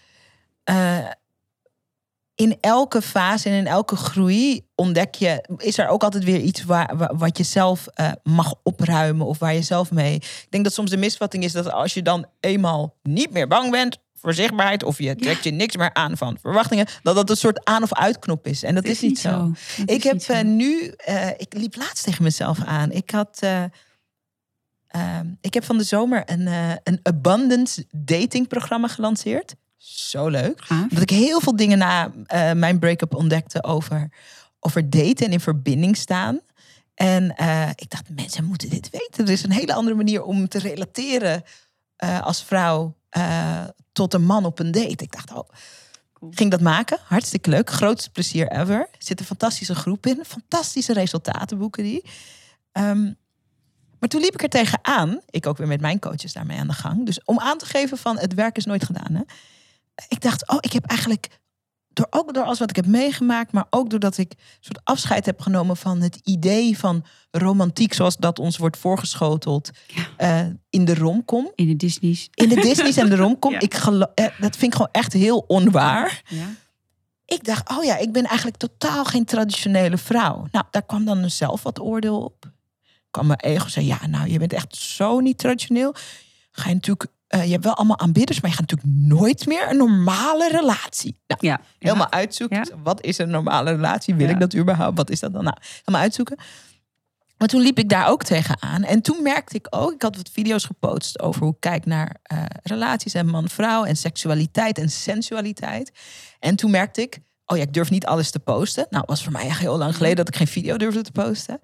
[0.63, 0.97] eh,
[2.41, 6.63] in elke fase en in elke groei ontdek je, is er ook altijd weer iets
[6.63, 10.15] waar, waar- wat je zelf eh, mag opruimen of waar je zelf mee.
[10.15, 13.71] Ik denk dat soms de misvatting is dat als je dan eenmaal niet meer bang
[13.71, 17.37] bent voor zichtbaarheid of je trekt je niks meer aan van verwachtingen, dat dat een
[17.37, 18.63] soort aan- of uitknop is.
[18.63, 19.29] En dat is, niet zo.
[19.85, 20.33] Ik heb zo.
[20.33, 22.91] eh, nu, eh, ik liep laatst tegen mezelf aan.
[22.91, 23.63] Ik had, eh,
[24.87, 26.47] ehm, ik heb van de zomer een,
[26.83, 29.55] een abundance dating programma gelanceerd.
[29.83, 30.61] Zo leuk.
[30.63, 30.89] Gaaf.
[30.89, 34.11] Dat ik heel veel dingen na eh, mijn break-up ontdekte over,
[34.59, 36.39] over daten en in verbinding staan.
[36.93, 39.25] En eh, ik dacht, mensen moeten dit weten.
[39.25, 41.43] Er is een hele andere manier om te relateren
[41.95, 42.95] eh, als vrouw
[43.91, 45.03] tot een man op een date.
[45.03, 45.49] Ik dacht, oh,
[46.29, 46.97] ging dat maken.
[47.03, 47.69] Hartstikke leuk.
[47.69, 48.79] Grootste plezier ever.
[48.79, 50.23] Er zit een fantastische groep in.
[50.27, 52.03] Fantastische resultaten boeken die.
[52.71, 53.03] Ehm,
[53.99, 55.21] maar toen liep ik er tegenaan.
[55.29, 57.05] Ik ook weer met mijn coaches daarmee aan de gang.
[57.05, 59.13] Dus om aan te geven van het werk is nooit gedaan.
[59.13, 59.21] Hè?
[60.07, 61.39] Ik dacht, oh, ik heb eigenlijk...
[61.93, 65.25] Door, ook door alles wat ik heb meegemaakt, maar ook doordat ik een soort afscheid
[65.25, 70.07] heb genomen van het idee van romantiek, zoals dat ons wordt voorgeschoteld Ja.
[70.17, 71.51] eh, in de romcom.
[71.55, 72.27] In de Disney's.
[72.33, 73.51] In de Disney's en de romcom.
[73.53, 73.59] Ja.
[73.59, 76.47] Ik gelo- eh, dat vind ik gewoon echt heel onwaar Ja.
[77.25, 80.47] ik dacht, oh ja, ik ben eigenlijk totaal geen traditionele vrouw.
[80.51, 82.51] Nou, daar kwam dan zelf wat oordeel op.
[83.11, 85.95] kwam mijn ego zei, ja, nou, je bent echt zo niet traditioneel.
[86.51, 89.69] Ga je natuurlijk, eh, je hebt wel allemaal aanbidders, maar je gaat natuurlijk nooit meer
[89.69, 91.17] een normale relatie.
[91.27, 91.61] Nou, Ja.
[91.79, 92.57] helemaal uitzoeken.
[92.57, 92.77] Ja.
[92.83, 94.15] Wat is een normale relatie?
[94.15, 94.97] Wil ik dat überhaupt?
[94.97, 95.43] Wat is dat dan?
[95.43, 96.37] Nou, helemaal uitzoeken.
[97.37, 98.83] Maar toen liep ik daar ook tegenaan.
[98.83, 102.15] En toen merkte ik ook, ik had wat video's gepost over hoe ik kijk naar
[102.23, 105.91] eh, relaties en man-vrouw en seksualiteit en sensualiteit.
[106.39, 108.87] En toen merkte ik, oh ja, ik durf niet alles te posten.
[108.89, 111.59] Nou, was voor mij echt heel lang geleden dat ik geen video durfde te posten.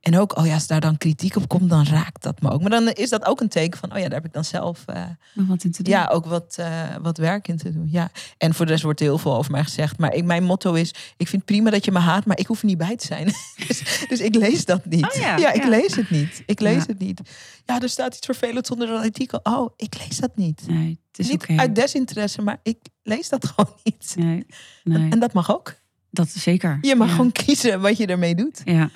[0.00, 2.60] En ook, oh ja, als daar dan kritiek op komt, dan raakt dat me ook.
[2.60, 4.82] Maar dan is dat ook een teken van, oh ja, daar heb ik dan zelf
[4.86, 5.92] eh, wat in te doen.
[5.92, 7.88] ja, ook wat, eh, wat werk in te doen.
[7.90, 8.10] Ja.
[8.38, 9.98] En voor de rest wordt er heel veel over mij gezegd.
[9.98, 12.60] Maar ik, mijn motto is: ik vind prima dat je me haat, maar ik hoef
[12.60, 13.24] er niet bij te zijn.
[13.68, 15.04] dus, dus ik lees dat niet.
[15.06, 15.68] Oh ja, ik ja.
[15.68, 16.42] lees het niet.
[16.46, 16.84] Ik lees Ja.
[16.86, 17.20] het niet.
[17.64, 19.40] Ja, er staat iets vervelends onder een artikel.
[19.42, 20.62] Oh, ik lees dat niet.
[20.66, 24.14] Nee, het is niet uit desinteresse, maar ik lees dat gewoon niet.
[24.18, 24.46] Nee,
[24.84, 25.10] nee.
[25.10, 25.74] En dat mag ook.
[26.10, 26.78] dat is zeker.
[26.80, 28.60] Je mag gewoon kiezen wat je ermee doet.
[28.64, 28.90] Ja.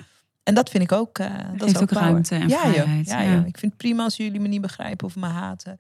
[0.45, 1.19] En dat vind ik ook.
[1.19, 2.73] eh dat is ook, ook ruimte en ja, joh.
[2.73, 3.33] vrijheid, Ja, ja.
[3.35, 3.47] joh.
[3.47, 5.77] Ik vind het prima als jullie me niet begrijpen of me haten.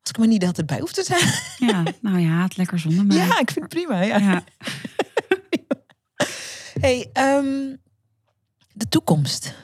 [0.00, 1.32] Als ik maar niet altijd bij hoef te zijn.
[1.70, 3.16] ja, nou ja, het lekker zonder mij.
[3.16, 4.02] Ja, ik vind het prima.
[4.02, 4.16] Ja.
[4.18, 4.44] ja.
[6.80, 7.76] Hey, ehm,
[8.72, 9.54] de toekomst.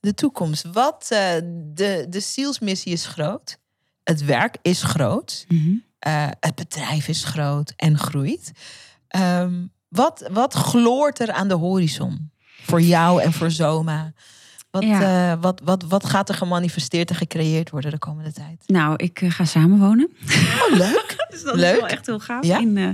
[0.00, 0.64] De toekomst.
[0.72, 1.34] Wat, eh,
[1.74, 3.58] de, de zielsmissie is groot.
[4.04, 5.44] Het werk is groot.
[5.48, 5.74] Mhm.
[5.98, 8.52] Eh, het bedrijf is groot en groeit.
[9.08, 12.30] Ehm, wat, wat gloort er aan de horizon?
[12.68, 14.12] Voor jou en voor Zoma.
[14.70, 15.32] Wat, Ja.
[15.32, 18.62] eh, wat, wat, wat gaat er gemanifesteerd en gecreëerd worden de komende tijd?
[18.66, 20.08] Nou, ik eh, ga samenwonen.
[20.70, 21.16] Oh, leuk.
[21.30, 21.74] Dus dat Leuk.
[21.74, 22.44] is wel echt heel gaaf.
[22.44, 22.58] Ja?
[22.58, 22.88] In, eh,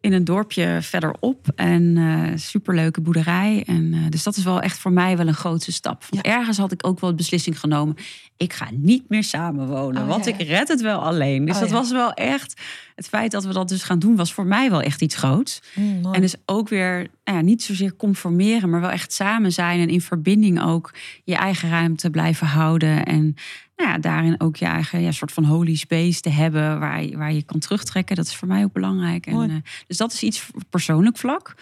[0.00, 1.46] in een dorpje verderop.
[1.54, 1.98] En
[2.36, 3.62] superleuke boerderij.
[3.66, 6.04] En, dus dat is wel echt voor mij wel een grootste stap.
[6.22, 7.96] Ergens had ik ook wel de beslissing genomen.
[8.36, 10.02] Ik ga niet meer samenwonen.
[10.02, 11.44] Oh, want ik red het wel alleen.
[11.44, 12.60] Dus Oh, dat was wel echt...
[12.96, 15.62] Het feit dat we dat dus gaan doen was voor mij wel echt iets groots.
[15.74, 16.14] Mm.
[16.14, 19.88] En dus ook weer nou ja, niet zozeer conformeren, maar wel echt samen zijn en
[19.88, 20.94] in verbinding ook
[21.24, 23.04] je eigen ruimte blijven houden.
[23.04, 23.34] En
[23.76, 27.16] nou ja, daarin ook je eigen ja, soort van holy space te hebben waar je,
[27.16, 28.16] waar je kan terugtrekken.
[28.16, 29.26] Dat is voor mij ook belangrijk.
[29.26, 31.54] En, eh, dus dat is iets persoonlijk vlak.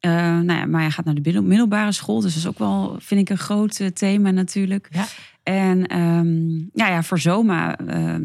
[0.00, 2.58] Eh, nou ja, maar hij gaat naar de middel- middelbare school, dus dat is ook
[2.58, 4.88] wel, vind ik, een groot eh, thema natuurlijk.
[4.90, 5.06] Ja.
[5.42, 8.22] En ehm, nou ja, voor Zoma, ehm,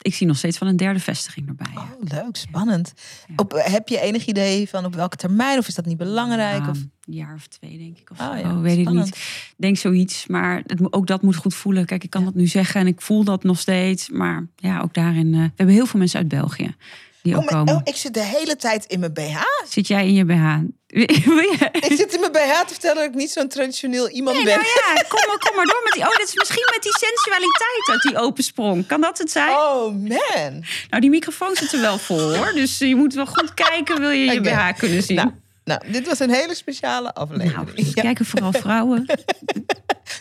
[0.00, 1.66] ik zie nog steeds wel een derde vestiging erbij.
[1.74, 1.80] ja.
[1.80, 2.92] Oh, leuk, spannend.
[3.28, 3.34] Ja.
[3.36, 5.58] Op, heb je enig idee van op welke termijn?
[5.58, 6.62] Of is dat niet belangrijk?
[6.64, 6.76] Ja, Of...
[6.78, 8.10] Een jaar of twee, denk ik.
[8.10, 9.18] Of Oh weet ik niet.
[9.56, 10.26] Denk zoiets.
[10.26, 11.86] Maar het, ook dat moet goed voelen.
[11.86, 14.08] Kijk, ik kan dat nu zeggen en ik voel dat nog steeds.
[14.08, 15.34] Maar ja, ook daarin.
[15.34, 16.74] eh, we hebben heel veel mensen uit België
[17.22, 17.74] die ook Oh, maar- komen.
[17.74, 19.40] oh, ik zit de hele tijd in mijn BH.
[19.68, 20.56] Zit jij in je BH?
[20.90, 24.54] Ik zit in mijn BH te vertellen dat ik niet zo'n traditioneel iemand Nee, ben.
[24.56, 26.02] nou ja, kom maar, kom maar door met die.
[26.02, 28.86] Oh, dat is misschien met die sensualiteit uit die open sprong.
[28.86, 29.50] Kan dat het zijn?
[29.56, 30.64] Oh man.
[30.90, 32.52] Nou, die microfoon zit er wel voor hoor.
[32.54, 34.40] Dus je moet wel goed kijken, wil je je.
[34.40, 35.16] BH kunnen zien.
[35.16, 35.30] Nou,
[35.64, 37.54] nou, dit was een hele speciale aflevering.
[37.54, 38.02] Nou, dus Ja.
[38.02, 39.06] kijken vooral vrouwen.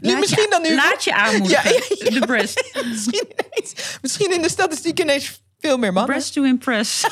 [0.02, 0.76] Nu, Laat misschien je, dan nu.
[0.76, 1.74] Laat je aanmoedigen.
[1.74, 2.20] Ja, ja, ja.
[2.20, 2.64] De breast.
[2.92, 6.12] misschien, ineens, misschien in de statistiek ineens veel meer mannen.
[6.16, 7.04] Breast to impress.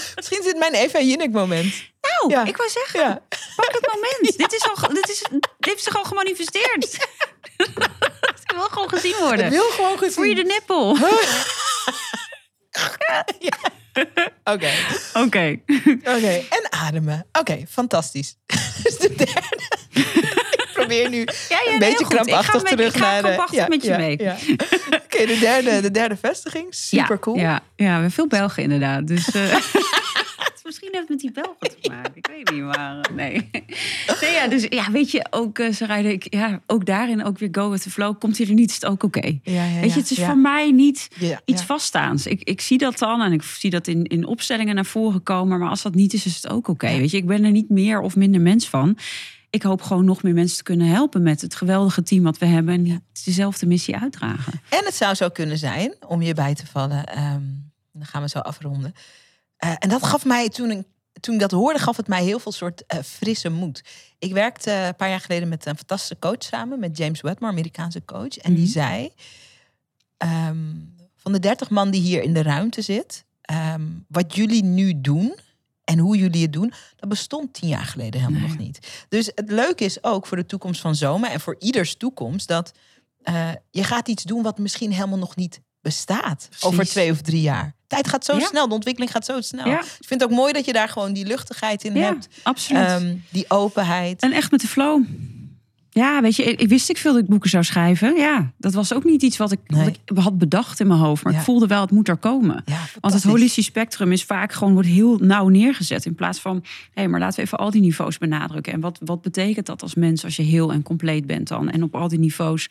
[0.16, 1.74] Misschien zit mijn Eva Jinek moment.
[2.00, 2.44] Nou, Ja.
[2.44, 3.20] ik wou zeggen, Ja.
[3.56, 4.36] pak het moment.
[4.42, 6.96] Dit, is al, dit, is, dit heeft zich al gemanifesteerd.
[8.32, 9.50] Het wil gewoon gezien Het worden.
[9.50, 10.28] wil gewoon gezien.
[10.28, 10.96] Je de nippel?
[14.44, 14.70] Oké,
[15.14, 15.60] Oké.
[16.04, 16.44] oké.
[16.48, 17.26] En ademen.
[17.32, 18.36] Oké, fantastisch.
[18.82, 19.60] dus de derde.
[20.92, 21.18] Nu
[21.48, 23.30] Ja, ja, een beetje krampachtig terug naar de...
[23.30, 24.22] krampachtig met je ja, mee.
[24.22, 24.36] ja.
[25.04, 26.66] Oké, de, derde, de derde vestiging.
[26.70, 27.36] Super ja, cool.
[27.36, 29.06] Ja, ja, veel Belgen inderdaad.
[29.06, 29.54] Dus, eh,
[30.64, 32.12] misschien heeft het met die Belgen te maken.
[32.14, 33.50] Ik weet niet, maar eh, nee.
[34.20, 37.48] nee ja, dus ja, weet je, ook uh, Sarayde, ik, ja, ook daarin ook weer
[37.52, 38.18] go with the flow.
[38.18, 39.38] Komt hij er niet, is het ook oké.
[39.42, 40.26] Ja, ja, Weet ja, je, het is ja.
[40.26, 41.66] voor mij niet Ja, iets ja.
[41.66, 42.26] vaststaans.
[42.26, 45.58] Ik, ik zie dat dan en ik zie dat in, in opstellingen naar voren komen.
[45.58, 46.96] Maar als dat niet is, is het ook oké.
[46.96, 48.98] Weet je, ik ben er niet meer of minder mens van.
[49.52, 52.46] Ik hoop gewoon nog meer mensen te kunnen helpen met het geweldige team wat we
[52.46, 52.74] hebben.
[52.74, 54.52] En die dezelfde missie uitdragen.
[54.68, 57.42] En het zou zo kunnen zijn, om je bij te vallen, ehm,
[57.92, 58.92] dan gaan we zo afronden.
[59.56, 60.84] Eh, en dat gaf mij, toen
[61.20, 63.82] toen ik dat hoorde, gaf het mij heel veel soort eh, frisse moed.
[64.18, 68.04] Ik werkte een paar jaar geleden met een fantastische coach samen, met James Wedmore, Amerikaanse
[68.04, 68.36] coach.
[68.36, 68.72] En die Mhm.
[68.72, 69.10] zei,
[70.16, 70.56] ehm,
[71.16, 75.34] van de 30 man die hier in de ruimte zit, ehm, wat jullie nu doen
[75.92, 78.48] en hoe jullie het doen, dat bestond tien jaar geleden helemaal Nee.
[78.48, 79.04] nog niet.
[79.08, 82.72] Dus het leuke is ook voor de toekomst van Zoma en voor ieders toekomst dat
[83.22, 87.40] eh, je gaat iets doen wat misschien helemaal nog niet bestaat over twee of drie
[87.40, 87.74] jaar.
[87.86, 88.46] Tijd gaat zo Ja.
[88.46, 89.66] snel, de ontwikkeling gaat zo snel.
[89.66, 89.80] Ja.
[89.80, 92.82] Ik vind het ook mooi dat je daar gewoon die luchtigheid in Ja, hebt, absoluut.
[92.86, 94.22] Ehm, die openheid.
[94.22, 95.02] En echt met de flow.
[95.94, 98.16] Ja, weet je, ik, ik wist ik veel dat ik boeken zou schrijven.
[98.16, 99.84] Ja, dat was ook niet iets wat ik, Nee.
[99.84, 101.24] wat ik had bedacht in mijn hoofd.
[101.24, 101.38] Maar Ja.
[101.38, 102.62] ik voelde wel, het moet er komen.
[102.64, 103.30] Ja, Want het fantastisch.
[103.30, 106.04] holistisch spectrum is vaak gewoon wordt heel nauw neergezet.
[106.04, 108.72] In plaats van, hé, maar laten we even al die niveaus benadrukken.
[108.72, 111.70] En wat, wat betekent dat als mens als je heel en compleet bent dan?
[111.70, 112.66] En op al die niveaus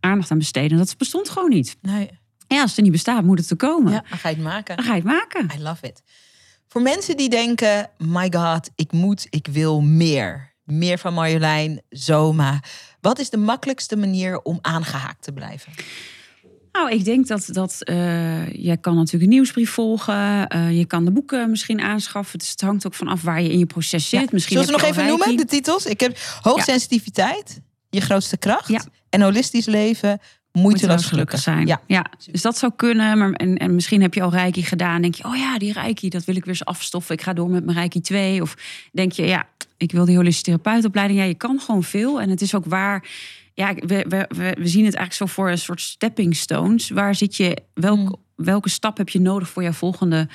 [0.00, 0.78] aandacht aan besteden.
[0.78, 1.76] Dat bestond gewoon niet.
[1.82, 2.10] Nee,
[2.48, 3.92] Ja, als het er niet bestaat, moet het er komen.
[3.92, 4.76] ja, dan ga je het maken.
[4.76, 5.48] Dan ga je het maken.
[5.58, 6.02] I love it.
[6.68, 10.49] Voor mensen die denken, my god, ik moet, ik wil meer.
[10.70, 12.62] Meer van Marjolein, Zoma.
[13.00, 15.72] Wat is de makkelijkste manier om aangehaakt te blijven?
[16.72, 20.48] Nou, ik denk dat, dat eh, je kan natuurlijk een nieuwsbrief volgen.
[20.48, 22.38] eh, je kan de boeken misschien aanschaffen.
[22.38, 24.20] Dus het hangt ook vanaf waar je in je proces zit.
[24.20, 24.26] Ja.
[24.32, 25.86] Misschien Zullen we heb nog even noemen, de titels?
[25.86, 27.60] Ik heb hoogsensitiviteit,
[27.90, 28.68] je grootste kracht.
[28.68, 28.84] Ja.
[29.08, 30.20] En holistisch leven,
[30.52, 31.40] moeiteloos gelukkig.
[31.40, 31.66] zijn.
[31.66, 31.80] Ja.
[31.86, 32.06] Ja.
[32.30, 33.18] dus dat zou kunnen.
[33.18, 35.02] Maar, en, en misschien heb je al Reiki gedaan.
[35.02, 37.14] Denk je, oh ja, die Reiki, dat wil ik weer eens afstoffen.
[37.14, 38.42] Ik ga door met mijn Reiki 2.
[38.42, 38.54] Of
[38.92, 41.18] denk je, ja, ik wil die holistische therapeutopleiding.
[41.18, 42.20] Ja, je kan gewoon veel.
[42.20, 43.08] En het is ook waar.
[43.54, 46.90] Ja, we, we, we, we zien het eigenlijk zo voor een soort stepping stones.
[46.90, 48.14] Waar zit je, welk, Mm.
[48.46, 50.28] welke stap heb je nodig voor jouw volgende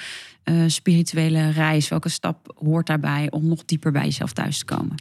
[0.44, 1.88] eh, spirituele reis?
[1.88, 4.96] Welke stap hoort daarbij om nog dieper bij jezelf thuis te komen?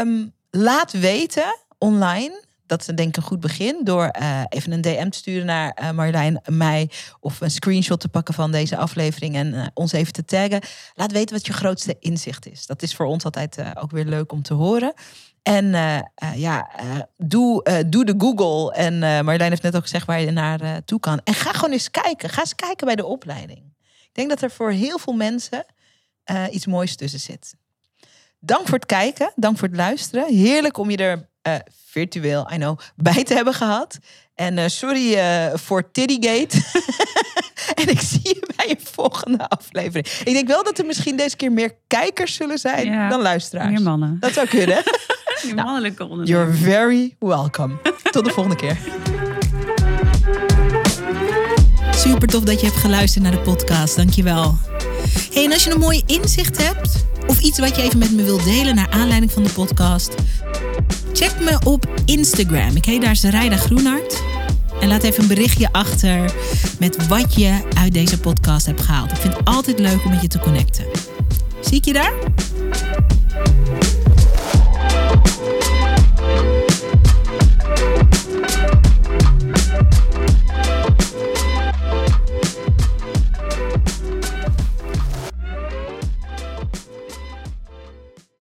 [0.00, 3.80] Um, laat weten online dat is denk ik een goed begin.
[3.84, 6.90] Door uh, even een DM te sturen naar uh, Marjolein, mij.
[7.20, 9.34] Of een screenshot te pakken van deze aflevering.
[9.34, 10.60] En uh, ons even te taggen.
[10.94, 12.66] Laat weten wat je grootste inzicht is.
[12.66, 14.92] Dat is voor ons altijd ook weer leuk om te horen.
[15.42, 15.66] En
[16.34, 16.70] ja,
[17.16, 18.74] doe, doe de Google.
[18.74, 21.20] En Marjolein heeft net ook gezegd waar je naar toe kan.
[21.24, 22.28] En ga gewoon eens kijken.
[22.28, 23.58] Ga eens kijken bij de opleiding.
[23.82, 25.64] Ik denk dat er voor heel veel mensen
[26.50, 27.54] iets moois tussen zit.
[28.38, 29.32] Dank voor het kijken.
[29.36, 30.34] Dank voor het luisteren.
[30.34, 31.54] Heerlijk om je er uh,
[31.86, 33.98] virtueel, I know, bij te hebben gehad.
[34.34, 36.56] En uh, sorry uh, voor Tiddygate.
[37.80, 40.06] en ik zie je bij je volgende aflevering.
[40.06, 43.70] Ik denk wel dat er misschien deze keer meer kijkers zullen zijn ja, dan luisteraars.
[43.70, 44.16] Meer mannen.
[44.20, 44.76] Dat zou kunnen.
[45.44, 46.56] meer nou, mannelijke onderwerpen.
[46.56, 47.74] You're very welcome.
[48.10, 48.78] Tot de volgende keer.
[51.96, 53.96] Super tof dat je hebt geluisterd naar de podcast.
[53.96, 54.58] Dankjewel.
[55.32, 58.22] Hey, en als je een mooie inzicht hebt of iets wat je even met me
[58.22, 60.14] wilt delen naar aanleiding van de podcast,
[61.12, 62.76] check me op Instagram.
[62.76, 64.22] Ik heet daar Zerijda Groenhart.
[64.80, 66.32] En laat even een berichtje achter
[66.78, 69.10] met wat je uit deze podcast hebt gehaald.
[69.10, 70.84] Ik vind het altijd leuk om met je te connecten.
[71.60, 72.12] Zie ik je daar?